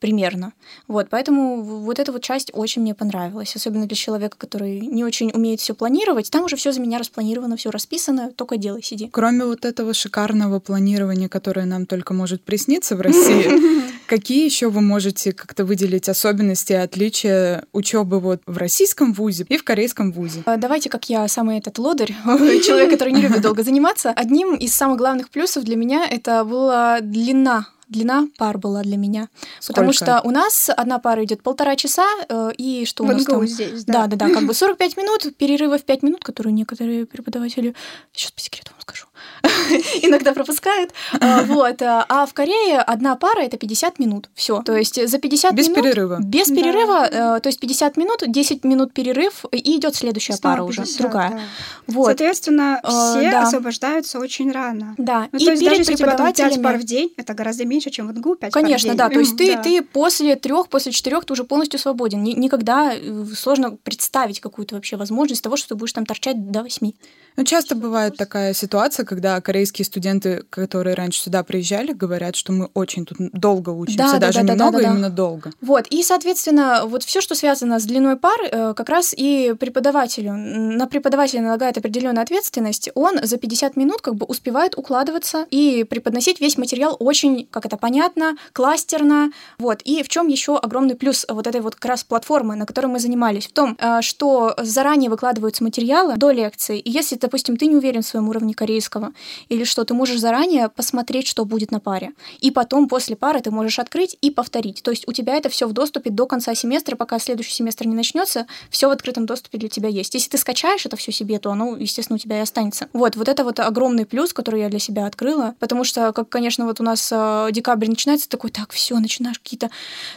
примерно. 0.00 0.52
Вот, 0.88 1.08
поэтому 1.10 1.62
вот 1.62 1.98
эта 1.98 2.10
вот 2.10 2.22
часть 2.22 2.50
очень 2.54 2.82
мне 2.82 2.94
понравилась, 2.94 3.54
особенно 3.54 3.86
для 3.86 3.96
человека, 3.96 4.36
который 4.38 4.80
не 4.80 5.04
очень 5.04 5.30
умеет 5.32 5.60
все 5.60 5.74
планировать. 5.74 6.30
Там 6.30 6.44
уже 6.44 6.56
все 6.56 6.72
за 6.72 6.80
меня 6.80 6.98
распланировано, 6.98 7.56
все 7.56 7.70
расписано, 7.70 8.32
только 8.32 8.56
делай, 8.56 8.82
сиди. 8.82 9.08
Кроме 9.12 9.44
вот 9.44 9.64
этого 9.64 9.94
шикарного 9.94 10.58
планирования, 10.58 11.28
которое 11.28 11.66
нам 11.66 11.86
только 11.86 12.14
может 12.14 12.42
присниться 12.42 12.96
в 12.96 13.00
России, 13.00 13.90
какие 14.06 14.44
еще 14.44 14.70
вы 14.70 14.80
можете 14.80 15.32
как-то 15.32 15.64
выделить 15.64 16.08
особенности 16.08 16.72
и 16.72 16.76
отличия 16.76 17.64
учебы 17.72 18.20
вот 18.20 18.40
в 18.46 18.56
российском 18.56 19.12
вузе 19.12 19.44
и 19.48 19.56
в 19.56 19.64
корейском 19.64 20.12
вузе? 20.12 20.42
А, 20.46 20.56
Давайте, 20.56 20.88
как 20.88 21.10
я 21.10 21.28
самый 21.28 21.58
этот 21.58 21.78
лодырь, 21.78 22.14
человек, 22.64 22.90
который 22.90 23.12
не 23.12 23.20
любит 23.20 23.42
долго 23.42 23.62
заниматься. 23.62 24.10
Одним 24.10 24.54
из 24.54 24.74
самых 24.74 24.98
главных 24.98 25.28
плюсов 25.30 25.64
для 25.64 25.76
меня 25.76 26.06
это 26.08 26.44
была 26.44 27.00
длина 27.00 27.68
длина 27.90 28.28
пар 28.38 28.56
была 28.58 28.82
для 28.82 28.96
меня. 28.96 29.28
Потому 29.66 29.92
Сколько? 29.92 30.18
что 30.18 30.28
у 30.28 30.30
нас 30.30 30.70
одна 30.74 30.98
пара 30.98 31.24
идет 31.24 31.42
полтора 31.42 31.76
часа, 31.76 32.06
э, 32.28 32.52
и 32.56 32.84
что 32.86 33.04
у 33.04 33.06
нас 33.06 33.24
там? 33.24 33.46
здесь, 33.46 33.84
Да, 33.84 34.06
да. 34.06 34.16
да, 34.16 34.28
да, 34.28 34.34
как 34.34 34.46
бы 34.46 34.54
45 34.54 34.96
минут, 34.96 35.36
перерывы 35.36 35.78
в 35.78 35.84
5 35.84 36.02
минут, 36.02 36.24
которые 36.24 36.52
некоторые 36.52 37.04
преподаватели, 37.04 37.74
сейчас 38.12 38.30
по 38.32 38.40
секрету 38.40 38.72
скажу, 38.90 39.06
иногда 40.02 40.32
пропускают. 40.32 40.90
А, 41.20 41.42
Вот. 41.50 41.82
а 41.82 42.04
а 42.08 42.26
в 42.26 42.34
Корее 42.34 42.78
одна 42.78 43.16
пара 43.16 43.40
это 43.42 43.56
50 43.56 43.98
минут. 43.98 44.30
Все. 44.34 44.62
То 44.62 44.76
есть 44.76 45.08
за 45.08 45.18
50 45.18 45.54
Без 45.54 45.68
минут... 45.68 45.82
перерыва. 45.84 46.18
Без 46.22 46.48
Да. 46.48 46.54
перерыва, 46.54 47.06
э, 47.06 47.40
то 47.40 47.48
есть 47.48 47.60
50 47.60 47.96
минут, 47.96 48.22
10 48.26 48.64
минут 48.64 48.92
перерыв, 48.92 49.44
и 49.52 49.76
идет 49.78 49.94
следующая 49.94 50.36
пара 50.40 50.62
уже, 50.62 50.82
50, 50.82 50.98
другая. 51.00 51.30
да. 51.30 51.40
Вот. 51.86 52.06
Соответственно, 52.06 52.80
Э, 52.82 52.88
все 52.88 53.30
да. 53.30 53.42
освобождаются 53.42 54.18
очень 54.18 54.50
рано. 54.52 54.94
Да. 54.98 55.28
Ну, 55.32 55.38
и 55.38 55.44
то 55.44 55.50
есть 55.52 55.60
перед 55.62 55.70
даже 55.70 55.80
если 55.80 55.94
у 55.94 55.96
тебя 55.96 56.16
там 56.16 56.26
5 56.26 56.34
преподавателями... 56.36 56.62
пар 56.64 56.76
в 56.78 56.84
день, 56.84 57.12
это 57.16 57.34
гораздо 57.34 57.64
меньше, 57.64 57.90
чем 57.90 58.08
в 58.08 58.12
НГУ 58.12 58.36
5 58.36 58.40
пар 58.40 58.50
в 58.50 58.52
Конечно, 58.64 58.88
день. 58.90 58.98
да. 58.98 59.08
То 59.08 59.18
есть 59.20 59.36
ты, 59.36 59.56
Да. 59.56 59.62
ты 59.62 59.82
после 59.82 60.36
трех, 60.36 60.68
после 60.68 60.92
четырех 60.92 61.24
ты 61.24 61.32
уже 61.32 61.44
полностью 61.44 61.78
свободен. 61.80 62.22
Ни- 62.22 62.32
никогда 62.32 62.92
э, 62.94 63.24
сложно 63.36 63.76
представить 63.76 64.40
какую-то 64.40 64.74
вообще 64.74 64.96
возможность 64.96 65.42
того, 65.42 65.56
что 65.56 65.68
ты 65.70 65.74
будешь 65.74 65.92
там 65.92 66.06
торчать 66.06 66.50
до 66.50 66.62
восьми. 66.62 66.96
Ну, 67.36 67.44
часто 67.44 67.74
бывает 67.74 68.16
такая 68.16 68.52
ситуация, 68.52 69.04
когда 69.06 69.40
корейские 69.40 69.84
студенты, 69.84 70.42
которые 70.50 70.94
раньше 70.94 71.20
сюда 71.22 71.42
приезжали, 71.42 71.92
говорят, 71.92 72.36
что 72.36 72.52
мы 72.52 72.68
очень 72.74 73.06
тут 73.06 73.18
долго 73.32 73.70
учимся, 73.70 73.98
Да, 73.98 74.12
да, 74.12 74.18
даже 74.18 74.40
да, 74.40 74.44
да, 74.44 74.52
немного, 74.52 74.78
да, 74.78 74.82
да. 74.82 74.90
именно 74.90 75.10
долго. 75.10 75.52
Вот, 75.60 75.86
и, 75.88 76.02
соответственно, 76.02 76.82
вот 76.86 77.02
все, 77.02 77.20
что 77.20 77.34
связано 77.34 77.78
с 77.78 77.84
длиной 77.84 78.16
пар, 78.16 78.38
э, 78.42 78.74
как 78.74 78.88
раз 78.88 79.14
и 79.16 79.54
преподавателю, 79.58 80.32
на 80.32 80.86
преподавателя 80.86 81.42
налагает 81.42 81.78
определенная 81.78 82.22
ответственность, 82.22 82.90
он 82.94 83.18
за 83.22 83.36
50 83.36 83.76
минут 83.76 84.02
как 84.02 84.16
бы 84.16 84.26
успевает 84.26 84.76
укладываться 84.76 85.46
и 85.50 85.84
преподносить 85.84 86.40
весь 86.40 86.58
материал 86.58 86.96
очень, 86.98 87.46
как 87.50 87.66
это 87.66 87.76
понятно, 87.76 88.36
кластерно, 88.52 89.30
вот. 89.58 89.82
И 89.82 90.02
в 90.02 90.08
чем 90.08 90.28
еще 90.28 90.56
огромный 90.56 90.94
плюс 90.94 91.24
вот 91.28 91.46
этой 91.46 91.60
вот 91.60 91.74
как 91.76 91.86
раз 91.86 92.04
платформы, 92.04 92.56
на 92.56 92.66
которой 92.66 92.86
мы 92.86 92.98
занимались, 92.98 93.46
в 93.46 93.52
том, 93.52 93.76
э, 93.78 94.00
что 94.02 94.54
заранее 94.58 95.10
выкладываются 95.10 95.64
материалы 95.64 96.16
до 96.16 96.30
лекции, 96.30 96.78
и 96.78 96.90
если, 96.90 97.16
допустим, 97.20 97.56
ты 97.56 97.66
не 97.66 97.76
уверен 97.76 98.02
в 98.02 98.06
своем 98.06 98.28
уровне 98.28 98.54
корейского 98.54 99.12
или 99.48 99.64
что, 99.64 99.84
ты 99.84 99.94
можешь 99.94 100.18
заранее 100.20 100.68
посмотреть, 100.68 101.26
что 101.26 101.44
будет 101.44 101.70
на 101.70 101.80
паре, 101.80 102.12
и 102.40 102.50
потом 102.50 102.88
после 102.88 103.16
пары 103.16 103.40
ты 103.40 103.50
можешь 103.50 103.78
открыть 103.78 104.16
и 104.20 104.30
повторить. 104.30 104.82
То 104.82 104.90
есть 104.90 105.06
у 105.08 105.12
тебя 105.12 105.34
это 105.36 105.48
все 105.48 105.66
в 105.66 105.72
доступе 105.72 106.10
до 106.10 106.26
конца 106.26 106.54
семестра, 106.54 106.96
пока 106.96 107.18
следующий 107.18 107.52
семестр 107.52 107.86
не 107.86 107.94
начнется, 107.94 108.46
все 108.70 108.88
в 108.88 108.90
открытом 108.90 109.26
доступе 109.26 109.58
для 109.58 109.68
тебя 109.68 109.88
есть. 109.88 110.14
Если 110.14 110.30
ты 110.30 110.38
скачаешь 110.38 110.86
это 110.86 110.96
все 110.96 111.12
себе, 111.12 111.38
то 111.38 111.50
оно, 111.50 111.76
естественно, 111.76 112.16
у 112.16 112.18
тебя 112.18 112.38
и 112.38 112.40
останется. 112.40 112.88
Вот, 112.92 113.16
вот 113.16 113.28
это 113.28 113.44
вот 113.44 113.60
огромный 113.60 114.06
плюс, 114.06 114.32
который 114.32 114.60
я 114.60 114.68
для 114.68 114.78
себя 114.78 115.06
открыла, 115.06 115.54
потому 115.58 115.84
что, 115.84 116.12
как, 116.12 116.28
конечно, 116.28 116.64
вот 116.66 116.80
у 116.80 116.84
нас 116.84 117.08
э, 117.12 117.48
декабрь 117.52 117.88
начинается, 117.88 118.28
такой, 118.28 118.50
так, 118.50 118.72
все, 118.72 118.98
начинаешь 118.98 119.38
какие-то 119.38 119.70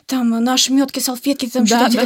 там 0.05 0.29
наши 0.29 0.73
метки, 0.73 0.99
салфетки, 0.99 1.47
там 1.47 1.65
Да, 1.65 1.89
что-то 1.89 2.05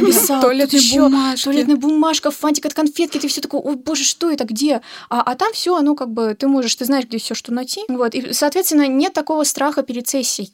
тут 0.66 0.80
ещё 0.80 1.04
бумажки. 1.04 1.44
туалетная 1.44 1.76
бумажка, 1.76 2.30
фантик 2.30 2.66
от 2.66 2.74
конфетки, 2.74 3.18
ты 3.18 3.28
все 3.28 3.40
такой, 3.40 3.60
ой, 3.60 3.76
боже, 3.76 4.04
что 4.04 4.30
это, 4.30 4.44
где? 4.44 4.80
А, 5.08 5.22
а 5.22 5.34
там 5.34 5.52
все, 5.52 5.76
оно 5.76 5.94
как 5.94 6.10
бы, 6.10 6.34
ты 6.34 6.48
можешь, 6.48 6.74
ты 6.74 6.84
знаешь, 6.84 7.06
где 7.06 7.18
все, 7.18 7.34
что 7.34 7.52
найти. 7.52 7.82
Вот, 7.88 8.14
и, 8.14 8.32
соответственно, 8.32 8.86
нет 8.86 9.12
такого 9.12 9.44
страха 9.44 9.82
перед 9.82 10.08
сессией. 10.08 10.52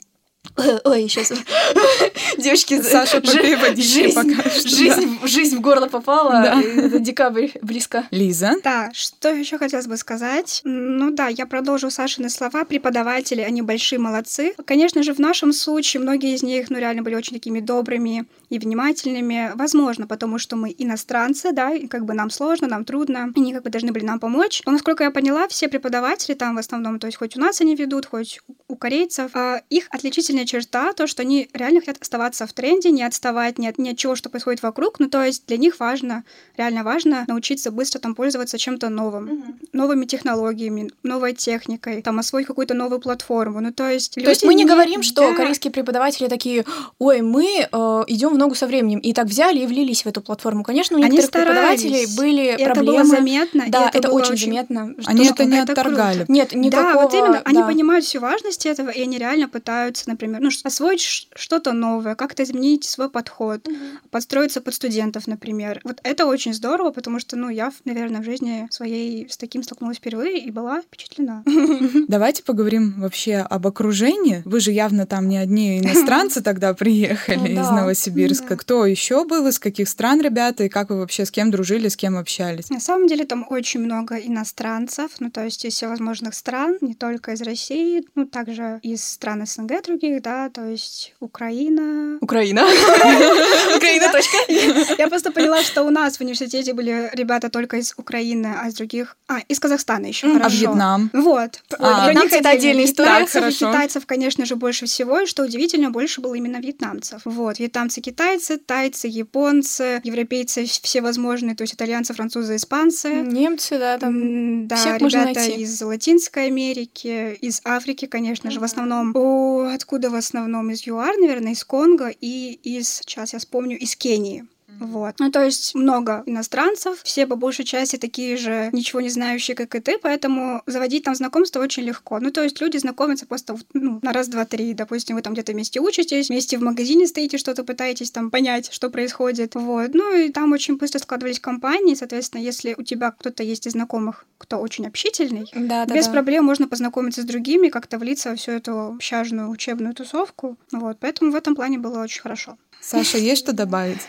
Ой, 0.85 1.09
сейчас. 1.09 1.33
Девочки, 2.39 2.81
Саша, 2.81 3.21
жизнь, 3.77 4.15
пока 4.15 4.51
что, 4.51 4.69
жизнь, 4.69 5.19
жизнь 5.25 5.57
в 5.57 5.61
горло 5.61 5.87
попала. 5.87 6.33
Да. 6.33 6.63
это 6.63 6.99
Декабрь 6.99 7.49
близко. 7.61 8.07
Лиза, 8.11 8.55
Да, 8.63 8.91
что 8.93 9.31
еще 9.31 9.59
хотелось 9.59 9.87
бы 9.87 9.97
сказать? 9.97 10.61
Ну 10.65 11.11
да, 11.11 11.29
я 11.29 11.47
продолжу 11.47 11.91
Сашины 11.91 12.29
слова. 12.29 12.65
Преподаватели, 12.65 13.41
они 13.41 13.63
большие 13.63 13.99
молодцы. 13.99 14.55
Конечно 14.65 15.03
же, 15.03 15.13
в 15.15 15.19
нашем 15.19 15.53
случае 15.53 16.03
многие 16.03 16.35
из 16.35 16.43
них, 16.43 16.71
ну, 16.71 16.79
реально 16.79 17.03
были 17.03 17.15
очень 17.15 17.35
такими 17.35 17.61
добрыми 17.61 18.27
и 18.49 18.59
внимательными. 18.59 19.53
Возможно, 19.55 20.07
потому 20.07 20.39
что 20.39 20.57
мы 20.57 20.75
иностранцы, 20.77 21.53
да, 21.53 21.73
и 21.73 21.87
как 21.87 22.05
бы 22.05 22.15
нам 22.15 22.31
сложно, 22.31 22.69
нам 22.69 22.85
трудно, 22.85 23.33
они 23.35 23.53
как 23.53 23.65
бы 23.65 23.71
должны 23.71 23.93
были 23.93 24.05
нам 24.05 24.21
помочь. 24.21 24.63
Но, 24.67 24.73
насколько 24.73 25.05
я 25.05 25.11
поняла, 25.11 25.49
все 25.49 25.69
преподаватели 25.69 26.35
там 26.35 26.57
в 26.57 26.59
основном, 26.59 26.99
то 27.01 27.07
есть 27.07 27.19
хоть 27.19 27.37
у 27.37 27.41
нас 27.41 27.61
они 27.61 27.75
ведут, 27.75 28.07
хоть 28.07 28.41
у 28.69 28.77
корейцев, 28.77 29.31
а, 29.35 29.63
их 29.71 29.89
отличительная 30.35 30.47
черта 30.47 30.93
то, 30.93 31.07
что 31.07 31.23
они 31.23 31.49
реально 31.53 31.81
хотят 31.81 31.99
оставаться 32.01 32.47
в 32.47 32.53
тренде, 32.53 32.91
не 32.91 33.03
отставать 33.03 33.59
ни 33.59 33.67
от, 33.67 33.79
ни 33.79 33.91
от 33.91 33.97
чего, 33.97 34.17
что 34.17 34.29
происходит 34.29 34.63
вокруг. 34.63 35.01
Ну, 35.01 35.09
то 35.09 35.25
есть 35.25 35.47
для 35.47 35.57
них 35.57 35.81
важно, 35.81 36.25
реально 36.57 36.85
важно 36.85 37.25
научиться 37.29 37.71
быстро 37.71 37.99
там 37.99 38.15
пользоваться 38.15 38.59
чем-то 38.59 38.89
новым, 38.89 39.59
новыми 39.73 40.05
технологиями, 40.05 40.91
новой 41.03 41.33
техникой, 41.33 42.03
там 42.03 42.19
освоить 42.19 42.47
какую-то 42.47 42.75
новую 42.75 43.01
платформу. 43.01 43.61
Ну, 43.61 43.73
то 43.73 43.89
есть 43.89 44.15
То 44.15 44.31
есть 44.31 44.45
мы 44.45 44.55
не 44.55 44.65
говорим, 44.65 45.03
что 45.03 45.23
да, 45.23 45.35
корейские 45.35 45.73
преподаватели 45.73 46.29
такие, 46.29 46.65
ой, 46.99 47.21
мы 47.21 47.45
э, 47.45 48.05
идем 48.09 48.35
в 48.35 48.39
ногу 48.39 48.55
со 48.55 48.67
временем, 48.67 48.99
и 48.99 49.13
так 49.13 49.27
взяли 49.27 49.61
и 49.61 49.67
влились 49.67 50.05
в 50.05 50.09
эту 50.09 50.21
платформу. 50.21 50.63
Конечно, 50.63 50.99
у 50.99 51.03
Они 51.03 51.17
некоторых 51.17 51.47
преподавателей 51.49 52.07
старались. 52.07 52.17
были 52.17 52.43
И 52.43 52.63
это 52.63 52.75
проблемы. 52.75 52.99
было 52.99 53.05
заметно. 53.05 53.65
Да, 53.69 53.91
это, 53.93 54.09
было 54.09 54.19
очень 54.19 54.37
заметно. 54.37 54.95
они 55.07 55.25
что- 55.25 55.35
это 55.35 55.45
не 55.45 55.57
это 55.57 55.67
круто. 55.67 55.81
отторгали. 55.81 56.25
Нет, 56.29 56.55
никакого... 56.55 56.95
Да, 56.95 57.03
вот 57.03 57.15
именно, 57.15 57.43
они 57.45 57.59
да. 57.59 57.67
понимают 57.67 58.05
всю 58.05 58.21
важность 58.21 58.67
этого, 58.67 58.85
этого, 58.85 58.91
и 58.91 59.03
они 59.03 59.19
реально 59.19 59.49
пытаются, 59.49 60.09
например, 60.09 60.24
ну, 60.27 60.51
освоить 60.65 61.29
что-то 61.35 61.73
новое, 61.73 62.15
как-то 62.15 62.43
изменить 62.43 62.85
свой 62.85 63.11
подход, 63.11 63.67
mm-hmm. 63.67 63.99
подстроиться 64.11 64.61
под 64.61 64.75
студентов, 64.75 65.27
например. 65.27 65.81
Вот 65.85 66.01
это 66.03 66.27
очень 66.27 66.55
здорово, 66.55 66.91
потому 66.91 67.19
что, 67.19 67.37
ну, 67.37 67.49
я, 67.49 67.73
наверное, 67.85 68.21
в 68.21 68.25
жизни 68.25 68.67
своей 68.71 69.29
с 69.29 69.37
таким 69.37 69.63
столкнулась 69.63 69.99
впервые 69.99 70.39
и 70.39 70.51
была 70.51 70.83
впечатлена. 70.83 71.43
Давайте 72.09 72.43
поговорим 72.43 73.01
вообще 73.01 73.37
об 73.37 73.67
окружении. 73.67 74.43
Вы 74.45 74.61
же 74.61 74.73
явно 74.73 75.07
там 75.07 75.29
не 75.29 75.39
одни 75.39 75.81
иностранцы 75.81 76.41
тогда 76.43 76.75
приехали 76.75 77.53
из 77.53 77.69
Новосибирска. 77.71 78.57
Кто 78.57 78.87
еще 78.87 79.25
был, 79.25 79.47
из 79.47 79.59
каких 79.59 79.89
стран 79.89 80.21
ребята, 80.21 80.65
и 80.65 80.69
как 80.69 80.91
вы 80.91 80.99
вообще 80.99 81.25
с 81.25 81.31
кем 81.31 81.51
дружили, 81.51 81.89
с 81.89 81.97
кем 81.97 82.17
общались? 82.17 82.71
На 82.71 82.81
самом 82.81 83.07
деле 83.07 83.25
там 83.25 83.47
очень 83.49 83.81
много 83.81 84.17
иностранцев, 84.17 85.13
ну, 85.19 85.31
то 85.31 85.45
есть 85.45 85.65
из 85.65 85.75
всевозможных 85.75 86.35
стран, 86.35 86.79
не 86.81 86.95
только 86.95 87.33
из 87.33 87.43
России, 87.43 88.05
ну, 88.15 88.27
также 88.27 88.81
из 88.83 89.05
стран 89.05 89.47
СНГ 89.47 89.83
других, 89.85 90.14
да, 90.21 90.49
то 90.51 90.65
есть 90.65 91.15
Украина. 91.21 92.19
Украина. 92.21 92.63
Украина, 93.77 94.13
точка. 94.13 94.37
Я 94.99 95.09
просто 95.09 95.31
поняла, 95.31 95.63
что 95.63 95.83
у 95.83 95.91
нас 95.91 96.17
в 96.17 96.21
университете 96.21 96.73
были 96.73 97.11
ребята 97.13 97.49
только 97.51 97.77
из 97.77 97.95
Украины, 97.97 98.55
а 98.61 98.69
из 98.69 98.75
других... 98.75 99.17
А, 99.29 99.41
из 99.49 99.61
Казахстана 99.61 100.07
еще 100.07 100.33
хорошо. 100.33 100.47
А 100.47 100.51
Вьетнам? 100.51 101.11
Вот. 101.13 101.63
А, 101.79 102.05
Про 102.05 102.15
них 102.15 102.33
это 102.33 102.51
отдельная 102.51 102.85
история. 102.85 103.27
Китайцев, 103.51 104.07
конечно 104.07 104.45
же, 104.47 104.57
больше 104.57 104.87
всего, 104.87 105.21
и 105.21 105.27
что 105.27 105.45
удивительно, 105.45 105.91
больше 105.91 106.21
было 106.21 106.35
именно 106.35 106.59
вьетнамцев. 106.59 107.23
Вот. 107.25 107.59
Вьетнамцы, 107.59 108.01
китайцы, 108.01 108.59
тайцы, 108.59 109.09
японцы, 109.09 110.01
европейцы 110.05 110.65
всевозможные, 110.65 111.55
то 111.55 111.63
есть 111.63 111.75
итальянцы, 111.75 112.15
французы, 112.15 112.57
испанцы. 112.57 113.09
Немцы, 113.11 113.79
да, 113.79 113.99
там 113.99 114.67
Да, 114.67 114.99
ребята 114.99 115.41
из 115.41 115.81
Латинской 115.83 116.47
Америки, 116.47 117.35
из 117.41 117.61
Африки, 117.65 118.07
конечно 118.07 118.51
же, 118.51 118.61
в 118.61 118.65
основном. 118.65 119.13
О, 119.15 119.71
откуда 119.75 120.04
в 120.11 120.15
основном? 120.15 120.71
Из 120.71 120.87
ЮАР, 120.87 121.17
наверное, 121.19 121.53
из 121.53 121.65
Конго 121.65 122.09
и 122.09 122.53
из, 122.63 122.89
сейчас 122.89 123.33
я 123.33 123.39
вспомню, 123.39 123.79
из 123.79 123.97
Кении. 123.97 124.47
Вот. 124.85 125.15
Ну, 125.19 125.31
то 125.31 125.43
есть 125.43 125.75
много 125.75 126.23
иностранцев, 126.27 127.01
все 127.03 127.27
по 127.27 127.37
большей 127.37 127.65
части 127.65 127.97
такие 127.97 128.37
же 128.37 128.69
ничего 128.73 129.01
не 129.01 129.09
знающие, 129.09 129.55
как 129.55 129.75
и 129.75 129.81
ты, 129.81 129.99
поэтому 129.99 130.63
заводить 130.67 131.05
там 131.05 131.15
знакомство 131.15 131.61
очень 131.61 131.85
легко. 131.85 132.21
Ну, 132.21 132.31
то 132.31 132.43
есть 132.43 132.61
люди 132.61 132.77
знакомятся 132.77 133.27
просто 133.27 133.57
ну, 133.73 133.99
на 134.03 134.13
раз, 134.13 134.29
два, 134.29 134.45
три. 134.45 134.75
Допустим, 134.75 135.17
вы 135.17 135.23
там 135.23 135.33
где-то 135.33 135.53
вместе 135.53 135.81
учитесь, 135.81 136.29
вместе 136.29 136.59
в 136.59 136.63
магазине 136.63 137.07
стоите, 137.07 137.39
что-то 137.39 137.65
пытаетесь 137.65 138.11
там 138.11 138.31
понять, 138.31 138.71
что 138.73 138.91
происходит. 138.91 139.55
Вот. 139.55 139.95
Ну, 139.95 140.17
и 140.17 140.31
там 140.31 140.53
очень 140.53 140.77
быстро 140.77 140.99
складывались 140.99 141.41
компании, 141.41 141.95
соответственно, 141.95 142.43
если 142.43 142.75
у 142.77 142.83
тебя 142.83 143.11
кто-то 143.11 143.43
есть 143.43 143.67
из 143.67 143.73
знакомых, 143.73 144.27
кто 144.39 144.59
очень 144.59 144.87
общительный, 144.87 145.51
да, 145.55 145.87
да, 145.87 145.95
без 145.95 146.07
да. 146.07 146.13
проблем 146.13 146.45
можно 146.45 146.69
познакомиться 146.69 147.23
с 147.23 147.25
другими, 147.25 147.69
как-то 147.69 147.99
влиться 147.99 148.31
во 148.31 148.37
всю 148.37 148.53
эту 148.53 148.95
общажную 148.95 149.49
учебную 149.49 149.95
тусовку. 149.95 150.59
Вот. 150.73 150.99
Поэтому 151.01 151.33
в 151.33 151.35
этом 151.35 151.55
плане 151.55 151.79
было 151.79 152.03
очень 152.03 152.21
хорошо. 152.21 152.59
Саша, 152.87 153.17
есть 153.17 153.43
что 153.43 153.53
добавить? 153.55 154.01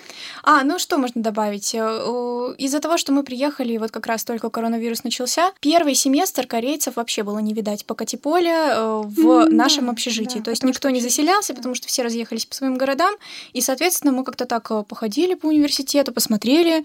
А, 0.43 0.63
ну 0.63 0.80
что 0.80 0.97
можно 0.97 1.21
добавить? 1.21 1.73
Э, 1.73 2.55
из-за 2.57 2.82
того, 2.82 2.97
что 2.97 3.13
мы 3.13 3.23
приехали, 3.23 3.78
вот 3.78 3.91
как 3.91 4.05
раз 4.05 4.26
только 4.26 4.49
коронавирус 4.49 5.05
начался, 5.05 5.53
первый 5.61 5.95
семестр 5.95 6.45
корейцев 6.45 6.97
вообще 6.97 7.23
было 7.23 7.39
не 7.39 7.53
видать 7.53 7.86
по 7.86 7.95
Катиполе 7.95 8.51
э, 8.51 9.01
в 9.05 9.19
mm, 9.19 9.49
нашем 9.49 9.89
общежитии. 9.89 10.39
Да, 10.39 10.45
То 10.45 10.51
есть 10.51 10.63
никто 10.63 10.89
не 10.89 10.99
заселялся, 10.99 11.53
да. 11.53 11.57
потому 11.57 11.73
что 11.73 11.88
все 11.88 12.03
разъехались 12.03 12.45
по 12.45 12.53
своим 12.53 12.78
городам. 12.78 13.15
И, 13.53 13.61
соответственно, 13.61 14.11
мы 14.11 14.26
как-то 14.26 14.45
так 14.45 14.69
э, 14.71 14.84
походили 14.84 15.36
по 15.36 15.47
университету, 15.47 16.11
посмотрели, 16.11 16.84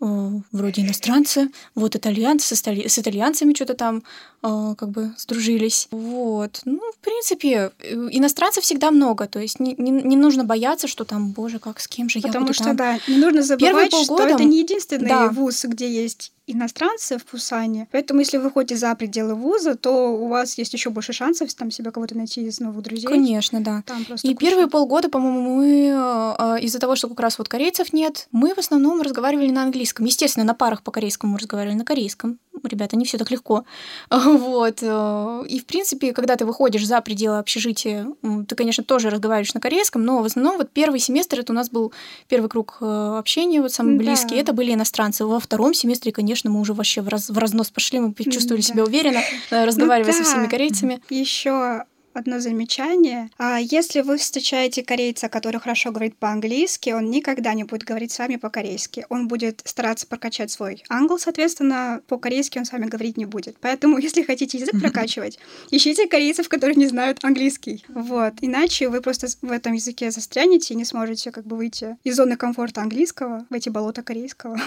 вроде 0.00 0.80
иностранцы, 0.80 1.50
вот 1.74 1.94
итальянцы 1.94 2.56
с, 2.56 2.62
итали... 2.62 2.88
с 2.88 2.98
итальянцами 2.98 3.52
что-то 3.52 3.74
там 3.74 4.02
как 4.42 4.88
бы 4.88 5.12
сдружились. 5.18 5.88
Вот. 5.90 6.62
Ну, 6.64 6.80
в 6.92 6.98
принципе, 6.98 7.72
э, 7.78 7.94
иностранцев 8.10 8.64
всегда 8.64 8.90
много, 8.90 9.26
то 9.26 9.38
есть 9.38 9.60
не, 9.60 9.74
не, 9.76 9.90
не 9.90 10.16
нужно 10.16 10.44
бояться, 10.44 10.88
что 10.88 11.04
там, 11.04 11.30
боже, 11.30 11.58
как 11.58 11.78
с 11.80 11.86
кем 11.86 12.08
же 12.08 12.20
Потому 12.20 12.34
я 12.34 12.40
буду 12.40 12.54
что, 12.54 12.64
там. 12.64 12.76
да, 12.76 12.98
не 13.06 13.16
нужно 13.16 13.42
забывать, 13.42 13.90
полгода... 13.90 14.22
что 14.22 14.34
это 14.34 14.44
не 14.44 14.60
единственный 14.60 15.08
да. 15.08 15.28
вуз, 15.28 15.64
где 15.64 15.90
есть 15.90 16.32
иностранцы 16.46 17.18
в 17.18 17.24
Пусане. 17.24 17.86
Поэтому, 17.92 18.20
если 18.20 18.38
вы 18.38 18.50
ходите 18.50 18.76
за 18.76 18.94
пределы 18.94 19.34
вуза, 19.34 19.76
то 19.76 20.14
у 20.14 20.26
вас 20.26 20.58
есть 20.58 20.72
еще 20.72 20.90
больше 20.90 21.12
шансов 21.12 21.52
там 21.54 21.70
себя 21.70 21.90
кого-то 21.90 22.16
найти 22.16 22.42
из 22.42 22.60
новых 22.60 22.82
друзей. 22.82 23.06
Конечно, 23.06 23.60
да. 23.60 23.82
Там 23.86 24.02
и 24.02 24.06
куча. 24.06 24.36
первые 24.36 24.66
полгода, 24.66 25.08
по-моему, 25.08 25.56
мы 25.56 25.88
э, 25.88 26.60
из-за 26.62 26.78
того, 26.78 26.96
что 26.96 27.08
как 27.08 27.20
раз 27.20 27.38
вот 27.38 27.48
корейцев 27.48 27.92
нет, 27.92 28.28
мы 28.32 28.54
в 28.54 28.58
основном 28.58 29.00
разговаривали 29.00 29.50
на 29.50 29.62
английском. 29.62 30.06
Естественно, 30.06 30.44
на 30.44 30.54
парах 30.54 30.82
по 30.82 30.90
корейскому 30.90 31.34
мы 31.34 31.38
разговаривали 31.38 31.76
на 31.76 31.84
корейском. 31.84 32.38
Ребята, 32.62 32.96
не 32.96 33.04
все 33.04 33.18
так 33.18 33.30
легко. 33.30 33.64
Вот. 34.10 34.78
Э, 34.82 35.44
и, 35.48 35.60
в 35.60 35.66
принципе, 35.66 36.12
когда 36.12 36.36
ты 36.36 36.44
выходишь 36.44 36.86
за 36.86 37.00
пределы 37.00 37.38
общежития, 37.38 38.06
ты, 38.48 38.54
конечно, 38.54 38.84
тоже 38.84 39.10
разговариваешь 39.10 39.54
на 39.54 39.60
корейском, 39.60 40.04
но 40.04 40.22
в 40.22 40.24
основном 40.24 40.58
вот 40.58 40.70
первый 40.70 41.00
семестр 41.00 41.40
это 41.40 41.52
у 41.52 41.56
нас 41.56 41.70
был 41.70 41.92
первый 42.28 42.48
круг 42.48 42.78
э, 42.80 43.16
общения, 43.18 43.60
вот 43.60 43.72
самый 43.72 43.96
близкий, 43.96 44.34
да. 44.34 44.40
это 44.40 44.52
были 44.52 44.74
иностранцы. 44.74 45.24
Во 45.24 45.40
втором 45.40 45.74
семестре, 45.74 46.12
конечно, 46.12 46.50
мы 46.50 46.60
уже 46.60 46.74
вообще 46.74 47.00
в, 47.02 47.08
раз, 47.08 47.30
в 47.30 47.38
разнос 47.38 47.70
пошли, 47.70 48.00
мы 48.00 48.14
чувствовали 48.14 48.62
да. 48.62 48.68
себя 48.68 48.84
уверенно, 48.84 49.20
э, 49.50 49.64
разговаривая 49.64 50.12
ну, 50.12 50.18
да. 50.18 50.24
со 50.24 50.30
всеми 50.30 50.46
корейцами. 50.46 51.00
Еще 51.08 51.84
одно 52.14 52.40
замечание. 52.40 53.30
А 53.38 53.58
если 53.58 54.00
вы 54.00 54.18
встречаете 54.18 54.82
корейца, 54.82 55.28
который 55.28 55.60
хорошо 55.60 55.90
говорит 55.90 56.16
по-английски, 56.16 56.90
он 56.90 57.10
никогда 57.10 57.54
не 57.54 57.64
будет 57.64 57.84
говорить 57.84 58.12
с 58.12 58.18
вами 58.18 58.36
по-корейски. 58.36 59.06
Он 59.08 59.28
будет 59.28 59.62
стараться 59.64 60.06
прокачать 60.06 60.50
свой 60.50 60.82
англ, 60.88 61.18
соответственно, 61.18 62.02
по-корейски 62.06 62.58
он 62.58 62.64
с 62.64 62.72
вами 62.72 62.86
говорить 62.86 63.16
не 63.16 63.26
будет. 63.26 63.56
Поэтому, 63.60 63.98
если 64.06 64.22
хотите 64.22 64.58
язык 64.58 64.78
прокачивать, 64.80 65.38
ищите 65.70 66.06
корейцев, 66.06 66.48
которые 66.48 66.76
не 66.76 66.86
знают 66.86 67.18
английский. 67.22 67.84
Вот. 67.88 68.34
Иначе 68.40 68.88
вы 68.88 69.00
просто 69.00 69.28
в 69.42 69.50
этом 69.50 69.72
языке 69.72 70.10
застрянете 70.10 70.74
и 70.74 70.76
не 70.76 70.84
сможете 70.84 71.30
как 71.30 71.46
бы 71.46 71.56
выйти 71.56 71.96
из 72.04 72.16
зоны 72.16 72.36
комфорта 72.36 72.82
английского 72.82 73.46
в 73.48 73.54
эти 73.54 73.68
болота 73.68 74.02
корейского. 74.02 74.58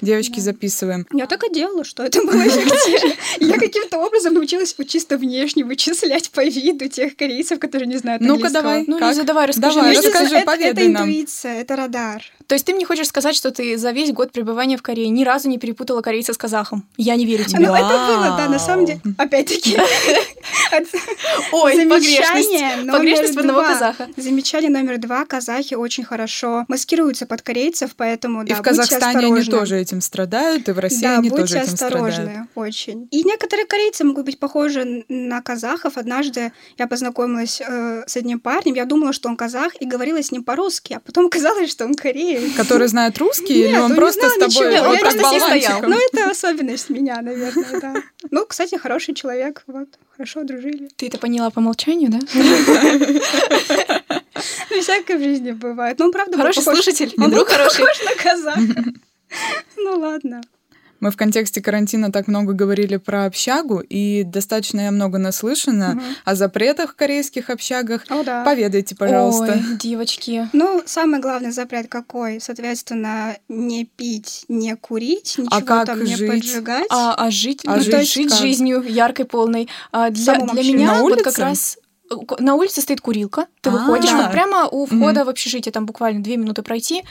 Девочки, 0.00 0.40
записываем. 0.48 1.06
Я 1.12 1.26
так 1.26 1.44
и 1.44 1.52
делала, 1.52 1.84
что 1.84 2.02
это 2.02 2.24
было 2.24 2.46
эффективно. 2.46 3.14
Я 3.40 3.58
каким-то 3.58 3.98
образом 3.98 4.34
научилась 4.34 4.74
чисто 4.88 5.18
внешне 5.18 5.64
вычислять 5.64 6.30
по 6.38 6.44
виду 6.44 6.88
тех 6.88 7.16
корейцев, 7.16 7.58
которые 7.58 7.88
не 7.88 7.96
знают 7.96 8.22
Ну-ка, 8.22 8.48
давай. 8.50 8.84
Ну, 8.86 8.96
Лиза, 8.98 9.24
давай, 9.24 9.46
расскажи. 9.46 9.74
Давай, 9.74 9.90
мне. 9.90 10.00
расскажи, 10.00 10.36
это, 10.36 10.46
поведай 10.46 10.70
это 10.70 10.88
нам. 10.88 11.02
интуиция, 11.02 11.60
это 11.60 11.74
радар. 11.74 12.22
То 12.46 12.54
есть 12.54 12.64
ты 12.64 12.74
мне 12.74 12.86
хочешь 12.86 13.08
сказать, 13.08 13.34
что 13.34 13.50
ты 13.50 13.76
за 13.76 13.90
весь 13.90 14.12
год 14.12 14.30
пребывания 14.30 14.76
в 14.76 14.82
Корее 14.82 15.08
ни 15.08 15.24
разу 15.24 15.48
не 15.48 15.58
перепутала 15.58 16.00
корейца 16.00 16.32
с 16.32 16.38
казахом? 16.38 16.86
Я 16.96 17.16
не 17.16 17.26
верю 17.26 17.44
тебе. 17.44 17.66
Ну, 17.66 17.74
это 17.74 17.88
было, 17.88 18.36
да, 18.38 18.48
на 18.48 18.58
самом 18.60 18.86
деле. 18.86 19.00
Опять-таки. 19.18 19.76
Ой, 21.52 21.86
погрешность. 21.88 22.86
Погрешность 22.90 23.34
в 23.34 23.38
одного 23.38 23.62
казаха. 23.62 24.06
Замечание 24.16 24.70
номер 24.70 24.98
два. 24.98 25.24
Казахи 25.24 25.74
очень 25.74 26.04
хорошо 26.04 26.64
маскируются 26.68 27.26
под 27.26 27.42
корейцев, 27.42 27.90
поэтому, 27.96 28.44
да, 28.44 28.54
И 28.54 28.56
в 28.56 28.62
Казахстане 28.62 29.26
они 29.26 29.42
тоже 29.42 29.76
этим 29.76 30.00
страдают, 30.00 30.68
и 30.68 30.72
в 30.72 30.78
России 30.78 31.04
они 31.04 31.30
тоже 31.30 31.58
этим 31.58 31.76
страдают. 31.76 32.04
будьте 32.04 32.22
осторожны, 32.22 32.48
очень. 32.54 33.08
И 33.10 33.24
некоторые 33.24 33.66
корейцы 33.66 34.04
могут 34.04 34.24
быть 34.24 34.38
похожи 34.38 35.04
на 35.08 35.42
казахов. 35.42 35.98
Однажды 35.98 36.27
я 36.36 36.86
познакомилась 36.86 37.60
э, 37.60 38.04
с 38.06 38.16
одним 38.16 38.40
парнем, 38.40 38.74
я 38.74 38.84
думала, 38.84 39.12
что 39.12 39.28
он 39.28 39.36
казах, 39.36 39.80
и 39.80 39.86
говорила 39.86 40.22
с 40.22 40.30
ним 40.32 40.44
по-русски, 40.44 40.94
а 40.94 41.00
потом 41.00 41.26
оказалось, 41.30 41.70
что 41.70 41.84
он 41.84 41.94
кореец. 41.94 42.54
Который 42.56 42.88
знает 42.88 43.18
русский, 43.18 43.64
или 43.64 43.76
он 43.76 43.94
просто 43.94 44.28
с 44.28 44.34
тобой 44.38 44.80
он 44.80 44.98
просто 44.98 45.18
стоял. 45.18 45.82
Ну, 45.82 45.96
это 46.12 46.30
особенность 46.30 46.90
меня, 46.90 47.20
наверное, 47.22 47.80
да. 47.80 47.94
Ну, 48.30 48.46
кстати, 48.46 48.76
хороший 48.76 49.14
человек, 49.14 49.62
вот, 49.66 49.88
хорошо 50.16 50.44
дружили. 50.44 50.88
Ты 50.96 51.06
это 51.06 51.18
поняла 51.18 51.50
по 51.50 51.60
умолчанию, 51.60 52.10
да? 52.10 52.18
Ну, 54.70 54.80
всякое 54.80 55.18
в 55.18 55.22
жизни 55.22 55.52
бывает. 55.52 55.98
Ну, 55.98 56.12
правда, 56.12 56.36
Хороший 56.36 56.62
слушатель, 56.62 57.12
он 57.18 57.30
друг 57.30 57.48
хороший. 57.48 57.80
похож 57.80 58.02
на 58.04 58.22
казах. 58.22 58.58
Ну, 59.76 59.98
ладно. 59.98 60.40
Мы 61.00 61.10
в 61.10 61.16
контексте 61.16 61.60
карантина 61.60 62.10
так 62.10 62.26
много 62.26 62.52
говорили 62.52 62.96
про 62.96 63.26
общагу, 63.26 63.80
и 63.80 64.24
достаточно 64.24 64.80
я 64.80 64.90
много 64.90 65.18
наслышана 65.18 65.92
угу. 65.92 66.02
о 66.24 66.34
запретах 66.34 66.92
в 66.92 66.96
корейских 66.96 67.50
общагах. 67.50 68.04
О, 68.08 68.24
да. 68.24 68.44
Поведайте, 68.44 68.96
пожалуйста. 68.96 69.52
Ой, 69.52 69.76
девочки. 69.78 70.48
Ну, 70.52 70.82
самый 70.86 71.20
главный 71.20 71.52
запрет 71.52 71.88
какой? 71.88 72.40
Соответственно, 72.40 73.36
не 73.48 73.84
пить, 73.84 74.44
не 74.48 74.74
курить, 74.76 75.36
ничего 75.38 75.56
а 75.56 75.62
как 75.62 75.86
там 75.86 76.04
жить? 76.04 76.20
не 76.20 76.26
поджигать. 76.26 76.86
А, 76.90 77.14
а 77.14 77.30
жить, 77.30 77.62
а 77.64 77.76
ну, 77.76 77.82
жить, 77.82 77.90
то 77.90 77.98
есть 78.00 78.12
жить 78.12 78.30
как? 78.30 78.38
жизнью 78.38 78.82
яркой, 78.82 79.24
полной. 79.24 79.68
А 79.92 80.10
для, 80.10 80.34
для 80.38 80.62
меня 80.62 80.94
На 80.94 81.02
вот 81.02 81.12
улице? 81.12 81.24
как 81.24 81.38
раз 81.38 81.78
э, 82.10 82.14
на 82.40 82.54
улице 82.54 82.80
стоит 82.80 83.00
курилка, 83.00 83.46
ты 83.60 83.70
А, 83.70 83.72
выходишь, 83.72 84.10
да. 84.10 84.22
вот 84.22 84.32
прямо 84.32 84.68
у 84.68 84.86
входа 84.86 85.24
в 85.24 85.28
общежитие, 85.28 85.72
там 85.72 85.86
буквально 85.86 86.22
две 86.22 86.36
минуты 86.36 86.62
пройти. 86.62 87.04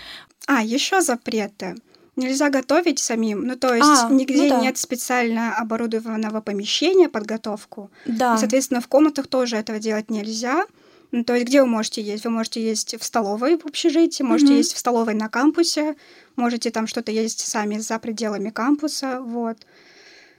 А, 0.47 0.63
еще 0.63 1.01
запреты. 1.01 1.75
Нельзя 2.17 2.49
готовить 2.49 2.99
самим. 2.99 3.45
Ну, 3.45 3.55
то 3.55 3.73
есть 3.73 3.87
А, 3.87 4.09
нигде 4.09 4.43
ну 4.43 4.49
да. 4.49 4.59
нет 4.61 4.77
специально 4.77 5.55
оборудованного 5.55 6.41
помещения 6.41 7.07
под 7.09 7.25
готовку. 7.27 7.89
Да. 8.05 8.35
И, 8.35 8.37
соответственно, 8.39 8.81
в 8.81 8.87
комнатах 8.87 9.27
тоже 9.27 9.55
этого 9.55 9.79
делать 9.79 10.09
нельзя. 10.09 10.65
Ну, 11.11 11.23
то 11.23 11.35
есть 11.35 11.47
где 11.47 11.61
вы 11.61 11.67
можете 11.67 12.01
есть? 12.01 12.25
Вы 12.25 12.31
можете 12.31 12.61
есть 12.61 12.99
в 12.99 13.03
столовой 13.03 13.57
в 13.57 13.65
общежитии, 13.65 14.23
можете 14.23 14.47
Мгм. 14.51 14.57
есть 14.57 14.73
в 14.73 14.77
столовой 14.77 15.13
на 15.13 15.29
кампусе, 15.29 15.95
можете 16.35 16.69
там 16.71 16.87
что-то 16.87 17.11
есть 17.11 17.39
сами 17.47 17.77
за 17.77 17.97
пределами 17.99 18.49
кампуса, 18.49 19.21
вот. 19.21 19.57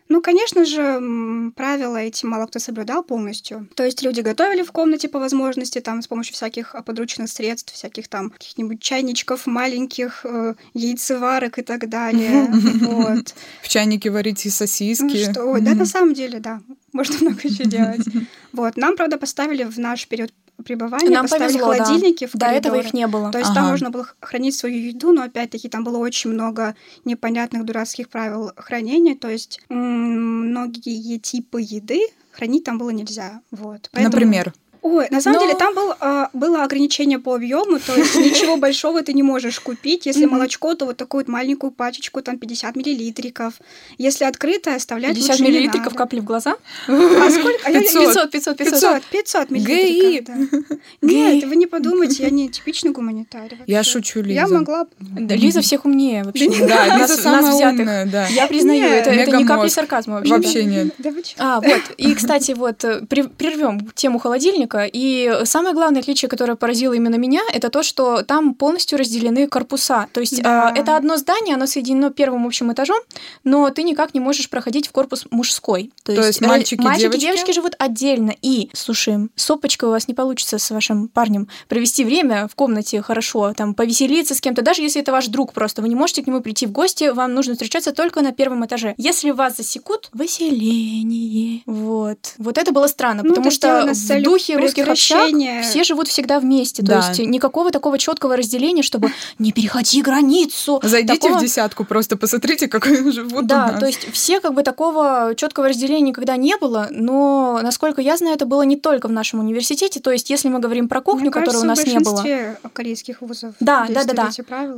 Ну, 0.08 0.22
конечно 0.22 0.64
же, 0.64 1.52
правила 1.54 1.98
эти 1.98 2.24
мало 2.24 2.46
кто 2.46 2.58
соблюдал 2.58 3.02
полностью. 3.02 3.68
То 3.74 3.84
есть 3.84 4.02
люди 4.02 4.20
готовили 4.20 4.62
в 4.62 4.72
комнате 4.72 5.08
по 5.08 5.18
возможности, 5.18 5.80
там, 5.80 6.00
с 6.00 6.06
помощью 6.06 6.34
всяких 6.34 6.74
подручных 6.86 7.28
средств, 7.28 7.74
всяких 7.74 8.08
там 8.08 8.30
каких-нибудь 8.30 8.80
чайничков 8.80 9.46
маленьких, 9.46 10.24
э, 10.24 10.54
яйцеварок 10.74 11.58
и 11.58 11.62
так 11.62 11.88
далее. 11.88 12.48
Вот. 12.88 13.34
В 13.62 13.68
чайнике 13.68 14.10
варите 14.10 14.50
сосиски. 14.50 15.02
Ну, 15.02 15.32
что? 15.32 15.60
Да, 15.60 15.74
на 15.74 15.86
самом 15.86 16.14
деле, 16.14 16.38
да. 16.40 16.60
Можно 16.92 17.16
много 17.20 17.40
еще 17.44 17.64
делать. 17.64 18.06
Вот. 18.52 18.76
Нам, 18.76 18.96
правда, 18.96 19.18
поставили 19.18 19.64
в 19.64 19.78
наш 19.78 20.08
период 20.08 20.32
пребывания, 20.64 21.10
Нам 21.10 21.22
поставили 21.24 21.58
повезло, 21.58 21.72
холодильники 21.74 22.24
да. 22.24 22.30
в 22.30 22.34
До 22.38 22.46
этого 22.46 22.74
их 22.76 22.92
не 22.92 23.06
было. 23.06 23.30
То 23.30 23.38
есть 23.38 23.50
Ага. 23.50 23.60
там 23.60 23.70
можно 23.70 23.90
было 23.90 24.08
хранить 24.20 24.56
свою 24.56 24.76
еду, 24.78 25.12
но 25.12 25.22
опять-таки 25.22 25.68
там 25.68 25.84
было 25.84 25.98
очень 25.98 26.30
много 26.30 26.74
непонятных 27.04 27.64
дурацких 27.64 28.08
правил 28.08 28.52
хранения. 28.56 29.14
То 29.16 29.28
есть 29.28 29.60
многие 29.68 31.18
типы 31.18 31.60
еды 31.62 32.00
хранить 32.32 32.64
там 32.64 32.78
было 32.78 32.90
нельзя. 32.90 33.40
Вот. 33.50 33.88
Поэтому- 33.92 34.12
Например. 34.12 34.52
Ой, 34.90 35.06
на 35.10 35.20
самом 35.20 35.38
Но- 35.38 35.46
деле 35.46 35.58
там 35.58 35.74
был, 35.74 35.92
а, 36.00 36.30
было 36.32 36.64
ограничение 36.64 37.18
по 37.18 37.34
объему, 37.34 37.78
то 37.78 37.94
есть 37.94 38.16
ничего 38.16 38.56
большого 38.66 39.02
ты 39.02 39.12
не 39.12 39.22
можешь 39.22 39.60
купить. 39.60 40.06
Если 40.06 40.24
молочко, 40.24 40.74
то 40.74 40.86
вот 40.86 40.96
такую 40.96 41.24
вот 41.24 41.28
маленькую 41.28 41.70
пачечку, 41.72 42.22
там 42.22 42.38
50 42.38 42.76
миллилитриков. 42.76 43.54
Если 43.98 44.24
открытое, 44.24 44.76
оставлять 44.76 45.14
50 45.14 45.30
лучше 45.30 45.42
не 45.42 45.50
миллилитриков 45.50 45.94
капли 45.94 46.20
в 46.20 46.24
глаза? 46.24 46.56
А 46.86 47.30
сколько? 47.30 47.58
А 47.64 47.70
я- 47.70 47.80
500. 47.80 48.30
500, 48.30 48.30
500, 48.30 48.56
500. 48.56 48.72
500, 48.72 49.02
500 49.04 49.50
ГИ. 49.50 49.54
миллилитриков, 49.54 50.24
да. 50.60 50.76
Нет, 51.02 51.44
вы 51.44 51.56
не 51.56 51.66
подумайте, 51.66 52.22
я 52.22 52.30
не 52.30 52.48
типичный 52.48 52.90
гуманитарий. 52.92 53.58
Я 53.66 53.82
шучу, 53.82 54.20
Лиза. 54.20 54.32
Я 54.40 54.48
могла... 54.48 54.86
Лиза 55.00 55.60
всех 55.60 55.84
умнее 55.84 56.24
вообще. 56.24 56.48
Да, 56.66 56.96
Лиза 56.98 57.16
самая 57.16 57.52
умная, 57.52 58.06
да. 58.06 58.26
Я 58.28 58.46
признаю, 58.46 58.84
это, 58.84 59.10
это 59.10 59.36
не 59.36 59.44
капли 59.44 59.68
сарказма 59.68 60.14
вообще. 60.16 60.32
Вообще 60.32 60.64
нет. 60.64 60.94
А, 61.38 61.60
вот. 61.60 61.80
И, 61.96 62.14
кстати, 62.14 62.52
вот 62.52 62.84
э, 62.84 63.02
прервем 63.06 63.90
тему 63.94 64.18
холодильника. 64.18 64.77
И 64.86 65.40
самое 65.44 65.74
главное 65.74 66.00
отличие, 66.00 66.28
которое 66.28 66.54
поразило 66.54 66.92
именно 66.92 67.16
меня, 67.16 67.40
это 67.52 67.70
то, 67.70 67.82
что 67.82 68.22
там 68.22 68.54
полностью 68.54 68.98
разделены 68.98 69.46
корпуса. 69.46 70.06
То 70.12 70.20
есть 70.20 70.42
Да. 70.42 70.68
а, 70.68 70.74
это 70.76 70.96
одно 70.96 71.16
здание, 71.16 71.54
оно 71.54 71.66
соединено 71.66 72.10
первым 72.10 72.46
общим 72.46 72.72
этажом, 72.72 72.98
но 73.44 73.68
ты 73.70 73.82
никак 73.82 74.14
не 74.14 74.20
можешь 74.20 74.48
проходить 74.50 74.88
в 74.88 74.92
корпус 74.92 75.26
мужской. 75.30 75.92
То, 76.04 76.14
То 76.14 76.26
есть 76.26 76.42
э, 76.42 76.46
мальчики 76.46 76.80
мальчики 76.80 77.02
девочки? 77.02 77.20
девочки 77.20 77.52
живут 77.52 77.74
отдельно. 77.78 78.34
И, 78.42 78.70
слушай, 78.72 79.28
с 79.34 79.50
опочкой 79.50 79.88
у 79.88 79.92
вас 79.92 80.08
не 80.08 80.14
получится 80.14 80.58
с 80.58 80.70
вашим 80.70 81.08
парнем 81.08 81.48
провести 81.68 82.04
время 82.04 82.48
в 82.48 82.54
комнате 82.54 83.02
хорошо, 83.02 83.52
там, 83.54 83.74
повеселиться 83.74 84.34
с 84.34 84.40
кем-то, 84.40 84.62
даже 84.62 84.82
если 84.82 85.00
это 85.02 85.12
ваш 85.12 85.26
друг 85.28 85.52
просто. 85.52 85.82
Вы 85.82 85.88
не 85.88 85.94
можете 85.94 86.22
к 86.22 86.26
нему 86.26 86.40
прийти 86.40 86.66
в 86.66 86.72
гости, 86.72 87.10
вам 87.10 87.34
нужно 87.34 87.54
встречаться 87.54 87.92
только 87.92 88.20
на 88.22 88.32
первом 88.32 88.64
этаже. 88.66 88.94
Если 88.96 89.30
вас 89.30 89.56
засекут, 89.56 90.10
выселение. 90.12 91.62
Вот. 91.66 92.34
Вот 92.38 92.58
это 92.58 92.72
было 92.72 92.86
странно, 92.86 93.22
Ну, 93.22 93.30
потому 93.30 93.50
что 93.50 93.86
в 93.92 93.94
целью 93.94 94.24
духе 94.60 94.84
русских 94.84 94.88
общак 94.88 95.64
все 95.64 95.84
живут 95.84 96.08
всегда 96.08 96.40
вместе. 96.40 96.82
То 96.82 96.88
Да. 96.88 97.08
есть 97.08 97.20
никакого 97.20 97.70
такого 97.70 97.98
четкого 97.98 98.36
разделения, 98.36 98.82
чтобы 98.82 99.12
не 99.38 99.52
переходи 99.52 100.02
границу. 100.02 100.80
Зайдите 100.82 101.18
Такого- 101.20 101.38
в 101.38 101.42
десятку, 101.42 101.84
просто 101.84 102.16
посмотрите, 102.16 102.68
как 102.68 102.86
они 102.86 103.10
живут 103.10 103.32
у 103.44 103.46
да, 103.46 103.72
нас. 103.72 103.80
то 103.80 103.86
есть 103.86 104.06
все 104.12 104.40
как 104.40 104.54
бы 104.54 104.62
такого 104.62 105.34
четкого 105.36 105.68
разделения 105.68 106.08
никогда 106.08 106.36
не 106.36 106.56
было, 106.56 106.88
но 106.90 107.60
насколько 107.62 108.00
я 108.00 108.16
знаю, 108.16 108.34
это 108.34 108.46
было 108.46 108.62
не 108.62 108.76
только 108.76 109.08
в 109.08 109.12
нашем 109.12 109.40
университете. 109.40 110.00
То 110.00 110.10
есть, 110.10 110.30
если 110.30 110.48
мы 110.48 110.58
говорим 110.60 110.88
про 110.88 111.00
кухню, 111.00 111.22
Мне 111.22 111.30
которой 111.30 111.56
у 111.58 111.64
нас 111.64 111.78
в 111.80 111.86
не 111.86 111.98
было. 111.98 112.24
корейских 112.72 113.20
вузов 113.20 113.54
Да, 113.60 113.86
да, 113.88 114.04
да, 114.04 114.14
да. 114.14 114.30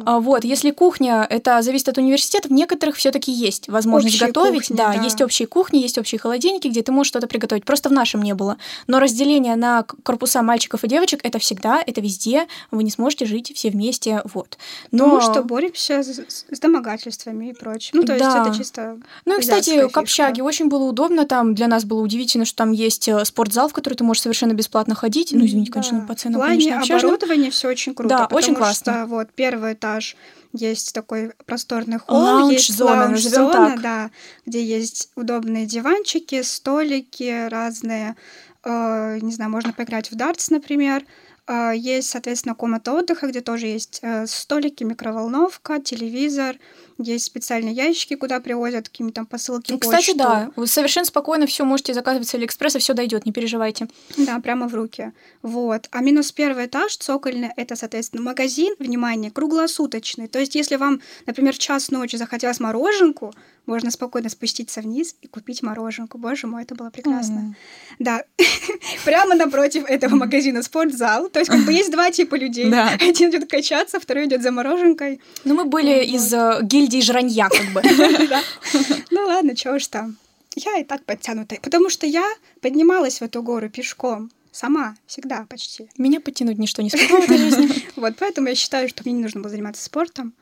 А, 0.06 0.20
Вот, 0.20 0.44
если 0.44 0.70
кухня, 0.70 1.26
это 1.28 1.62
зависит 1.62 1.88
от 1.88 1.98
университета, 1.98 2.48
в 2.48 2.52
некоторых 2.52 2.96
все-таки 2.96 3.30
есть 3.32 3.68
возможность 3.68 4.16
Общие 4.16 4.28
готовить. 4.28 4.60
кухни, 4.68 4.76
да, 4.76 4.92
да. 4.94 5.02
есть 5.02 5.20
общие 5.22 5.46
кухни, 5.48 5.78
есть 5.78 5.98
общие 5.98 6.18
холодильники, 6.18 6.68
где 6.68 6.82
ты 6.82 6.92
можешь 6.92 7.08
что-то 7.08 7.26
приготовить. 7.26 7.64
Просто 7.64 7.88
в 7.88 7.92
нашем 7.92 8.22
не 8.22 8.34
было. 8.34 8.56
Но 8.86 8.98
разделение 9.00 9.56
на 9.56 9.69
к- 9.86 9.96
корпуса 10.02 10.42
мальчиков 10.42 10.84
и 10.84 10.88
девочек 10.88 11.20
это 11.22 11.38
всегда, 11.38 11.82
это 11.86 12.00
везде. 12.00 12.46
Вы 12.70 12.82
не 12.84 12.90
сможете 12.90 13.24
жить 13.26 13.52
все 13.54 13.70
вместе. 13.70 14.22
Вот. 14.32 14.58
Но 14.90 15.04
Потому 15.16 15.20
что 15.32 15.42
боремся 15.42 16.02
с, 16.02 16.18
с- 16.18 16.58
домогательствами 16.60 17.50
и 17.50 17.52
прочим. 17.52 17.90
Ну, 17.98 18.02
то 18.04 18.12
есть 18.14 18.24
Да. 18.24 18.46
это 18.46 18.56
чисто... 18.56 18.98
Ну 19.24 19.38
и, 19.38 19.40
кстати, 19.40 19.88
к 19.88 19.96
общаге 19.96 20.42
очень 20.42 20.68
было 20.68 20.84
удобно. 20.84 21.24
Там 21.26 21.54
для 21.54 21.66
нас 21.68 21.84
было 21.84 22.00
удивительно, 22.00 22.44
что 22.44 22.56
там 22.58 22.72
есть 22.72 23.08
э, 23.08 23.24
спортзал, 23.24 23.68
в 23.68 23.72
который 23.72 23.94
ты 23.94 24.04
можешь 24.04 24.22
совершенно 24.22 24.52
бесплатно 24.52 24.94
ходить. 24.94 25.32
Ну, 25.32 25.44
извините, 25.46 25.70
Да. 25.70 25.74
конечно, 25.80 26.00
по 26.06 26.14
В 26.14 26.18
ценам, 26.18 26.40
плане 26.40 26.54
конечно, 26.58 26.78
общажным. 26.80 27.10
оборудования 27.14 27.50
все 27.50 27.68
очень 27.68 27.94
круто. 27.94 28.08
Да, 28.08 28.28
очень 28.36 28.54
классно. 28.54 28.92
Что, 28.92 29.06
вот 29.06 29.28
первый 29.34 29.72
этаж 29.74 30.16
есть 30.52 30.92
такой 30.92 31.32
просторный 31.46 31.98
холл, 31.98 32.50
есть 32.50 32.70
Лаунж-зона, 32.80 33.08
назовем 33.08 33.44
лаунж-зона, 33.46 33.76
да, 33.80 34.10
где 34.46 34.64
есть 34.64 35.10
удобные 35.14 35.64
диванчики, 35.66 36.42
столики 36.42 37.48
разные. 37.48 38.16
Э, 38.64 39.18
не 39.20 39.32
знаю, 39.32 39.50
можно 39.50 39.72
поиграть 39.72 40.10
в 40.10 40.14
дартс, 40.14 40.50
например. 40.50 41.04
Э, 41.46 41.72
есть, 41.74 42.10
соответственно, 42.10 42.54
комната 42.54 42.92
отдыха, 42.92 43.26
где 43.26 43.40
тоже 43.40 43.66
есть 43.66 44.00
э, 44.02 44.26
столики, 44.26 44.84
микроволновка, 44.84 45.80
телевизор. 45.80 46.56
Есть 47.02 47.24
специальные 47.24 47.72
ящики, 47.72 48.14
куда 48.14 48.40
привозят 48.40 48.88
какие-нибудь 48.88 49.14
там 49.14 49.24
посылки, 49.26 49.76
Кстати, 49.78 50.08
почту. 50.08 50.18
да, 50.18 50.50
вы 50.54 50.66
совершенно 50.66 51.06
спокойно 51.06 51.46
все 51.46 51.64
можете 51.64 51.94
заказывать 51.94 52.28
с 52.28 52.34
Алиэкспресса, 52.34 52.78
все 52.78 52.92
дойдет, 52.92 53.24
не 53.24 53.32
переживайте. 53.32 53.88
Да, 54.18 54.38
прямо 54.40 54.68
в 54.68 54.74
руки. 54.74 55.12
Вот. 55.42 55.88
А 55.90 56.00
минус 56.02 56.30
первый 56.30 56.66
этаж, 56.66 56.96
цокольный, 56.96 57.50
это, 57.56 57.74
соответственно, 57.74 58.22
магазин, 58.22 58.74
внимание, 58.78 59.30
круглосуточный. 59.30 60.28
То 60.28 60.38
есть, 60.38 60.54
если 60.54 60.76
вам, 60.76 61.00
например, 61.26 61.54
в 61.54 61.58
час 61.58 61.90
ночи 61.90 62.16
захотелось 62.16 62.60
мороженку, 62.60 63.32
можно 63.66 63.90
спокойно 63.90 64.28
спуститься 64.28 64.80
вниз 64.80 65.14
и 65.22 65.28
купить 65.28 65.62
мороженку. 65.62 66.18
Боже 66.18 66.46
мой, 66.46 66.62
это 66.62 66.74
было 66.74 66.90
прекрасно. 66.90 67.38
М. 67.38 67.56
Да. 67.98 68.24
Прямо 69.04 69.34
напротив 69.34 69.84
этого 69.86 70.16
магазина 70.16 70.62
спортзал. 70.62 71.28
То 71.28 71.38
есть, 71.38 71.50
как 71.50 71.64
бы 71.64 71.72
есть 71.72 71.90
два 71.92 72.10
типа 72.10 72.34
людей. 72.34 72.66
Один 72.72 73.30
идет 73.30 73.48
качаться, 73.48 74.00
второй 74.00 74.26
идет 74.26 74.42
за 74.42 74.50
мороженкой. 74.50 75.20
Ну, 75.44 75.54
мы 75.54 75.64
были 75.64 76.04
из 76.04 76.32
э, 76.34 76.58
гильдии 76.90 77.06
жранья, 77.06 77.48
как 77.48 77.72
бы. 77.72 77.82
Ну 79.10 79.26
ладно, 79.26 79.54
чего 79.54 79.74
уж 79.74 79.86
там. 79.86 80.16
Я 80.56 80.78
и 80.78 80.84
так 80.84 81.04
подтянутая. 81.04 81.60
Потому 81.60 81.90
что 81.90 82.06
я 82.06 82.24
поднималась 82.60 83.20
в 83.20 83.22
эту 83.22 83.42
гору 83.42 83.70
пешком. 83.70 84.30
Сама, 84.52 84.96
всегда 85.06 85.46
почти. 85.48 85.88
Меня 85.96 86.20
подтянуть 86.20 86.58
ничто 86.58 86.82
не 86.82 86.90
смогло 86.90 87.20
в 87.20 87.24
этой 87.24 87.38
жизни. 87.38 87.84
Вот 87.96 88.14
поэтому 88.18 88.48
я 88.48 88.54
считаю, 88.54 88.88
что 88.88 89.02
мне 89.04 89.12
не 89.14 89.22
нужно 89.22 89.40
было 89.40 89.50
заниматься 89.50 89.84
спортом. 89.84 90.32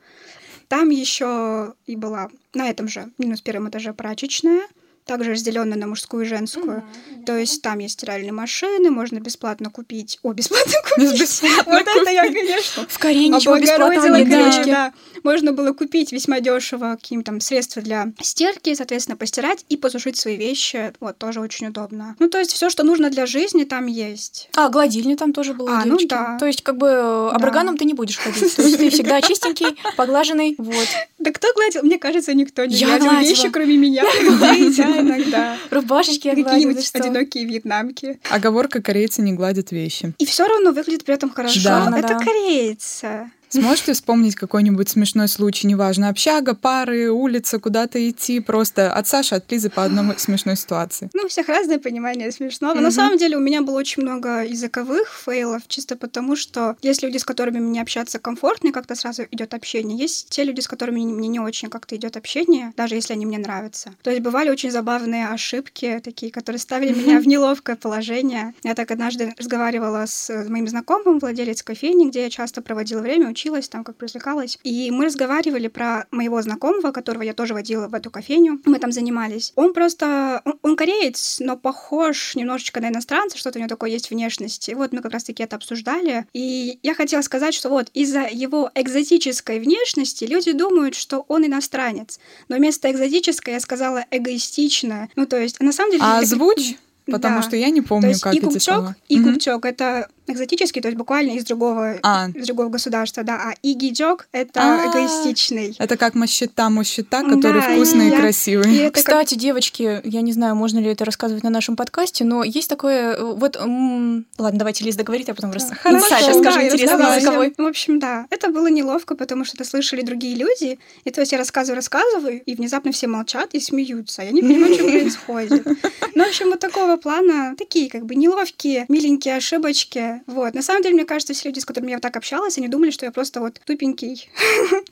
Там 0.67 0.89
еще 0.89 1.73
и 1.85 1.95
была 1.95 2.29
на 2.53 2.69
этом 2.69 2.87
же 2.87 3.11
минус 3.17 3.41
первом 3.41 3.69
этаже 3.69 3.93
прачечная, 3.93 4.61
также 5.09 5.31
разделенная 5.31 5.75
на 5.75 5.87
мужскую 5.87 6.23
и 6.23 6.27
женскую. 6.27 6.83
То 7.25 7.35
есть 7.35 7.63
там 7.63 7.79
есть 7.79 7.95
стиральные 7.95 8.31
машины, 8.31 8.91
можно 8.91 9.19
бесплатно 9.19 9.71
купить. 9.71 10.19
О, 10.21 10.33
бесплатно 10.33 10.73
купить. 10.95 11.19
Бесплатно 11.19 11.73
Вот 11.73 11.81
это 11.81 12.11
я, 12.11 12.31
конечно. 12.31 12.85
В 12.87 12.99
Корее 12.99 13.27
ничего 13.27 13.57
бесплатного 13.57 14.17
нет, 14.17 14.29
девочки. 14.29 14.69
да. 14.69 14.93
Можно 15.23 15.51
было 15.51 15.73
купить 15.73 16.11
весьма 16.11 16.39
дешево 16.41 16.95
какие-то 17.01 17.25
там 17.25 17.41
средства 17.41 17.81
для 17.81 18.13
стирки, 18.21 18.73
соответственно, 18.75 19.17
постирать 19.17 19.65
и 19.67 19.77
посушить 19.77 20.15
свои 20.15 20.37
вещи. 20.37 20.93
Вот, 20.99 21.17
тоже 21.17 21.41
очень 21.41 21.67
удобно. 21.67 22.15
Ну, 22.19 22.29
то 22.29 22.37
есть 22.37 22.53
все, 22.53 22.69
что 22.69 22.83
нужно 22.83 23.09
для 23.09 23.25
жизни, 23.25 23.63
там 23.63 23.87
есть. 23.87 24.49
А, 24.55 24.69
гладильня 24.69 25.17
там 25.17 25.33
тоже 25.33 25.55
была, 25.55 25.81
А, 25.81 25.85
ну 25.85 25.97
да. 26.05 26.37
То 26.39 26.45
есть, 26.45 26.61
как 26.61 26.77
бы, 26.77 26.87
э, 26.87 27.29
обраганом 27.31 27.77
ты 27.77 27.85
не 27.85 27.93
будешь 27.95 28.17
ходить. 28.17 28.55
То 28.55 28.61
есть, 28.61 28.77
ты 28.77 28.89
всегда 28.91 29.21
чистенький, 29.21 29.75
поглаженный, 29.97 30.53
вот. 30.59 30.87
Да 31.19 31.31
кто 31.31 31.47
гладил? 31.53 31.83
Мне 31.83 31.97
кажется, 31.97 32.33
никто 32.33 32.63
не 32.63 32.77
гладил 32.77 33.11
вещи, 33.19 33.49
кроме 33.49 33.75
меня. 33.75 34.05
Иногда. 35.01 35.57
Рубашечки 35.69 36.27
я 36.27 36.35
Какие-нибудь 36.35 36.89
одинокие 36.93 37.45
вьетнамки. 37.45 38.19
Оговорка 38.29 38.81
корейцы 38.81 39.21
не 39.21 39.33
гладят 39.33 39.71
вещи. 39.71 40.13
И 40.17 40.25
все 40.25 40.47
равно 40.47 40.71
выглядит 40.71 41.05
при 41.05 41.15
этом 41.15 41.29
хорошо. 41.29 41.59
Да. 41.63 41.93
Это 41.97 42.19
Да. 42.19 43.31
Сможете 43.49 43.93
вспомнить 43.93 44.35
какой-нибудь 44.35 44.89
смешной 44.89 45.27
случай, 45.27 45.67
неважно, 45.67 46.09
общага, 46.09 46.53
пары, 46.53 47.09
улица, 47.11 47.59
куда-то 47.59 48.09
идти, 48.09 48.39
просто 48.39 48.93
от 48.93 49.07
Саши, 49.07 49.35
от 49.35 49.51
Лизы 49.51 49.69
по 49.69 49.83
одной 49.83 50.13
смешной 50.17 50.55
ситуации? 50.55 51.09
Ну, 51.13 51.23
у 51.25 51.27
всех 51.27 51.47
разное 51.49 51.79
понимание 51.79 52.31
смешного. 52.31 52.75
Мгм. 52.75 52.83
На 52.83 52.91
самом 52.91 53.17
деле 53.17 53.37
у 53.37 53.39
меня 53.39 53.61
было 53.63 53.79
очень 53.79 54.03
много 54.03 54.43
языковых 54.45 55.09
фейлов, 55.25 55.63
чисто 55.67 55.95
потому 55.95 56.35
что 56.35 56.77
есть 56.83 57.01
люди, 57.01 57.17
с 57.17 57.25
которыми 57.25 57.59
мне 57.59 57.81
общаться 57.81 58.19
комфортно, 58.19 58.69
и 58.69 58.71
как-то 58.71 58.95
сразу 58.95 59.23
идет 59.31 59.53
общение. 59.53 59.97
Есть 59.97 60.29
те 60.29 60.43
люди, 60.43 60.59
с 60.59 60.67
которыми 60.67 60.99
мне 60.99 61.27
не 61.27 61.39
очень 61.39 61.69
как-то 61.69 61.95
идет 61.95 62.17
общение, 62.17 62.71
даже 62.77 62.95
если 62.95 63.13
они 63.13 63.25
мне 63.25 63.39
нравятся. 63.39 63.93
То 64.03 64.11
есть 64.11 64.21
бывали 64.21 64.49
очень 64.49 64.69
забавные 64.69 65.27
ошибки, 65.27 65.99
такие, 66.03 66.31
которые 66.31 66.59
ставили 66.59 66.93
меня 66.93 67.19
в 67.19 67.27
неловкое 67.27 67.75
положение. 67.75 68.53
Я 68.63 68.75
так 68.75 68.91
однажды 68.91 69.33
разговаривала 69.37 70.05
с 70.05 70.29
моим 70.47 70.67
знакомым, 70.67 71.17
владелец 71.17 71.63
кофейни, 71.63 72.09
где 72.09 72.23
я 72.23 72.29
часто 72.29 72.61
проводила 72.61 73.01
время, 73.01 73.29
училась, 73.39 73.69
там 73.69 73.83
как 73.83 74.01
развлекалась. 74.01 74.59
И 74.63 74.91
мы 74.91 75.05
разговаривали 75.05 75.67
про 75.67 76.05
моего 76.11 76.41
знакомого, 76.41 76.91
которого 76.91 77.23
я 77.23 77.33
тоже 77.33 77.53
водила 77.53 77.87
в 77.87 77.93
эту 77.93 78.11
кофейню. 78.11 78.59
Мы 78.65 78.79
там 78.79 78.91
занимались. 78.91 79.53
Он 79.55 79.73
просто... 79.73 80.41
Он, 80.45 80.59
он 80.61 80.75
кореец, 80.75 81.37
но 81.39 81.55
похож 81.55 82.35
немножечко 82.35 82.81
на 82.81 82.89
иностранца, 82.89 83.37
что-то 83.37 83.57
у 83.57 83.61
него 83.61 83.69
такое 83.69 83.91
есть 83.91 84.09
внешность. 84.09 84.67
И 84.69 84.75
вот 84.75 84.91
мы 84.91 85.01
как 85.01 85.13
раз-таки 85.13 85.43
это 85.43 85.55
обсуждали. 85.55 86.25
И 86.33 86.79
я 86.83 86.93
хотела 86.93 87.21
сказать, 87.21 87.53
что 87.53 87.69
вот 87.69 87.89
из-за 87.93 88.27
его 88.29 88.71
экзотической 88.75 89.59
внешности 89.59 90.25
люди 90.25 90.51
думают, 90.51 90.95
что 90.95 91.25
он 91.27 91.45
иностранец. 91.45 92.19
Но 92.49 92.57
вместо 92.57 92.91
экзотической 92.91 93.53
я 93.53 93.59
сказала 93.59 94.05
эгоистичная. 94.11 95.09
Ну, 95.15 95.25
то 95.25 95.39
есть, 95.39 95.59
на 95.61 95.71
самом 95.71 95.91
деле... 95.91 96.03
А 96.03 96.19
озвучь? 96.19 96.75
Потому 97.11 97.37
да. 97.37 97.41
что 97.43 97.55
я 97.55 97.69
не 97.69 97.81
помню, 97.81 98.03
то 98.03 98.09
есть 98.09 98.21
как 98.21 98.33
и 98.33 98.39
купчок, 98.39 98.61
слова. 98.61 98.95
И 99.07 99.19
купчок 99.21 99.65
это 99.65 100.07
экзотический, 100.27 100.79
то 100.81 100.87
есть 100.89 100.97
буквально 100.97 101.31
из 101.31 101.43
другого, 101.45 101.97
А. 102.03 102.27
из 102.29 102.45
другого 102.45 102.69
государства, 102.69 103.23
да. 103.23 103.35
А 103.49 103.53
игиджок 103.63 104.27
это 104.31 104.59
А. 104.61 104.91
эгоистичный. 104.91 105.75
Это 105.79 105.97
как 105.97 106.13
мощета, 106.15 106.69
мощета, 106.69 107.23
который 107.23 107.61
Да, 107.61 107.73
вкусный 107.73 108.09
и 108.09 108.13
и 108.13 108.15
красивый. 108.15 108.71
И 108.71 108.77
это 108.77 108.91
как- 108.91 109.03
Кстати, 109.05 109.33
девочки, 109.35 110.01
я 110.03 110.21
не 110.21 110.31
знаю, 110.33 110.55
можно 110.55 110.77
ли 110.79 110.91
это 110.91 111.03
рассказывать 111.05 111.43
на 111.43 111.49
нашем 111.49 111.75
подкасте, 111.75 112.25
но 112.25 112.43
есть 112.43 112.69
такое... 112.69 113.15
э, 113.15 113.23
Вот, 113.39 113.55
м, 113.55 114.25
ладно, 114.37 114.59
давайте 114.59 114.85
Лиз 114.85 114.95
договорит, 114.95 115.29
а 115.29 115.33
потом 115.33 115.51
рас... 115.51 115.71
Хорошо, 115.81 116.05
инсайд 116.05 116.43
да, 116.43 116.49
я 116.51 116.65
интересный 116.67 116.93
рассказала 116.93 117.15
языковой. 117.15 117.53
В 117.57 117.65
общем, 117.67 117.99
да, 117.99 118.25
это 118.29 118.49
было 118.49 118.67
неловко, 118.67 119.15
потому 119.15 119.45
что 119.45 119.57
это 119.57 119.63
слышали 119.67 120.01
другие 120.01 120.35
люди. 120.35 120.77
И 121.05 121.09
то 121.11 121.21
есть 121.21 121.31
я 121.31 121.37
рассказываю, 121.39 121.75
рассказываю, 121.77 122.41
и 122.43 122.55
внезапно 122.55 122.91
все 122.91 123.07
молчат 123.07 123.49
и 123.53 123.59
смеются. 123.59 124.21
Я 124.21 124.31
не 124.31 124.41
понимаю, 124.41 124.73
что 124.75 124.83
происходит. 124.89 125.65
Ну, 126.13 126.23
в 126.23 126.27
общем, 126.27 126.49
вот 126.49 126.59
такого 126.59 126.97
плана, 126.99 127.55
такие 127.57 127.89
как 127.89 128.05
бы 128.05 128.15
неловкие, 128.15 128.85
миленькие 128.89 129.35
ошибочки. 129.35 130.21
Вот. 130.27 130.53
На 130.53 130.61
самом 130.61 130.83
деле, 130.83 130.95
мне 130.95 131.05
кажется, 131.05 131.33
все 131.33 131.49
люди, 131.49 131.59
с 131.59 131.65
которыми 131.65 131.91
я 131.91 131.97
вот 131.97 132.03
так 132.03 132.15
общалась, 132.17 132.57
они 132.57 132.67
думали, 132.67 132.91
что 132.91 133.05
я 133.05 133.11
просто 133.11 133.39
вот 133.39 133.59
тупенький, 133.65 134.29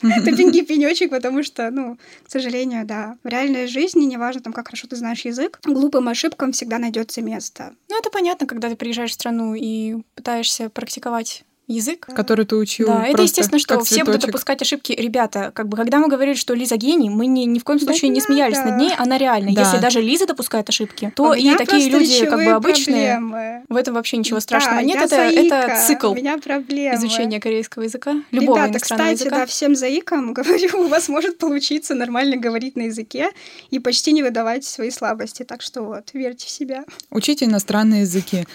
тупенький 0.24 0.64
пенечек, 0.64 1.10
потому 1.10 1.42
что, 1.42 1.70
ну, 1.70 1.98
к 2.26 2.30
сожалению, 2.30 2.84
да, 2.86 3.16
в 3.22 3.28
реальной 3.28 3.66
жизни, 3.66 4.04
неважно 4.04 4.42
там, 4.42 4.52
как 4.52 4.66
хорошо 4.68 4.88
ты 4.88 4.96
знаешь 4.96 5.24
язык, 5.24 5.60
глупым 5.64 6.08
ошибкам 6.08 6.52
всегда 6.52 6.78
найдется 6.78 7.22
место. 7.22 7.74
Ну, 7.88 7.98
это 7.98 8.10
понятно, 8.10 8.46
когда 8.46 8.68
ты 8.68 8.76
приезжаешь 8.76 9.10
в 9.10 9.14
страну 9.14 9.54
и 9.54 9.96
пытаешься 10.14 10.70
практиковать 10.70 11.44
язык. 11.68 12.06
Который 12.14 12.44
ты 12.44 12.56
учил 12.56 12.88
Да, 12.88 13.06
это 13.06 13.22
естественно, 13.22 13.58
что 13.58 13.80
все 13.80 14.04
будут 14.04 14.22
допускать 14.22 14.62
ошибки. 14.62 14.92
Ребята, 14.92 15.52
как 15.54 15.68
бы, 15.68 15.76
когда 15.76 15.98
мы 15.98 16.08
говорили, 16.08 16.34
что 16.34 16.54
Лиза 16.54 16.76
гений, 16.76 17.10
мы 17.10 17.26
ни, 17.26 17.42
ни 17.44 17.58
в 17.58 17.64
коем 17.64 17.78
Да 17.78 17.84
случае 17.86 18.08
не 18.10 18.16
не 18.16 18.20
смеялись 18.20 18.56
надо. 18.56 18.70
над 18.70 18.80
ней, 18.80 18.92
она 18.96 19.18
реальна. 19.18 19.52
Да. 19.54 19.62
Если 19.62 19.78
даже 19.78 20.00
Лиза 20.00 20.26
допускает 20.26 20.68
ошибки, 20.68 21.12
то 21.14 21.34
и 21.34 21.54
такие 21.54 21.88
люди, 21.88 22.24
как 22.26 22.38
бы 22.38 22.50
обычные, 22.50 23.12
проблемы. 23.12 23.62
в 23.68 23.76
этом 23.76 23.94
вообще 23.94 24.16
ничего 24.16 24.40
страшного 24.40 24.76
Да, 24.78 24.82
нет. 24.82 24.96
Это, 24.96 25.08
заика, 25.08 25.54
это 25.56 25.86
цикл 25.86 26.14
изучения 26.14 27.40
корейского 27.40 27.82
языка, 27.84 28.16
любого 28.30 28.56
Ребята, 28.58 28.72
иностранного 28.72 29.10
кстати, 29.10 29.20
языка. 29.28 29.36
да, 29.38 29.46
всем 29.46 29.74
заикам 29.76 30.32
говорю, 30.34 30.80
у 30.84 30.88
вас 30.88 31.08
может 31.08 31.38
получиться 31.38 31.94
нормально 31.94 32.36
говорить 32.36 32.76
на 32.76 32.82
языке 32.82 33.30
и 33.70 33.78
почти 33.78 34.12
не 34.12 34.22
выдавать 34.22 34.64
свои 34.64 34.90
слабости. 34.90 35.42
Так 35.44 35.62
что 35.62 35.82
вот, 35.82 36.10
верьте 36.12 36.46
в 36.46 36.50
себя. 36.50 36.84
Учите 37.10 37.44
иностранные 37.44 38.02
языки. 38.02 38.46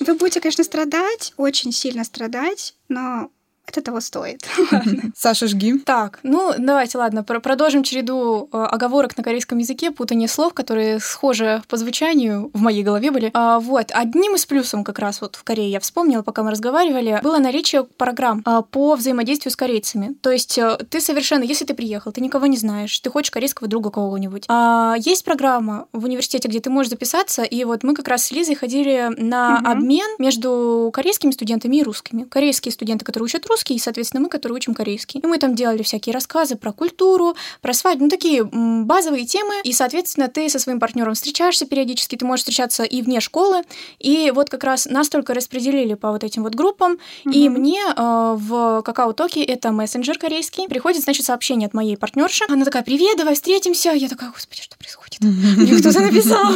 Вы 0.00 0.14
будете, 0.14 0.40
конечно, 0.40 0.64
страдать, 0.64 1.34
очень 1.36 1.72
сильно 1.72 2.04
страдать, 2.04 2.51
но 2.88 3.30
это 3.66 3.80
того 3.80 4.00
стоит. 4.00 4.44
Саша, 5.16 5.46
жги. 5.46 5.78
Так, 5.78 6.18
ну 6.22 6.52
давайте, 6.58 6.98
ладно, 6.98 7.22
про- 7.24 7.40
продолжим 7.40 7.82
череду 7.82 8.48
э, 8.52 8.56
оговорок 8.56 9.16
на 9.16 9.22
корейском 9.24 9.58
языке, 9.58 9.90
путание 9.90 10.28
слов, 10.28 10.52
которые 10.54 11.00
схожи 11.00 11.62
по 11.68 11.76
звучанию 11.76 12.50
в 12.52 12.60
моей 12.60 12.82
голове 12.82 13.10
были. 13.10 13.30
А, 13.34 13.60
вот, 13.60 13.90
одним 13.92 14.34
из 14.34 14.44
плюсов 14.46 14.84
как 14.84 14.98
раз 14.98 15.20
вот 15.20 15.36
в 15.36 15.44
Корее 15.44 15.70
я 15.70 15.80
вспомнила, 15.80 16.22
пока 16.22 16.42
мы 16.42 16.50
разговаривали, 16.50 17.20
было 17.22 17.38
наличие 17.38 17.84
программ 17.84 18.42
а, 18.44 18.62
по 18.62 18.94
взаимодействию 18.94 19.52
с 19.52 19.56
корейцами. 19.56 20.14
То 20.22 20.30
есть 20.30 20.58
э, 20.58 20.78
ты 20.90 21.00
совершенно, 21.00 21.44
если 21.44 21.64
ты 21.64 21.74
приехал, 21.74 22.12
ты 22.12 22.20
никого 22.20 22.46
не 22.46 22.56
знаешь, 22.56 22.98
ты 23.00 23.10
хочешь 23.10 23.30
корейского 23.30 23.68
друга 23.68 23.90
кого-нибудь. 23.90 24.44
А, 24.48 24.94
есть 24.98 25.24
программа 25.24 25.86
в 25.92 26.04
университете, 26.04 26.48
где 26.48 26.60
ты 26.60 26.68
можешь 26.70 26.90
записаться, 26.90 27.42
и 27.42 27.64
вот 27.64 27.82
мы 27.84 27.94
как 27.94 28.08
раз 28.08 28.24
с 28.26 28.30
Лизой 28.32 28.54
ходили 28.54 29.08
на 29.16 29.58
Мгм. 29.60 29.66
обмен 29.70 30.10
между 30.18 30.90
корейскими 30.92 31.30
студентами 31.30 31.76
и 31.76 31.82
русскими. 31.82 32.24
Корейские 32.24 32.72
студенты, 32.72 33.04
которые 33.04 33.24
учат 33.26 33.48
русский, 33.52 33.74
и, 33.74 33.78
соответственно, 33.78 34.22
мы, 34.22 34.28
которые 34.28 34.56
учим 34.56 34.74
корейский. 34.74 35.20
И 35.20 35.26
мы 35.26 35.38
там 35.38 35.54
делали 35.54 35.82
всякие 35.82 36.14
рассказы 36.14 36.56
про 36.56 36.72
культуру, 36.72 37.36
про 37.60 37.72
свадьбу, 37.74 38.04
ну, 38.04 38.10
такие 38.10 38.44
базовые 38.44 39.26
темы. 39.26 39.54
И, 39.62 39.72
соответственно, 39.72 40.28
ты 40.28 40.48
со 40.48 40.58
своим 40.58 40.80
партнером 40.80 41.14
встречаешься 41.14 41.66
периодически, 41.66 42.16
ты 42.16 42.24
можешь 42.24 42.40
встречаться 42.44 42.82
и 42.84 43.02
вне 43.02 43.20
школы. 43.20 43.62
И 43.98 44.32
вот 44.34 44.48
как 44.50 44.64
раз 44.64 44.86
нас 44.86 45.08
только 45.08 45.34
распределили 45.34 45.94
по 45.94 46.10
вот 46.12 46.24
этим 46.24 46.42
вот 46.42 46.54
группам. 46.54 46.98
И 47.30 47.48
Мгм. 47.48 47.60
мне 47.60 47.80
э, 47.96 48.34
в 48.38 48.82
Какао 48.82 49.12
Токи, 49.12 49.40
это 49.40 49.70
мессенджер 49.72 50.18
корейский, 50.18 50.66
приходит, 50.68 51.02
значит, 51.02 51.26
сообщение 51.26 51.66
от 51.66 51.74
моей 51.74 51.96
партнерши. 51.96 52.44
Она 52.48 52.64
такая, 52.64 52.82
привет, 52.82 53.16
давай 53.18 53.34
встретимся. 53.34 53.90
Я 53.90 54.08
такая, 54.08 54.30
господи, 54.30 54.62
что 54.62 54.76
происходит? 54.78 55.11
Мне 55.20 55.78
кто-то 55.78 56.00
написал. 56.00 56.52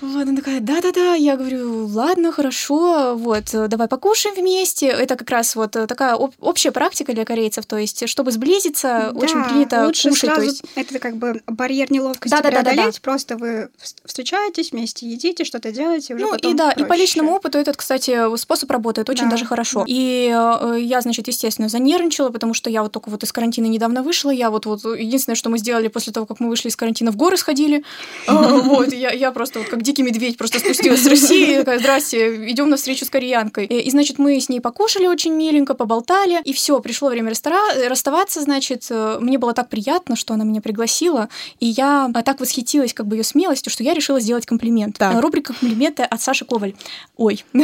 Вот, 0.00 0.22
она 0.22 0.36
такая, 0.36 0.60
да-да-да. 0.60 1.14
Я 1.14 1.36
говорю, 1.36 1.86
ладно, 1.86 2.32
хорошо, 2.32 3.14
вот, 3.16 3.44
давай 3.52 3.88
покушаем 3.88 4.34
вместе. 4.36 4.86
Это 4.86 5.16
как 5.16 5.30
раз 5.30 5.54
вот 5.56 5.72
такая 5.72 6.14
об- 6.14 6.34
общая 6.40 6.72
практика 6.72 7.12
для 7.12 7.24
корейцев, 7.24 7.66
то 7.66 7.76
есть, 7.78 8.08
чтобы 8.08 8.32
сблизиться, 8.32 9.12
очень 9.14 9.42
Да, 9.42 9.48
принято 9.48 9.86
лучше 9.86 10.08
кушать. 10.10 10.30
сразу, 10.30 10.42
есть, 10.42 10.62
это 10.74 10.98
как 10.98 11.16
бы 11.16 11.40
барьер 11.46 11.90
неловкости 11.92 12.30
Да-да-да-да-да. 12.34 12.70
преодолеть, 12.72 13.00
просто 13.00 13.36
вы 13.36 13.68
вс- 13.82 13.94
встречаетесь 14.04 14.72
вместе, 14.72 15.06
едите, 15.08 15.44
что-то 15.44 15.70
делаете, 15.72 16.14
уже 16.14 16.24
ну 16.24 16.34
и 16.36 16.54
да, 16.54 16.70
и 16.72 16.80
по 16.80 16.86
проще. 16.86 17.02
личному 17.02 17.32
опыту 17.32 17.58
этот, 17.58 17.76
кстати, 17.76 18.36
способ 18.36 18.70
работает 18.70 19.08
очень 19.08 19.24
Да. 19.24 19.30
даже 19.32 19.44
хорошо. 19.44 19.84
И 19.86 20.32
э, 20.34 20.76
я, 20.80 21.00
значит, 21.00 21.28
естественно, 21.28 21.68
занервничала, 21.68 22.30
потому 22.30 22.54
что 22.54 22.70
я 22.70 22.82
вот 22.82 22.92
только 22.92 23.08
вот 23.10 23.22
из 23.22 23.32
карантина 23.32 23.66
недавно 23.66 24.02
вышла. 24.02 24.30
Я 24.30 24.50
вот 24.50 24.66
вот 24.66 24.84
единственное, 24.84 25.36
что 25.36 25.48
мы 25.50 25.58
сделали 25.58 25.88
после 25.88 26.12
того, 26.12 26.26
как 26.26 26.40
мы 26.40 26.48
вышли 26.48 26.68
из 26.68 26.76
карантина, 26.76 27.10
в 27.12 27.16
горы 27.16 27.36
сходили. 27.36 27.84
Э, 28.26 28.60
Вот, 28.62 28.92
я, 28.92 29.10
я 29.12 29.32
просто 29.32 29.58
вот 29.60 29.68
как 29.68 29.82
дикий 29.82 30.02
медведь 30.02 30.36
просто 30.36 30.58
спустилась 30.58 31.02
с 31.02 31.06
России, 31.06 31.56
такая, 31.58 31.78
здрасте, 31.78 32.50
идем 32.50 32.68
на 32.70 32.76
встречу 32.76 33.04
с 33.04 33.10
кореянкой. 33.10 33.66
И, 33.66 33.90
значит, 33.90 34.18
мы 34.18 34.40
с 34.40 34.48
ней 34.48 34.60
покушали 34.60 35.06
очень 35.06 35.32
миленько, 35.34 35.74
поболтали, 35.74 36.40
и 36.44 36.52
все, 36.52 36.80
пришло 36.80 37.08
время 37.08 37.30
растара- 37.32 37.88
расставаться, 37.88 38.40
значит, 38.40 38.86
э, 38.90 39.18
мне 39.20 39.38
было 39.38 39.52
так 39.54 39.68
приятно, 39.68 40.16
что 40.16 40.34
она 40.34 40.44
меня 40.44 40.60
пригласила, 40.60 41.28
и 41.60 41.66
я 41.66 42.10
э, 42.14 42.22
так 42.22 42.40
восхитилась 42.40 42.94
как 42.94 43.06
бы 43.06 43.16
ее 43.16 43.24
смелостью, 43.24 43.72
что 43.72 43.82
я 43.82 43.94
решила 43.94 44.20
сделать 44.20 44.46
комплимент. 44.46 44.98
Так. 44.98 45.20
Рубрика 45.20 45.52
комплименты 45.52 46.02
от 46.02 46.20
Саши 46.20 46.44
Коваль. 46.44 46.74
Ой. 47.16 47.44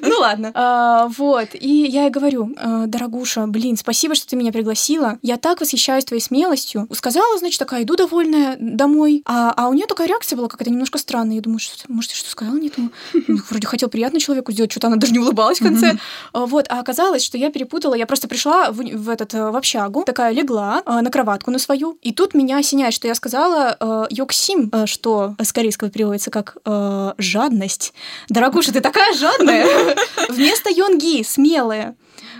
Ну 0.00 0.16
ладно. 0.18 0.52
А, 0.62 1.08
Вот. 1.16 1.48
И 1.54 1.68
я 1.68 2.04
ей 2.04 2.10
говорю, 2.10 2.54
«Э, 2.56 2.84
дорогуша, 2.86 3.46
блин, 3.46 3.76
спасибо, 3.76 4.14
что 4.14 4.26
ты 4.26 4.36
меня 4.36 4.52
пригласила. 4.52 5.18
Я 5.22 5.36
так 5.36 5.60
восхищаюсь 5.60 6.04
твоей 6.04 6.20
смелостью. 6.20 6.86
Сказала, 6.92 7.38
значит, 7.38 7.58
такая, 7.58 7.82
иду 7.82 7.96
довольная 7.96 8.56
домой. 8.60 9.22
А, 9.26 9.52
а 9.56 9.68
у 9.68 9.72
нее 9.74 9.86
такая 9.86 10.08
реакция 10.08 10.36
была 10.36 10.48
какая-то 10.48 10.70
немножко 10.70 10.98
странная. 10.98 11.36
Я 11.36 11.42
думаю, 11.42 11.58
что, 11.58 11.74
может, 11.88 12.10
я 12.10 12.16
что 12.16 12.30
сказала? 12.30 12.56
Нет, 12.56 12.74
ну, 12.76 12.90
ну, 13.28 13.38
вроде 13.48 13.66
хотел 13.66 13.88
приятно 13.88 14.20
человеку 14.20 14.52
сделать, 14.52 14.70
что-то 14.70 14.88
она 14.88 14.96
даже 14.96 15.12
не 15.12 15.18
улыбалась 15.18 15.60
в 15.60 15.64
конце. 15.64 15.98
А, 16.32 16.46
Вот. 16.46 16.66
А 16.68 16.80
оказалось, 16.80 17.24
что 17.24 17.38
я 17.38 17.50
перепутала. 17.50 17.94
Я 17.94 18.06
просто 18.06 18.28
пришла 18.28 18.70
в, 18.70 18.76
в 18.76 19.08
этот, 19.08 19.34
э, 19.34 19.50
в 19.50 19.56
общагу, 19.56 20.04
такая 20.04 20.32
легла 20.32 20.82
э, 20.84 21.00
на 21.00 21.10
кроватку 21.10 21.50
на 21.50 21.58
свою. 21.58 21.98
И 22.02 22.12
тут 22.12 22.34
меня 22.34 22.58
осеняет, 22.58 22.94
что 22.94 23.08
я 23.08 23.14
сказала 23.14 24.06
йоксим, 24.10 24.70
что 24.86 25.34
с 25.40 25.52
корейского 25.52 25.90
переводится 25.90 26.30
как 26.30 26.56
жадность. 27.18 27.92
Дорогуша, 28.28 28.72
ты 28.72 28.80
такая 28.80 29.12
жадная. 29.14 29.66
Вместо 30.28 30.70
йонги, 30.70 31.22
смелая. 31.22 31.94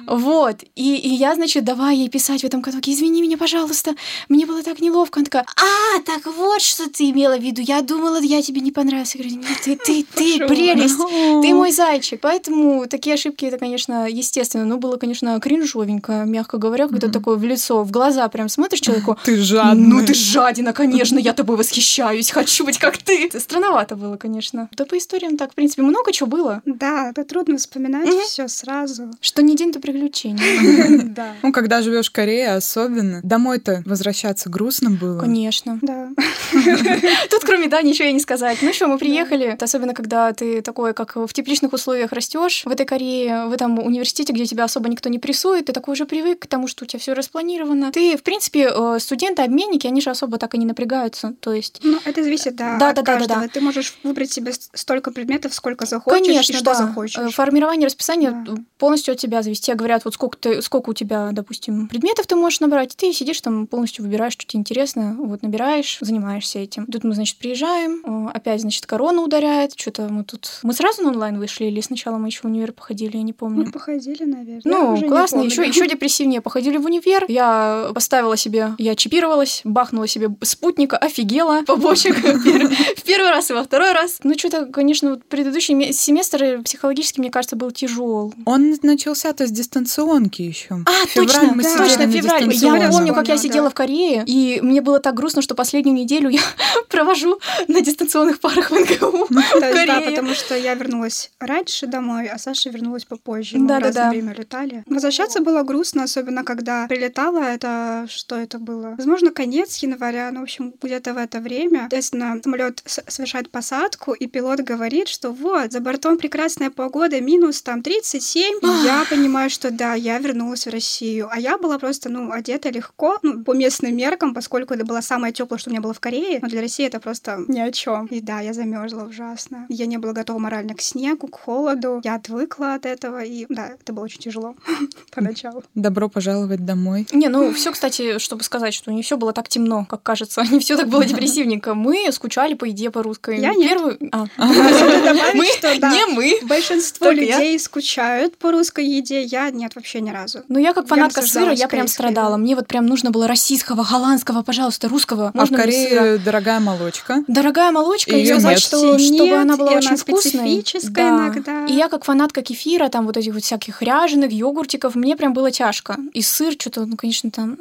Вот. 0.07 0.63
И, 0.77 0.97
и 0.97 1.09
я, 1.09 1.35
значит, 1.35 1.65
давай 1.65 1.97
ей 1.97 2.09
писать 2.09 2.43
в 2.43 2.45
этом 2.45 2.63
каталоге, 2.63 2.93
извини 2.93 3.23
меня, 3.23 3.37
пожалуйста, 3.37 3.95
мне 4.29 4.47
было 4.47 4.63
так 4.63 4.81
неловко. 4.81 5.21
Она 5.21 5.25
такая, 5.25 5.47
а, 5.57 6.01
так 6.05 6.27
вот, 6.27 6.63
что 6.63 6.89
ты 6.89 7.11
имела 7.11 7.37
в 7.37 7.43
виду. 7.43 7.61
Я 7.63 7.83
думала, 7.83 8.21
я 8.21 8.43
тебе 8.43 8.61
не 8.61 8.73
понравилась. 8.73 9.15
Я 9.15 9.23
говорю, 9.23 9.41
нет, 9.41 9.59
ты, 9.65 9.77
ты, 9.77 10.05
ты, 10.15 10.47
прелесть. 10.47 10.97
Ты 10.97 11.55
мой 11.55 11.73
зайчик. 11.73 12.21
Поэтому 12.21 12.87
такие 12.87 13.15
ошибки, 13.15 13.45
это, 13.45 13.59
конечно, 13.59 14.09
естественно. 14.09 14.65
Но 14.65 14.77
было, 14.77 14.97
конечно, 14.97 15.39
кринжовенько, 15.41 16.25
мягко 16.27 16.59
говоря, 16.59 16.89
когда 16.89 17.09
такое 17.09 17.37
в 17.37 17.45
лицо, 17.45 17.83
в 17.83 17.91
глаза 17.91 18.29
прям 18.29 18.49
смотришь 18.49 18.81
человеку. 18.81 19.19
Ты 19.25 19.37
жадный. 19.37 19.87
Ну 19.89 20.07
ты 20.07 20.15
жадина, 20.15 20.73
конечно, 20.73 21.19
я 21.19 21.33
тобой 21.33 21.57
восхищаюсь, 21.57 22.31
хочу 22.31 22.65
быть 22.65 22.79
как 22.79 22.99
ты. 22.99 23.31
Странновато 23.39 23.97
было, 23.97 24.17
конечно. 24.17 24.69
Да 24.73 24.85
по 24.85 24.97
историям 24.99 25.37
так, 25.37 25.53
в 25.53 25.55
принципе, 25.55 25.83
много 25.83 26.13
чего 26.13 26.29
было. 26.29 26.63
Да, 26.65 27.11
это 27.11 27.25
трудно 27.25 27.57
вспоминать 27.57 28.09
все 28.25 28.49
сразу. 28.49 29.11
Что 29.21 29.43
не 29.43 29.57
день, 29.57 29.73
то 29.73 29.81
приключение. 29.93 31.11
Да. 31.11 31.35
Ну, 31.43 31.53
когда 31.53 31.83
живешь 31.83 32.09
в 32.09 32.13
Корее, 32.13 32.55
особенно. 32.55 33.21
Домой-то 33.23 33.83
возвращаться 33.85 34.49
грустно 34.49 34.91
было. 34.91 35.21
Конечно. 35.21 35.79
Да. 35.83 36.09
Тут 37.31 37.43
кроме 37.45 37.69
да 37.69 37.83
ничего 37.83 38.09
и 38.09 38.13
не 38.13 38.21
сказать. 38.21 38.59
Ну 38.63 38.73
что, 38.73 38.87
мы 38.87 38.99
приехали. 38.99 39.57
Особенно, 39.61 39.95
когда 39.95 40.33
ты 40.33 40.63
такой, 40.63 40.95
как 40.95 41.17
в 41.17 41.33
тепличных 41.33 41.73
условиях 41.73 42.13
растешь 42.13 42.63
в 42.65 42.71
этой 42.71 42.87
Корее, 42.87 43.47
в 43.47 43.53
этом 43.53 43.79
университете, 43.79 44.33
где 44.33 44.47
тебя 44.47 44.65
особо 44.65 44.89
никто 44.89 45.09
не 45.09 45.19
прессует, 45.19 45.67
ты 45.67 45.73
такой 45.73 45.93
уже 45.95 46.07
привык 46.07 46.41
к 46.41 46.47
тому, 46.47 46.69
что 46.69 46.85
у 46.85 46.87
тебя 46.87 47.01
все 47.01 47.13
распланировано. 47.13 47.93
Ты, 47.93 48.17
в 48.17 48.23
принципе, 48.23 48.71
э, 48.73 48.99
студенты-обменники, 49.01 49.87
они 49.87 50.01
же 50.01 50.11
особо 50.11 50.39
так 50.39 50.55
и 50.55 50.59
не 50.59 50.67
напрягаются. 50.67 51.35
То 51.41 51.53
есть 51.53 51.81
Ну, 51.83 51.99
это 52.05 52.23
зависит, 52.23 52.57
да, 52.57 52.79
Да, 52.79 52.91
от 52.91 52.97
да, 52.97 53.03
да, 53.03 53.27
да. 53.27 53.49
Ты 53.49 53.61
можешь 53.61 53.95
выбрать 54.03 54.31
себе 54.33 54.53
столько 54.75 55.11
предметов, 55.11 55.55
сколько 55.55 55.87
захочешь 55.87 56.21
Конечно, 56.27 56.53
и 56.53 56.57
что 56.57 56.65
да. 56.65 56.75
захочешь. 56.75 57.19
Э, 57.19 57.31
Формирование 57.31 57.87
расписания 57.87 58.31
Да. 58.47 58.55
полностью 58.79 59.13
от 59.13 59.19
тебя 59.19 59.43
зависит. 59.43 59.65
Тебе 59.65 59.75
говорят, 59.81 60.05
вот 60.05 60.15
сколько, 60.15 60.37
ты, 60.39 60.63
сколько 60.63 60.91
у 60.91 60.95
тебя, 60.95 61.31
допустим, 61.33 61.89
предметов 61.89 62.27
ты 62.27 62.37
можешь 62.37 62.61
набрать, 62.61 62.95
ты 62.97 63.13
сидишь 63.13 63.41
там 63.41 63.67
полностью 63.67 64.05
выбираешь, 64.05 64.35
что 64.35 64.47
тебе 64.47 64.61
интересно, 64.61 65.17
вот 65.19 65.43
набираешь, 65.43 65.99
занимаешься 66.01 66.59
этим. 66.59 66.87
Тут 66.87 67.05
мы, 67.05 67.15
значит, 67.15 67.37
приезжаем, 67.39 68.29
опять, 68.33 68.61
значит, 68.61 68.87
корона 68.87 69.23
ударяет, 69.23 69.73
что-то 69.77 70.09
мы 70.09 70.25
тут... 70.25 70.61
Мы 70.63 70.73
сразу 70.73 71.03
на 71.03 71.09
онлайн 71.09 71.39
вышли 71.39 71.65
или 71.65 71.81
сначала 71.81 72.19
мы 72.19 72.29
еще 72.29 72.43
в 72.43 72.45
универ 72.45 72.73
походили, 72.73 73.17
я 73.17 73.23
не 73.23 73.33
помню. 73.33 73.65
Мы 73.65 73.73
походили, 73.73 74.25
наверное. 74.25 74.61
Ну, 74.65 75.09
классно, 75.09 75.41
еще, 75.41 75.67
еще 75.67 75.87
депрессивнее. 75.89 76.41
Походили 76.41 76.77
в 76.77 76.85
универ, 76.85 77.25
я 77.29 77.91
поставила 77.95 78.37
себе, 78.37 78.75
я 78.79 78.95
чипировалась, 78.95 79.63
бахнула 79.65 80.07
себе 80.07 80.29
спутника, 80.43 80.97
офигела, 80.97 81.63
побочек 81.67 82.17
в 82.17 83.03
первый 83.03 83.31
раз 83.31 83.51
и 83.51 83.55
во 83.55 83.65
второй 83.65 83.93
раз. 83.93 84.19
Ну, 84.23 84.35
что-то, 84.37 84.67
конечно, 84.67 85.21
предыдущий 85.29 85.93
семестр 85.93 86.63
психологически, 86.63 87.21
мне 87.21 87.31
кажется, 87.31 87.57
был 87.57 87.71
тяжел. 87.71 88.35
Он 88.45 88.77
начался 88.83 89.33
то 89.33 89.47
с 89.47 89.51
дистанционки 89.71 90.43
еще. 90.43 90.83
А, 90.85 91.07
точно, 91.15 91.53
мы 91.55 91.63
точно, 91.63 92.11
февраль. 92.11 92.53
Я 92.53 92.91
помню, 92.91 93.15
как 93.15 93.29
я 93.29 93.37
сидела 93.37 93.71
в 93.71 93.75
Корее, 93.75 94.25
и 94.27 94.61
мне 94.63 94.81
было 94.81 94.99
так 94.99 95.15
грустно, 95.15 95.43
что 95.43 95.55
последнюю 95.55 95.97
неделю 95.97 96.29
я 96.29 96.41
провожу 96.89 97.39
на 97.69 97.81
дистанционных 97.81 98.41
парах 98.41 98.71
в 98.71 98.75
НГУ 98.75 99.29
Да, 99.61 100.01
потому 100.01 100.35
что 100.35 100.57
я 100.57 100.75
вернулась 100.75 101.31
раньше 101.39 101.87
домой, 101.87 102.27
а 102.27 102.39
Саша 102.39 102.71
вернулась 102.71 103.05
попозже. 103.05 103.59
Мы 103.59 103.67
в 103.67 103.79
разное 103.79 104.11
время 104.11 104.35
летали. 104.35 104.83
Возвращаться 104.87 105.41
было 105.41 105.63
грустно, 105.63 106.03
особенно 106.05 106.45
когда 106.45 106.87
прилетала. 106.89 107.41
Это 107.41 108.07
что 108.09 108.37
это 108.37 108.59
было? 108.59 108.95
Возможно, 108.97 109.31
конец 109.31 109.77
января, 109.79 110.31
ну, 110.33 110.41
в 110.41 110.43
общем, 110.43 110.75
где-то 110.83 111.15
в 111.15 111.17
это 111.17 111.41
время. 111.41 111.85
Естественно, 111.85 112.41
самолет 112.43 112.83
совершает 112.85 113.51
посадку, 113.51 114.13
и 114.13 114.27
пилот 114.27 114.61
говорит, 114.61 115.09
что 115.09 115.31
вот, 115.31 115.73
за 115.73 115.81
бортом 115.81 116.19
прекрасная 116.19 116.71
погода, 116.71 117.21
минус 117.21 117.63
там 117.63 117.83
37. 117.83 118.59
И 118.63 118.85
я 118.85 119.05
понимаю, 119.09 119.51
что 119.51 119.60
да, 119.69 119.95
я 119.95 120.19
вернулась 120.19 120.67
в 120.67 120.71
Россию. 120.71 121.29
А 121.31 121.39
я 121.39 121.59
была 121.59 121.79
просто, 121.79 122.09
ну, 122.09 122.33
одета 122.33 122.71
легко, 122.71 123.19
ну, 123.23 123.45
по 123.45 123.53
местным 123.53 123.95
меркам, 123.97 124.33
поскольку 124.33 124.75
это 124.75 124.87
было 124.87 125.01
самое 125.03 125.33
теплое, 125.33 125.59
что 125.59 125.71
у 125.71 125.73
меня 125.73 125.83
было 125.83 125.93
в 125.93 126.01
Корее. 126.01 126.39
Но 126.41 126.49
для 126.49 126.61
России 126.61 126.87
это 126.87 127.01
просто 127.01 127.45
ни 127.49 127.61
о 127.61 127.71
чем. 127.73 128.07
И 128.07 128.21
да, 128.21 128.41
я 128.41 128.55
замерзла 128.55 129.03
ужасно. 129.03 129.67
Я 129.69 129.87
не 129.87 129.99
была 129.99 130.13
готова 130.13 130.39
морально 130.39 130.75
к 130.75 130.81
снегу, 130.81 131.27
к 131.27 131.39
холоду. 131.39 132.01
Я 132.05 132.15
отвыкла 132.15 132.75
от 132.75 132.87
этого, 132.87 133.23
и 133.23 133.47
да, 133.49 133.69
это 133.81 133.93
было 133.93 134.05
очень 134.05 134.21
тяжело 134.21 134.55
поначалу. 135.15 135.63
Добро 135.75 136.09
пожаловать 136.09 136.65
домой. 136.65 137.07
Не, 137.13 137.29
ну 137.29 137.53
все, 137.53 137.73
кстати, 137.73 138.19
чтобы 138.19 138.43
сказать, 138.45 138.73
что 138.73 138.93
не 138.93 139.03
все 139.03 139.17
было 139.17 139.33
так 139.33 139.49
темно, 139.49 139.85
как 139.85 140.03
кажется, 140.03 140.43
не 140.51 140.61
все 140.61 140.77
так 140.77 140.89
было 140.89 141.05
депрессивненько. 141.05 141.75
Мы 141.75 142.11
скучали 142.13 142.55
по 142.55 142.65
еде 142.65 142.91
по 142.91 143.03
русской. 143.03 143.39
Я 143.41 143.53
Первую... 143.55 143.99
А. 144.13 144.27
Мы, 145.35 145.47
что, 145.47 145.79
да, 145.79 145.91
не 145.91 146.07
мы. 146.07 146.39
Большинство 146.43 147.11
людей 147.11 147.59
скучают 147.59 148.37
по 148.37 148.51
русской 148.51 148.87
еде, 148.87 149.23
я 149.23 149.50
нет 149.55 149.75
вообще 149.75 150.01
ни 150.01 150.11
разу. 150.11 150.43
Ну 150.49 150.59
я 150.59 150.73
как 150.73 150.87
фанатка 150.87 151.23
сыра, 151.23 151.53
я 151.53 151.69
прям 151.69 151.89
страдала. 151.89 152.37
Мне 152.37 152.55
вот 152.55 152.67
прям 152.67 152.87
нужно 152.87 153.11
было 153.11 153.27
российского, 153.27 153.85
голландского, 153.85 154.43
пожалуйста, 154.43 154.89
русского. 154.89 155.33
А 155.35 155.47
в 155.47 155.51
Корее 155.51 156.19
дорогая 156.19 156.61
молочка. 156.61 157.25
Дорогая 157.27 157.71
молочка, 157.71 158.17
и 158.17 158.27
сказать, 158.27 158.61
что 158.61 158.99
чтобы 158.99 159.35
она 159.35 159.57
была 159.57 159.73
очень 159.73 159.97
вкусной. 159.97 160.65
Да. 160.91 161.11
иногда. 161.11 161.67
И 161.67 161.73
я 161.73 161.89
как 161.89 162.05
фанатка 162.05 162.43
кефира, 162.43 162.89
там 162.89 163.07
вот 163.07 163.17
этих 163.17 163.35
вот 163.35 163.43
всяких 163.43 163.83
ряженых, 163.83 164.33
йогуртиков, 164.33 164.95
мне 164.95 165.17
прям 165.17 165.33
было 165.33 165.51
тяжко. 165.51 165.97
И 166.13 166.23
сыр 166.23 166.53
что-то, 166.53 166.85
ну, 166.87 166.97
конечно, 166.97 167.31
там... 167.31 167.57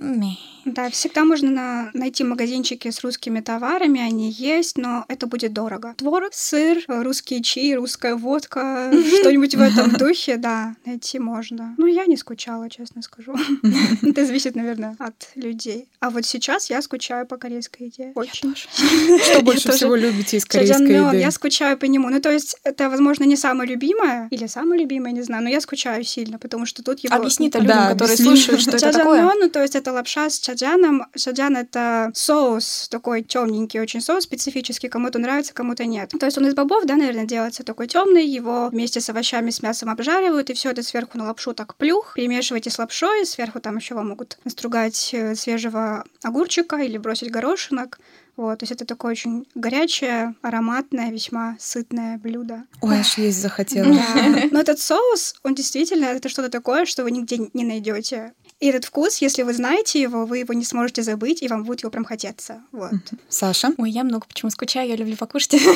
Да, 0.66 0.90
всегда 0.90 1.24
можно 1.24 1.52
на, 1.52 1.92
найти 1.94 2.24
магазинчики 2.24 2.90
с 2.90 3.02
русскими 3.02 3.40
товарами, 3.40 4.02
они 4.02 4.30
есть, 4.30 4.78
но 4.78 5.06
это 5.08 5.28
будет 5.28 5.54
дорого. 5.54 5.94
Творог, 5.98 6.34
сыр, 6.34 6.84
русские 6.88 7.42
чаи, 7.42 7.74
русская 7.74 8.16
водка, 8.16 8.92
что-нибудь 9.20 9.56
в 9.56 9.62
этом 9.62 9.92
духе, 9.98 10.38
да, 10.38 10.76
найти 10.86 11.20
можно. 11.20 11.76
Ну, 11.78 11.86
я 11.86 12.06
не 12.06 12.18
скучала, 12.18 12.70
честно 12.70 13.02
скажу. 13.02 13.36
Это 14.02 14.26
зависит, 14.26 14.56
наверное, 14.56 14.96
от 15.00 15.30
людей. 15.36 15.88
А 16.00 16.10
вот 16.10 16.26
сейчас 16.26 16.70
я 16.70 16.82
скучаю 16.82 17.26
по 17.26 17.38
корейской 17.38 17.84
еде. 17.84 18.12
Очень. 18.16 18.56
Что 18.56 19.42
больше 19.42 19.72
всего 19.72 19.96
любите 19.96 20.38
из 20.38 20.46
корейской 20.46 20.94
еды? 20.94 21.18
Я 21.18 21.32
скучаю 21.32 21.78
по 21.78 21.86
нему. 21.86 22.10
Ну, 22.10 22.20
то 22.22 22.32
есть, 22.32 22.58
это, 22.64 22.90
возможно, 22.90 23.24
не 23.24 23.36
самое 23.36 23.70
любимое, 23.70 24.28
или 24.32 24.48
самое 24.48 24.82
любимое, 24.82 25.14
не 25.14 25.22
знаю, 25.22 25.44
но 25.44 25.50
я 25.50 25.62
скучаю 25.62 26.04
сильно, 26.04 26.38
потому 26.38 26.66
что 26.66 26.84
тут 26.84 27.00
его... 27.00 27.16
Объясни 27.16 27.48
это 27.48 27.60
людям, 27.60 27.88
которые 27.90 28.18
слушают, 28.18 28.62
что 28.62 28.78
это 28.78 28.92
такое. 28.92 29.24
ну, 29.40 29.50
то 29.50 29.62
есть, 29.62 29.76
это 29.76 29.92
лапша 29.92 30.30
с 30.30 30.49
чаджаном. 30.50 31.06
Чаджан— 31.16 31.58
это 31.58 32.12
соус, 32.14 32.88
такой 32.90 33.22
темненький 33.22 33.80
очень 33.80 34.02
соус, 34.02 34.24
специфический, 34.24 34.90
кому-то 34.90 35.20
нравится, 35.20 35.54
кому-то 35.54 35.86
нет. 35.86 36.12
То 36.20 36.26
есть, 36.26 36.38
он 36.38 36.48
из 36.48 36.56
бобов, 36.56 36.86
да, 36.86 36.96
наверное, 36.96 37.26
делается 37.26 37.64
такой 37.64 37.88
темный, 37.88 38.26
его 38.26 38.70
вместе 38.70 39.00
с 39.02 39.10
овощами, 39.10 39.52
с 39.52 39.62
мясом 39.62 39.90
обжаривают, 39.90 40.50
и 40.50 40.54
все 40.54 40.72
это 40.72 40.84
сверху 40.84 41.18
на 41.18 41.26
лапшу 41.26 41.54
так 41.54 41.76
плюх, 41.76 42.14
перемешиваете 42.16 42.70
с 42.70 42.80
лапшой, 42.80 43.26
сверху 43.26 43.60
там 43.60 43.78
еще 43.78 43.96
вам 43.96 44.10
могут 44.10 44.38
настругать 44.44 45.12
э, 45.14 45.36
свежего 45.36 46.04
огурчика 46.24 46.78
или 46.78 46.98
бросить 46.98 47.32
горошинок. 47.32 48.00
Вот, 48.40 48.60
то 48.60 48.64
есть 48.64 48.72
это 48.72 48.86
такое 48.86 49.12
очень 49.12 49.46
горячее, 49.54 50.34
ароматное, 50.42 51.12
весьма 51.12 51.58
сытное 51.60 52.18
блюдо. 52.18 52.64
Ой, 52.80 53.00
аж 53.00 53.18
есть 53.18 53.42
захотелось. 53.42 53.98
Да. 53.98 54.44
Но 54.52 54.62
этот 54.62 54.80
соус, 54.80 55.36
он 55.44 55.56
действительно, 55.56 56.06
это 56.06 56.30
что-то 56.30 56.48
такое, 56.48 56.86
что 56.86 57.04
вы 57.04 57.12
нигде 57.12 57.50
не 57.54 57.66
найдете. 57.66 58.32
И 58.60 58.68
этот 58.68 58.84
вкус, 58.84 59.18
если 59.20 59.44
вы 59.44 59.54
знаете 59.54 60.02
его, 60.02 60.26
вы 60.26 60.40
его 60.40 60.54
не 60.54 60.66
сможете 60.66 61.02
забыть, 61.02 61.42
и 61.42 61.48
вам 61.48 61.64
будет 61.64 61.80
его 61.82 61.92
прям 61.92 62.04
хотеться. 62.04 62.62
Вот. 62.74 62.92
Саша? 63.30 63.72
Ой, 63.78 63.90
я 63.90 64.04
много 64.04 64.26
почему 64.28 64.52
скучаю, 64.52 64.90
я 64.90 64.98
люблю 64.98 65.16
покушать. 65.16 65.56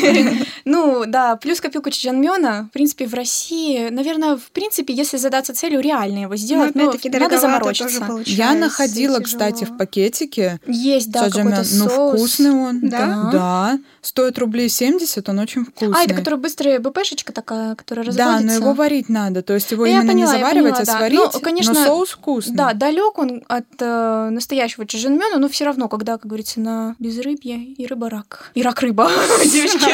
Ну, 0.66 1.04
да, 1.06 1.36
плюс 1.36 1.62
копилку 1.62 1.90
чжанмёна, 1.90 2.68
в 2.70 2.74
принципе, 2.74 3.06
в 3.06 3.14
России, 3.14 3.90
наверное, 3.90 4.38
в 4.38 4.52
принципе, 4.52 4.94
если 4.94 5.18
задаться 5.18 5.54
целью, 5.54 5.82
реально 5.82 6.20
его 6.20 6.36
сделать, 6.36 6.76
но 6.76 6.94
надо 7.20 7.38
заморочиться. 7.38 8.22
Я 8.26 8.54
находила, 8.54 9.20
кстати, 9.20 9.64
в 9.64 9.78
пакетике 9.78 10.60
Есть, 10.68 11.12
да, 11.12 11.30
какой-то 11.30 11.64
Ну, 11.74 11.88
вкусный 11.88 12.52
он. 12.52 12.80
Да? 12.82 13.30
Да. 13.32 13.80
Стоит 14.02 14.38
рублей 14.38 14.70
70, 14.70 15.28
он 15.30 15.40
очень 15.40 15.66
вкусный. 15.66 15.96
А, 15.96 16.04
это 16.04 16.14
который 16.14 16.40
быстрая 16.40 16.80
БПшечка 16.80 17.32
такая, 17.32 17.76
которая 17.76 18.06
разводится? 18.06 18.40
Да, 18.40 18.46
но 18.46 18.54
его 18.54 18.74
варить 18.74 19.10
надо. 19.10 19.42
То 19.42 19.54
есть 19.54 19.72
его 19.72 19.86
именно 19.86 20.12
не 20.12 20.26
заваривать, 20.26 20.80
а 20.80 20.86
сварить, 20.86 21.20
но 21.66 21.74
соус 21.74 22.10
вкусный. 22.12 22.56
Да, 22.56 22.73
далек 22.74 23.18
он 23.18 23.44
от 23.48 23.66
э, 23.80 24.30
настоящего 24.30 24.86
чжэнмёна, 24.86 25.38
но 25.38 25.48
все 25.50 25.66
равно, 25.66 25.88
когда, 25.90 26.18
как 26.18 26.28
говорится, 26.28 26.60
на 26.60 26.96
безрыбье 27.00 27.58
и 27.58 27.86
рыба-рак. 27.86 28.52
И 28.54 28.62
рак-рыба, 28.62 29.10
девочки. 29.46 29.92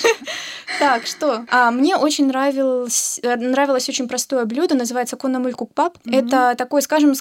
Так, 0.78 1.06
что? 1.06 1.44
А, 1.50 1.70
мне 1.70 1.96
очень 1.96 2.28
нравилось, 2.28 3.20
э, 3.22 3.36
нравилось 3.36 3.88
очень 3.88 4.08
простое 4.08 4.44
блюдо, 4.44 4.74
называется 4.74 5.16
коннамыль 5.16 5.52
кукпап. 5.52 5.98
Mm-hmm. 5.98 6.18
Это 6.18 6.54
такой, 6.56 6.80
скажем 6.80 7.12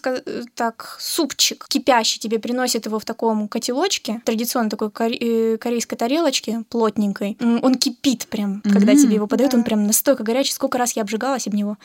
так, 0.56 0.98
супчик 1.00 1.66
кипящий. 1.68 2.20
Тебе 2.20 2.40
приносят 2.40 2.86
его 2.86 3.00
в 3.00 3.06
таком 3.06 3.48
котелочке, 3.48 4.22
традиционно 4.24 4.70
такой 4.70 4.90
коре- 4.90 5.58
корейской 5.58 5.96
тарелочке, 5.98 6.64
плотненькой. 6.70 7.38
Он 7.42 7.76
кипит 7.76 8.28
прям, 8.28 8.62
mm-hmm. 8.64 8.72
когда 8.72 8.94
тебе 8.94 9.16
его 9.16 9.28
подают, 9.28 9.52
да. 9.52 9.58
он 9.58 9.64
прям 9.64 9.86
настолько 9.86 10.24
горячий. 10.24 10.54
Сколько 10.54 10.78
раз 10.78 10.94
я 10.94 11.02
обжигалась 11.02 11.48
об 11.48 11.54
него 11.54 11.78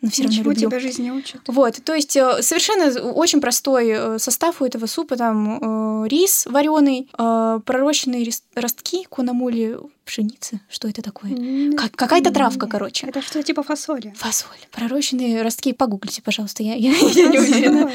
но 0.00 0.10
все 0.10 0.22
равно 0.22 0.38
люблю. 0.38 0.54
тебя 0.54 0.80
жизнь 0.80 1.02
не 1.02 1.12
учит. 1.12 1.40
Вот, 1.46 1.78
то 1.84 1.94
есть 1.94 2.16
э, 2.16 2.42
совершенно 2.42 3.12
очень 3.12 3.40
простой 3.40 3.88
э, 3.88 4.18
состав 4.18 4.62
у 4.62 4.64
этого 4.64 4.86
супа. 4.86 5.16
Там 5.16 6.04
э, 6.04 6.08
рис 6.08 6.46
вареный, 6.46 7.08
пророщенные 7.16 8.30
ростки 8.54 9.04
кунамули 9.08 9.78
пшеницы. 10.04 10.60
Что 10.68 10.88
это 10.88 11.02
такое? 11.02 11.30
Как, 11.76 11.92
какая-то 11.92 12.32
травка, 12.32 12.66
короче. 12.66 13.06
Это 13.06 13.22
что 13.22 13.42
типа 13.42 13.62
фасоли? 13.62 14.12
Фасоль. 14.16 14.58
Пророщенные 14.72 15.42
ростки. 15.42 15.72
Погуглите, 15.72 16.22
пожалуйста, 16.22 16.62
я, 16.62 16.74
я, 16.74 16.90
я 16.90 17.28
не 17.28 17.38
уверена. 17.38 17.90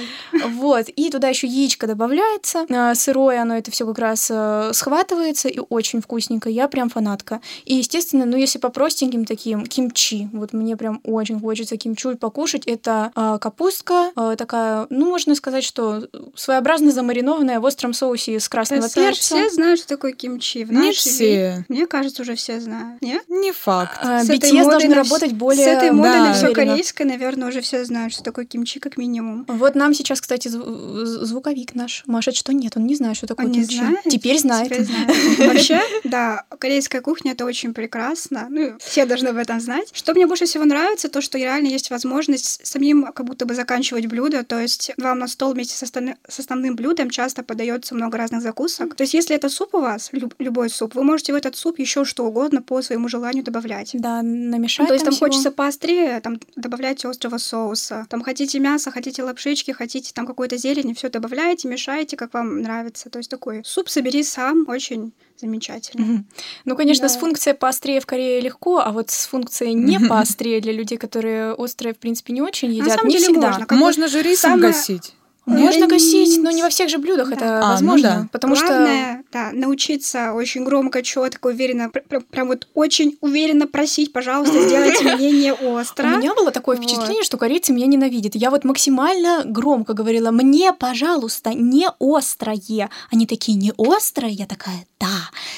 Вот. 0.49 0.87
И 0.87 1.09
туда 1.09 1.27
еще 1.27 1.47
яичко 1.47 1.87
добавляется. 1.87 2.65
Сырое 2.95 3.41
оно 3.41 3.57
это 3.57 3.71
все 3.71 3.85
как 3.85 3.99
раз 3.99 4.31
схватывается 4.77 5.49
и 5.49 5.59
очень 5.69 6.01
вкусненько. 6.01 6.49
Я 6.49 6.67
прям 6.67 6.89
фанатка. 6.89 7.41
И, 7.65 7.75
естественно, 7.75 8.25
ну, 8.25 8.37
если 8.37 8.59
по 8.59 8.69
простеньким 8.69 9.25
таким, 9.25 9.65
кимчи. 9.65 10.29
Вот 10.31 10.53
мне 10.53 10.77
прям 10.77 11.01
очень 11.03 11.39
хочется 11.39 11.75
кимчи 11.75 12.05
чуль 12.05 12.17
покушать. 12.17 12.67
Это 12.67 13.11
э, 13.15 13.39
капустка, 13.41 14.11
э, 14.15 14.35
такая, 14.37 14.85
ну, 14.91 15.09
можно 15.09 15.33
сказать, 15.33 15.63
что 15.63 16.07
своеобразно 16.35 16.91
замаринованная 16.91 17.59
в 17.59 17.63
остром 17.63 17.93
соусе 17.93 18.39
с 18.39 18.47
красного 18.47 18.87
То 18.87 18.93
перца. 18.93 19.35
Все 19.35 19.49
знают, 19.49 19.79
что 19.79 19.87
такое 19.87 20.11
кимчи. 20.11 20.63
В 20.65 20.71
Не 20.71 20.91
все. 20.91 21.65
Мне 21.67 21.87
кажется, 21.95 22.21
уже 22.23 22.35
все 22.35 22.59
знают. 22.59 23.01
Нет? 23.01 23.23
Не 23.29 23.51
факт. 23.51 23.99
А, 24.01 24.23
BTS 24.23 24.63
должны 24.69 24.89
на... 24.89 24.95
работать 24.95 25.33
более 25.33 25.63
С 25.65 25.67
этой 25.67 25.91
модой 25.91 26.11
да. 26.11 26.25
на 26.25 26.33
все 26.33 26.51
корейское, 26.53 27.07
наверное, 27.07 27.47
уже 27.47 27.61
все 27.61 27.85
знают, 27.85 28.13
что 28.13 28.23
такое 28.23 28.45
кимчи, 28.45 28.79
как 28.79 28.97
минимум. 28.97 29.45
Вот 29.47 29.75
нам 29.75 29.93
сейчас, 29.93 30.19
кстати, 30.21 30.47
зв- 30.49 31.05
звуковик 31.05 31.73
наш. 31.75 32.03
Маша, 32.05 32.31
что 32.33 32.53
нет, 32.53 32.73
он 32.75 32.85
не 32.85 32.95
знает, 32.95 33.15
что 33.17 33.27
такое 33.27 33.45
Он 33.45 33.51
не 33.51 33.61
кимчи. 33.61 33.77
знает? 33.77 33.99
Теперь 34.09 34.37
знает. 34.39 34.65
Теперь 34.69 34.83
знает. 34.83 35.09
Вообще, 35.39 35.81
да, 36.03 36.43
корейская 36.59 37.01
кухня 37.01 37.31
это 37.31 37.45
очень 37.45 37.73
прекрасно. 37.73 38.47
Ну, 38.49 38.77
все 38.79 39.05
должны 39.05 39.29
об 39.29 39.37
этом 39.37 39.59
знать. 39.61 39.89
Что 39.93 40.13
мне 40.13 40.27
больше 40.27 40.45
всего 40.45 40.65
нравится, 40.65 41.07
то, 41.09 41.21
что 41.21 41.37
реально 41.37 41.67
есть 41.67 41.89
возможность 41.89 42.65
самим 42.65 43.05
как 43.13 43.25
будто 43.25 43.45
бы 43.45 43.53
заканчивать 43.55 44.07
блюдо. 44.07 44.43
То 44.43 44.59
есть 44.59 44.91
вам 44.97 45.19
на 45.19 45.27
стол 45.27 45.53
вместе 45.53 45.75
с, 45.75 45.83
остальным- 45.83 46.17
с 46.27 46.39
основным 46.39 46.75
блюдом 46.75 47.09
часто 47.09 47.43
подается 47.43 47.95
много 47.95 48.17
разных 48.17 48.41
закусок. 48.41 48.95
То 48.95 49.03
есть 49.03 49.13
если 49.13 49.35
это 49.35 49.49
суп 49.49 49.75
у 49.75 49.79
вас, 49.79 50.09
люб- 50.11 50.35
любой 50.39 50.69
суп, 50.69 50.95
вы 50.95 51.03
можете 51.03 51.33
в 51.33 51.35
этот 51.35 51.55
суп 51.55 51.79
еще 51.85 52.03
что 52.05 52.25
угодно 52.25 52.61
по 52.61 52.81
своему 52.81 53.07
желанию 53.07 53.43
добавлять. 53.43 53.91
Да, 53.93 54.21
Ну, 54.21 54.49
намешать 54.49 54.87
то 54.87 54.93
есть 54.93 55.05
там 55.05 55.13
всего. 55.13 55.27
хочется 55.27 55.51
поострее, 55.51 56.19
там 56.19 56.39
добавляйте 56.55 57.07
острого 57.07 57.37
соуса. 57.37 58.05
Там 58.09 58.21
хотите 58.23 58.59
мясо, 58.59 58.91
хотите 58.91 59.23
лапшички, 59.23 59.71
хотите 59.71 60.11
там 60.13 60.25
какой-то 60.25 60.57
зелень, 60.57 60.93
все 60.95 61.09
добавляете, 61.09 61.67
мешаете, 61.67 62.17
как 62.17 62.33
вам 62.33 62.61
нравится. 62.61 63.09
То 63.09 63.19
есть 63.19 63.29
такой 63.29 63.61
суп 63.63 63.89
собери 63.89 64.23
сам, 64.23 64.65
очень 64.67 65.13
замечательно. 65.37 66.23
Ну, 66.65 66.75
конечно, 66.75 67.07
Да. 67.07 67.13
с 67.13 67.17
функцией 67.17 67.55
поострее 67.55 67.99
в 67.99 68.05
Корее 68.05 68.39
легко, 68.41 68.79
а 68.79 68.91
вот 68.91 69.09
с 69.11 69.27
функцией 69.27 69.73
не 69.73 69.99
поострее 69.99 70.61
для 70.61 70.73
людей, 70.73 70.97
которые 70.97 71.53
острое, 71.53 71.93
в 71.93 71.97
принципе, 71.97 72.33
не 72.33 72.41
очень 72.41 72.71
едят, 72.73 72.93
самом 72.93 73.07
не 73.09 73.15
деле 73.17 73.25
всегда. 73.25 73.47
можно. 73.49 73.65
Как 73.65 73.77
Можно 73.77 74.07
же 74.07 74.21
рисом 74.21 74.51
самое- 74.51 74.71
гасить. 74.73 75.13
Можно 75.45 75.81
Да 75.81 75.87
гасить, 75.87 76.41
но 76.41 76.49
не 76.49 76.63
во 76.63 76.69
всех 76.69 76.89
же 76.89 76.97
блюдах 76.97 77.29
Да. 77.29 77.35
это 77.35 77.57
А, 77.59 77.61
ну 77.61 77.67
возможно, 77.67 78.09
да. 78.09 78.29
потому 78.31 78.55
что 78.55 79.21
да, 79.35 79.51
научиться 79.51 80.31
очень 80.31 80.63
громко, 80.63 81.03
четко, 81.03 81.47
уверенно, 81.47 81.89
пр- 81.89 82.05
пр- 82.07 82.21
прям 82.31 82.47
вот 82.47 82.69
очень 82.73 83.17
уверенно 83.19 83.67
просить, 83.67 84.13
пожалуйста, 84.13 84.61
сделайте 84.65 85.03
мне 85.17 85.29
не 85.29 85.53
остро. 85.53 86.07
У 86.07 86.17
меня 86.19 86.33
было 86.33 86.51
такое 86.51 86.77
Вот. 86.77 86.85
впечатление, 86.85 87.21
что 87.23 87.35
корейцы 87.37 87.73
меня 87.73 87.85
ненавидят. 87.85 88.33
Я 88.35 88.49
вот 88.49 88.63
максимально 88.63 89.41
громко 89.43 89.93
говорила, 89.93 90.31
мне, 90.31 90.71
пожалуйста, 90.71 91.53
не 91.53 91.85
острое. 91.99 92.89
Они 93.11 93.27
такие, 93.27 93.57
не 93.57 93.73
острое? 93.77 94.29
Я 94.31 94.45
такая, 94.45 94.85
да. 95.01 95.07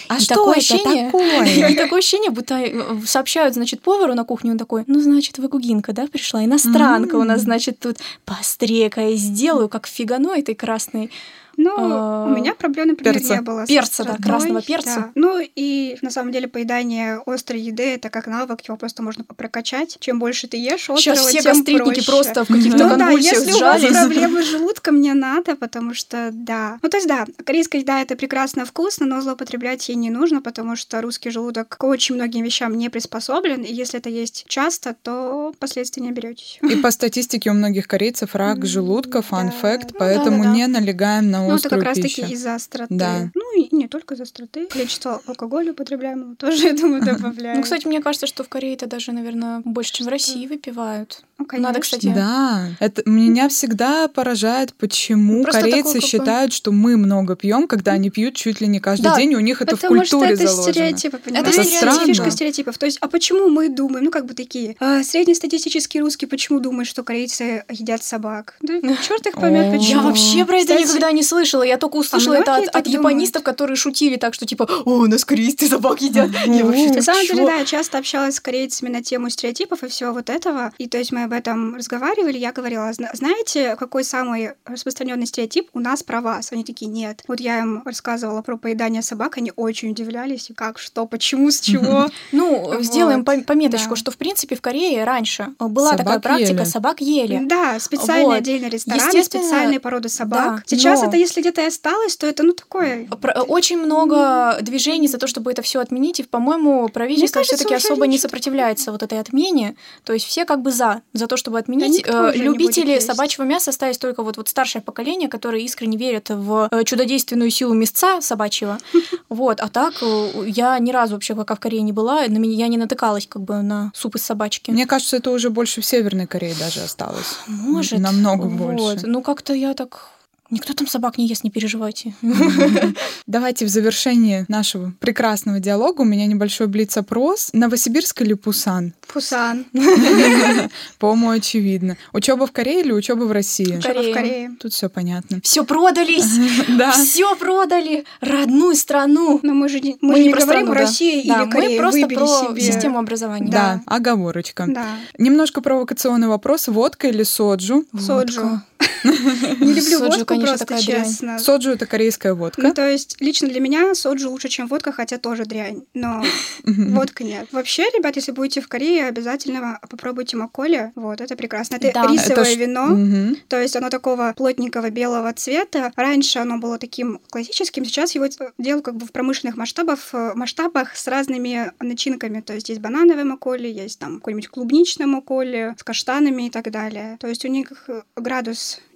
А 0.09 0.17
И 0.17 0.21
что 0.21 0.34
такое 0.34 0.55
ощущение- 0.55 1.05
такое? 1.05 1.45
И 1.71 1.75
такое 1.75 1.99
ощущение, 1.99 2.32
будто 2.32 2.55
э, 2.55 2.82
сообщают, 3.05 3.53
значит, 3.53 3.82
повару 3.82 4.15
на 4.15 4.23
кухню, 4.23 4.53
он 4.53 4.57
такой, 4.57 4.86
ну, 4.88 4.99
значит, 4.99 5.38
вы 5.38 5.49
гугинка, 5.49 5.93
да, 5.93 6.07
пришла, 6.07 6.43
иностранка 6.43 7.15
у 7.17 7.23
нас, 7.23 7.41
значит, 7.41 7.78
тут 7.80 7.97
пострека 8.25 9.01
я 9.01 9.15
сделаю, 9.15 9.69
как 9.69 9.86
фигано 9.86 10.32
этой 10.36 10.55
красной. 10.55 11.11
Ну, 11.58 11.74
А, 11.76 12.26
у 12.26 12.30
меня 12.30 12.53
проблем, 12.53 12.89
например, 12.89 13.16
перца. 13.16 13.36
не 13.36 13.41
было. 13.41 13.66
Перца, 13.66 14.03
да, 14.03 14.16
красного 14.24 14.62
перца. 14.62 14.95
да. 14.95 15.12
Ну 15.16 15.39
и 15.55 15.97
на 16.03 16.12
самом 16.12 16.32
деле 16.32 16.47
поедание 16.47 17.20
острой 17.26 17.60
еды 17.62 17.84
это 17.95 18.10
как 18.10 18.28
навык, 18.28 18.62
его 18.68 18.78
просто 18.78 19.01
можно 19.01 19.24
прокачать. 19.24 19.97
Чем 19.99 20.20
больше 20.20 20.47
ты 20.47 20.58
ешь 20.58 20.82
острого, 20.89 20.99
Сейчас 20.99 21.20
все 21.26 21.41
тем 21.41 21.53
гастритники 21.53 21.93
проще. 21.95 22.12
просто 22.12 22.45
в 22.45 22.47
каких-то 22.47 22.78
Ну 22.78 22.89
да, 22.89 22.97
конвульсиях 23.05 23.34
если 23.39 23.53
у 23.53 23.60
вас 23.60 23.82
сжались. 23.82 23.97
проблемы 23.97 24.43
с 24.43 24.45
желудком, 24.45 25.01
не 25.01 25.14
надо, 25.14 25.55
потому 25.55 25.93
что 25.95 26.30
да. 26.32 26.78
Ну 26.84 26.89
то 26.89 26.97
есть 26.97 27.08
да, 27.08 27.26
корейская 27.43 27.80
еда 27.80 28.01
это 28.01 28.16
прекрасно 28.16 28.64
вкусно, 28.66 29.08
но 29.08 29.20
злоупотреблять 29.22 29.89
ей 29.89 29.95
не 29.95 30.12
нужно, 30.12 30.41
потому 30.43 30.76
что 30.76 31.01
русский 31.01 31.32
желудок 31.32 31.70
к 31.78 31.84
очень 31.84 32.16
многим 32.16 32.43
вещам 32.43 32.78
не 32.78 32.89
приспособлен, 32.89 33.64
и 33.64 33.74
если 33.74 33.99
это 33.99 34.10
есть 34.10 34.45
часто, 34.47 34.95
то 35.01 35.53
последствий 35.60 36.03
не 36.03 36.12
беретесь. 36.12 36.60
И 36.62 36.76
по 36.76 36.91
статистике 36.91 37.49
у 37.49 37.53
многих 37.53 37.88
корейцев 37.88 38.36
рак 38.36 38.64
желудка, 38.66 39.24
фан 39.24 39.47
да. 39.47 39.51
факт, 39.53 39.89
Ну 39.93 39.99
поэтому 39.99 40.43
не 40.53 40.68
налегаем 40.68 41.32
на 41.32 41.47
Ну, 41.48 41.56
это 41.56 41.70
как 41.70 41.84
раз 41.84 41.98
пищу. 42.00 42.22
таки 42.22 42.34
из-за 42.34 42.56
остроты. 42.56 42.93
Да. 42.95 43.30
Ну, 43.34 43.62
и 43.62 43.76
не 43.76 43.88
только 43.88 44.14
из-за 44.14 44.24
остроты. 44.24 44.68
Количество 44.68 45.22
алкоголя 45.26 45.72
употребляемого 45.72 46.36
тоже, 46.38 46.68
я 46.68 46.74
думаю, 46.74 47.04
добавляет. 47.04 47.58
Ну, 47.58 47.64
кстати, 47.64 47.88
мне 47.88 48.02
кажется, 48.02 48.28
что 48.28 48.43
в 48.43 48.50
Корее 48.50 48.74
это 48.76 48.88
даже, 48.88 49.12
наверное, 49.12 49.62
больше, 49.66 49.93
чем 49.93 50.06
в 50.08 50.10
России 50.10 50.48
выпивают. 50.48 51.22
Ну, 51.39 51.45
надо, 51.52 51.80
конечно. 51.80 51.82
кстати, 51.82 52.14
Да, 52.16 52.68
это 52.80 53.04
меня 53.08 53.48
всегда 53.50 54.08
поражает, 54.08 54.74
почему 54.74 55.43
Просто 55.43 55.62
корейцы 55.62 55.93
такой, 55.93 56.02
считают, 56.02 56.52
что 56.52 56.72
мы 56.72 56.98
много 56.98 57.36
пьем, 57.36 57.68
когда 57.68 57.91
они 57.91 58.10
пьют 58.10 58.36
чуть 58.36 58.60
ли 58.60 58.68
не 58.68 58.80
каждый 58.80 59.04
Да, 59.04 59.16
день, 59.16 59.34
и 59.34 59.36
у 59.36 59.39
них 59.39 59.62
это 59.62 59.76
в 59.78 59.82
Потому 59.82 60.04
что 60.04 60.18
культуре 60.18 60.34
это 60.34 60.48
заложено. 60.48 60.74
стереотипы, 60.74 61.18
понимаете? 61.20 61.50
Это 61.52 61.62
Это 61.62 61.70
странно. 61.78 62.06
фишка 62.06 62.32
стереотипов. 62.32 62.78
То 62.80 62.86
есть, 62.88 62.98
а 63.02 63.08
почему 63.08 63.50
мы 63.50 63.70
думаем, 63.70 64.06
ну, 64.06 64.12
как 64.12 64.26
бы 64.26 64.34
такие, 64.34 64.76
а, 64.80 65.04
среднестатистический 65.04 66.00
русский 66.02 66.26
почему 66.26 66.60
думает, 66.60 66.88
что 66.88 67.04
корейцы 67.04 67.64
едят 67.70 68.04
собак? 68.04 68.56
Да 68.62 68.74
черт 69.08 69.26
их 69.28 69.36
поймет, 69.36 69.72
почему. 69.72 70.02
Я 70.02 70.02
вообще 70.02 70.43
про 70.45 70.58
это 70.58 70.76
никогда 70.76 71.12
не 71.12 71.22
слышала. 71.24 71.36
Я 71.63 71.77
только 71.77 71.95
услышала 71.97 72.35
это 72.35 72.51
многие 72.51 72.67
от, 72.69 72.75
от 72.75 72.88
японистов, 72.88 73.43
которые 73.43 73.75
шутили 73.77 74.15
так, 74.17 74.33
что 74.33 74.45
типа, 74.45 74.67
о, 74.85 74.89
у 74.91 75.05
нас 75.07 75.25
корейцы 75.25 75.67
собак 75.67 76.01
едят. 76.01 76.29
Я 76.45 76.65
вообще 76.65 76.89
На 76.91 77.01
самом 77.01 77.21
деле, 77.27 77.45
да, 77.45 77.55
я 77.55 77.65
часто 77.65 77.97
общалась 77.97 78.35
с 78.35 78.39
корейцами 78.39 78.89
на 78.89 79.01
тему 79.03 79.29
стереотипов 79.29 79.83
и 79.83 79.88
всего 79.88 80.13
вот 80.13 80.29
этого. 80.29 80.71
И 80.77 80.88
то 80.88 80.97
есть 80.97 81.11
мы 81.11 81.23
об 81.23 81.33
этом 81.33 81.75
разговаривали. 81.75 82.38
Я 82.38 82.51
говорила, 82.51 82.91
«Зна- 82.93 83.11
знаете, 83.13 83.75
какой 83.77 84.03
самый 84.03 84.51
распространенный 84.65 85.25
стереотип 85.25 85.69
у 85.73 85.79
нас 85.79 86.03
про 86.03 86.21
вас? 86.21 86.51
Они 86.51 86.63
такие, 86.63 86.88
нет. 86.89 87.23
Вот 87.27 87.39
я 87.39 87.59
им 87.59 87.81
рассказывала 87.85 88.41
про 88.41 88.57
поедание 88.57 89.01
собак, 89.01 89.38
они 89.38 89.51
очень 89.55 89.91
удивлялись. 89.91 90.49
И 90.49 90.53
как, 90.53 90.79
что, 90.79 91.05
почему, 91.05 91.51
с 91.51 91.59
чего? 91.59 92.07
Ну, 92.31 92.81
сделаем 92.81 93.23
по- 93.23 93.38
пометочку, 93.41 93.95
что, 93.95 94.11
в 94.11 94.17
принципе, 94.17 94.55
в 94.55 94.61
Корее 94.61 95.03
раньше 95.03 95.47
была 95.59 95.91
такая 95.95 96.19
практика, 96.19 96.65
собак 96.65 97.01
ели. 97.01 97.39
Да, 97.43 97.79
специальные 97.79 98.38
отдельные 98.38 98.69
рестораны, 98.69 99.01
специальные 99.23 99.79
породы 99.79 100.09
собак. 100.09 100.63
Сейчас 100.65 101.01
это, 101.03 101.17
если 101.28 101.41
где-то 101.41 101.61
и 101.61 101.65
осталось, 101.65 102.17
то 102.17 102.25
это, 102.28 102.43
ну, 102.43 102.53
такое... 102.53 103.05
Про- 103.05 103.41
Очень 103.43 103.78
много 103.78 104.57
движений 104.61 105.07
за 105.07 105.17
то, 105.17 105.28
чтобы 105.28 105.51
это 105.51 105.61
все 105.61 105.80
отменить, 105.80 106.19
и, 106.19 106.23
по-моему, 106.23 106.89
правительство 106.89 107.43
все-таки 107.43 107.75
уже 107.75 107.88
особо 107.88 108.07
не 108.07 108.17
сопротивляется 108.17 108.91
вот 108.91 109.03
этой 109.03 109.19
отмене. 109.19 109.75
То 110.03 110.13
есть 110.13 110.25
все 110.25 110.45
как 110.45 110.61
бы 110.61 110.71
за, 110.71 111.01
за 111.13 111.28
то, 111.28 111.38
чтобы 111.38 111.59
отменить. 111.59 112.03
Э, 112.05 112.32
не 112.36 112.41
Любители 112.41 112.99
собачьего 112.99 113.43
мяса 113.43 113.71
остались 113.71 113.97
только 113.97 114.23
вот, 114.23 114.38
вот 114.38 114.47
старшее 114.47 114.82
поколение, 114.82 115.30
которые 115.30 115.63
искренне 115.65 115.97
верят 115.97 116.30
в 116.30 116.69
э, 116.71 116.84
чудодейственную 116.84 117.49
силу 117.51 117.73
мясца 117.73 118.21
собачьего. 118.21 118.78
Вот, 119.30 119.59
а 119.59 119.67
так 119.67 119.93
э, 120.01 120.45
я 120.47 120.80
ни 120.80 120.91
разу 120.91 121.15
вообще 121.15 121.36
пока 121.36 121.55
в 121.55 121.59
Корее 121.59 121.82
не 121.82 121.91
была, 121.91 122.21
на 122.28 122.38
меня 122.38 122.55
я 122.55 122.67
не 122.69 122.78
натыкалась 122.78 123.28
как 123.28 123.41
бы 123.41 123.61
на 123.61 123.91
суп 123.93 124.15
из 124.15 124.23
собачки. 124.23 124.71
Мне 124.71 124.86
кажется, 124.86 125.17
это 125.17 125.32
уже 125.32 125.49
больше 125.49 125.82
в 125.82 125.86
Северной 125.86 126.28
Корее 126.28 126.55
даже 126.57 126.82
осталось. 126.82 127.36
Может. 127.47 127.99
Намного 127.99 128.45
Вот. 128.45 128.75
больше. 128.75 129.05
Ну, 129.05 129.21
как-то 129.21 129.53
я 129.53 129.73
так... 129.73 130.09
Никто 130.50 130.74
там 130.74 130.88
собак 130.88 131.18
не 131.18 131.28
ест, 131.28 131.43
не 131.43 131.50
переживайте. 131.50 132.14
Давайте 133.28 133.66
в 133.66 133.70
завершении 133.70 134.45
нашего 134.48 134.93
прекрасного 135.00 135.60
диалога 135.60 136.02
у 136.02 136.06
меня 136.06 136.26
небольшой 136.26 136.68
блиц-опрос. 136.68 137.50
Новосибирск 137.54 138.22
или 138.22 138.34
Пусан? 138.34 138.93
Пусан. 139.12 139.66
По-моему, 141.00 141.32
очевидно. 141.32 141.98
Учеба 142.14 142.48
в 142.48 142.52
Корее 142.52 142.82
или 142.82 142.91
учеба 142.91 143.24
в 143.24 143.32
России? 143.32 143.78
Учеба 143.78 143.93
Корея. 143.95 144.12
в 144.12 144.16
Корее. 144.16 144.52
Тут 144.60 144.74
все 144.74 144.89
понятно. 144.89 145.39
Все 145.43 145.64
продались! 145.66 146.38
Да. 146.78 146.91
Все 146.91 147.36
продали! 147.36 148.06
Родную 148.22 148.76
страну! 148.76 149.39
Но 149.41 149.54
мы 149.54 149.70
же 149.70 149.80
не, 149.80 149.98
мы 150.02 150.20
не 150.20 150.30
про 150.30 150.41
говорим. 150.41 150.72
Россия 150.72 151.24
Да, 151.26 151.43
или 151.43 151.50
Корея. 151.50 151.70
мы 151.70 151.78
просто 151.78 152.08
про 152.08 152.56
систему 152.60 153.00
образования. 153.00 153.50
Да, 153.50 153.82
оговорочка. 153.86 154.66
Да. 154.68 154.86
Немножко 155.18 155.62
провокационный 155.62 156.28
вопрос. 156.28 156.68
Водка 156.68 157.08
или 157.08 157.24
соджу? 157.24 157.86
Соджу. 158.00 158.62
Не 159.03 159.73
люблю 159.73 159.82
Соджу, 159.82 160.05
водку, 160.05 160.25
конечно, 160.25 160.47
просто 160.47 160.65
такая 160.65 160.84
дрянь. 160.86 161.03
честно. 161.05 161.39
Соджу— 161.39 161.69
это 161.71 161.86
корейская 161.86 162.34
Ну, 162.34 162.39
водка. 162.39 162.73
то 162.73 162.88
есть, 162.89 163.17
лично 163.19 163.47
для 163.47 163.59
меня 163.59 163.95
соджу 163.95 164.30
лучше, 164.30 164.49
чем 164.49 164.67
водка, 164.67 164.91
хотя 164.91 165.17
тоже 165.17 165.45
дрянь. 165.45 165.84
Но 165.93 166.23
водка 166.63 167.23
нет. 167.23 167.47
Вообще, 167.51 167.84
ребят, 167.95 168.15
если 168.15 168.32
будете 168.32 168.61
в 168.61 168.67
Корее, 168.67 169.07
обязательно 169.07 169.80
попробуйте 169.89 170.38
маколи. 170.38 170.91
Вот, 170.95 171.21
это 171.21 171.36
прекрасно. 171.36 171.75
Это 171.75 171.91
Да. 171.93 172.07
рисовое 172.11 172.43
Это 172.45 172.53
вино. 172.59 172.86
Мгм. 172.88 173.38
То 173.47 173.61
есть 173.61 173.75
оно 173.75 173.89
такого 173.89 174.34
плотненького 174.36 174.89
белого 174.89 175.32
цвета. 175.34 175.91
Раньше 175.95 176.39
оно 176.39 176.57
было 176.57 176.78
таким 176.78 177.19
классическим, 177.30 177.86
сейчас 177.86 178.15
его 178.15 178.25
делают 178.57 178.86
как 178.86 178.95
бы 178.95 179.05
в 179.05 179.11
промышленных 179.11 179.57
масштабах, 179.57 179.99
э, 180.13 180.32
масштабах 180.36 180.95
с 180.95 181.07
разными 181.07 181.71
начинками. 181.80 182.41
То 182.41 182.53
есть 182.53 182.69
есть 182.69 182.82
банановый 182.82 183.23
маколи, 183.23 183.67
есть 183.67 183.99
там 183.99 184.15
какой-нибудь 184.17 184.49
клубничный 184.49 185.05
маколи 185.05 185.75
с 185.78 185.84
каштанами 185.84 186.47
и 186.47 186.49
так 186.49 186.69
далее. 186.71 187.17
То 187.19 187.28
есть 187.28 187.45
у 187.45 187.47
них 187.47 187.71
э, 187.88 188.01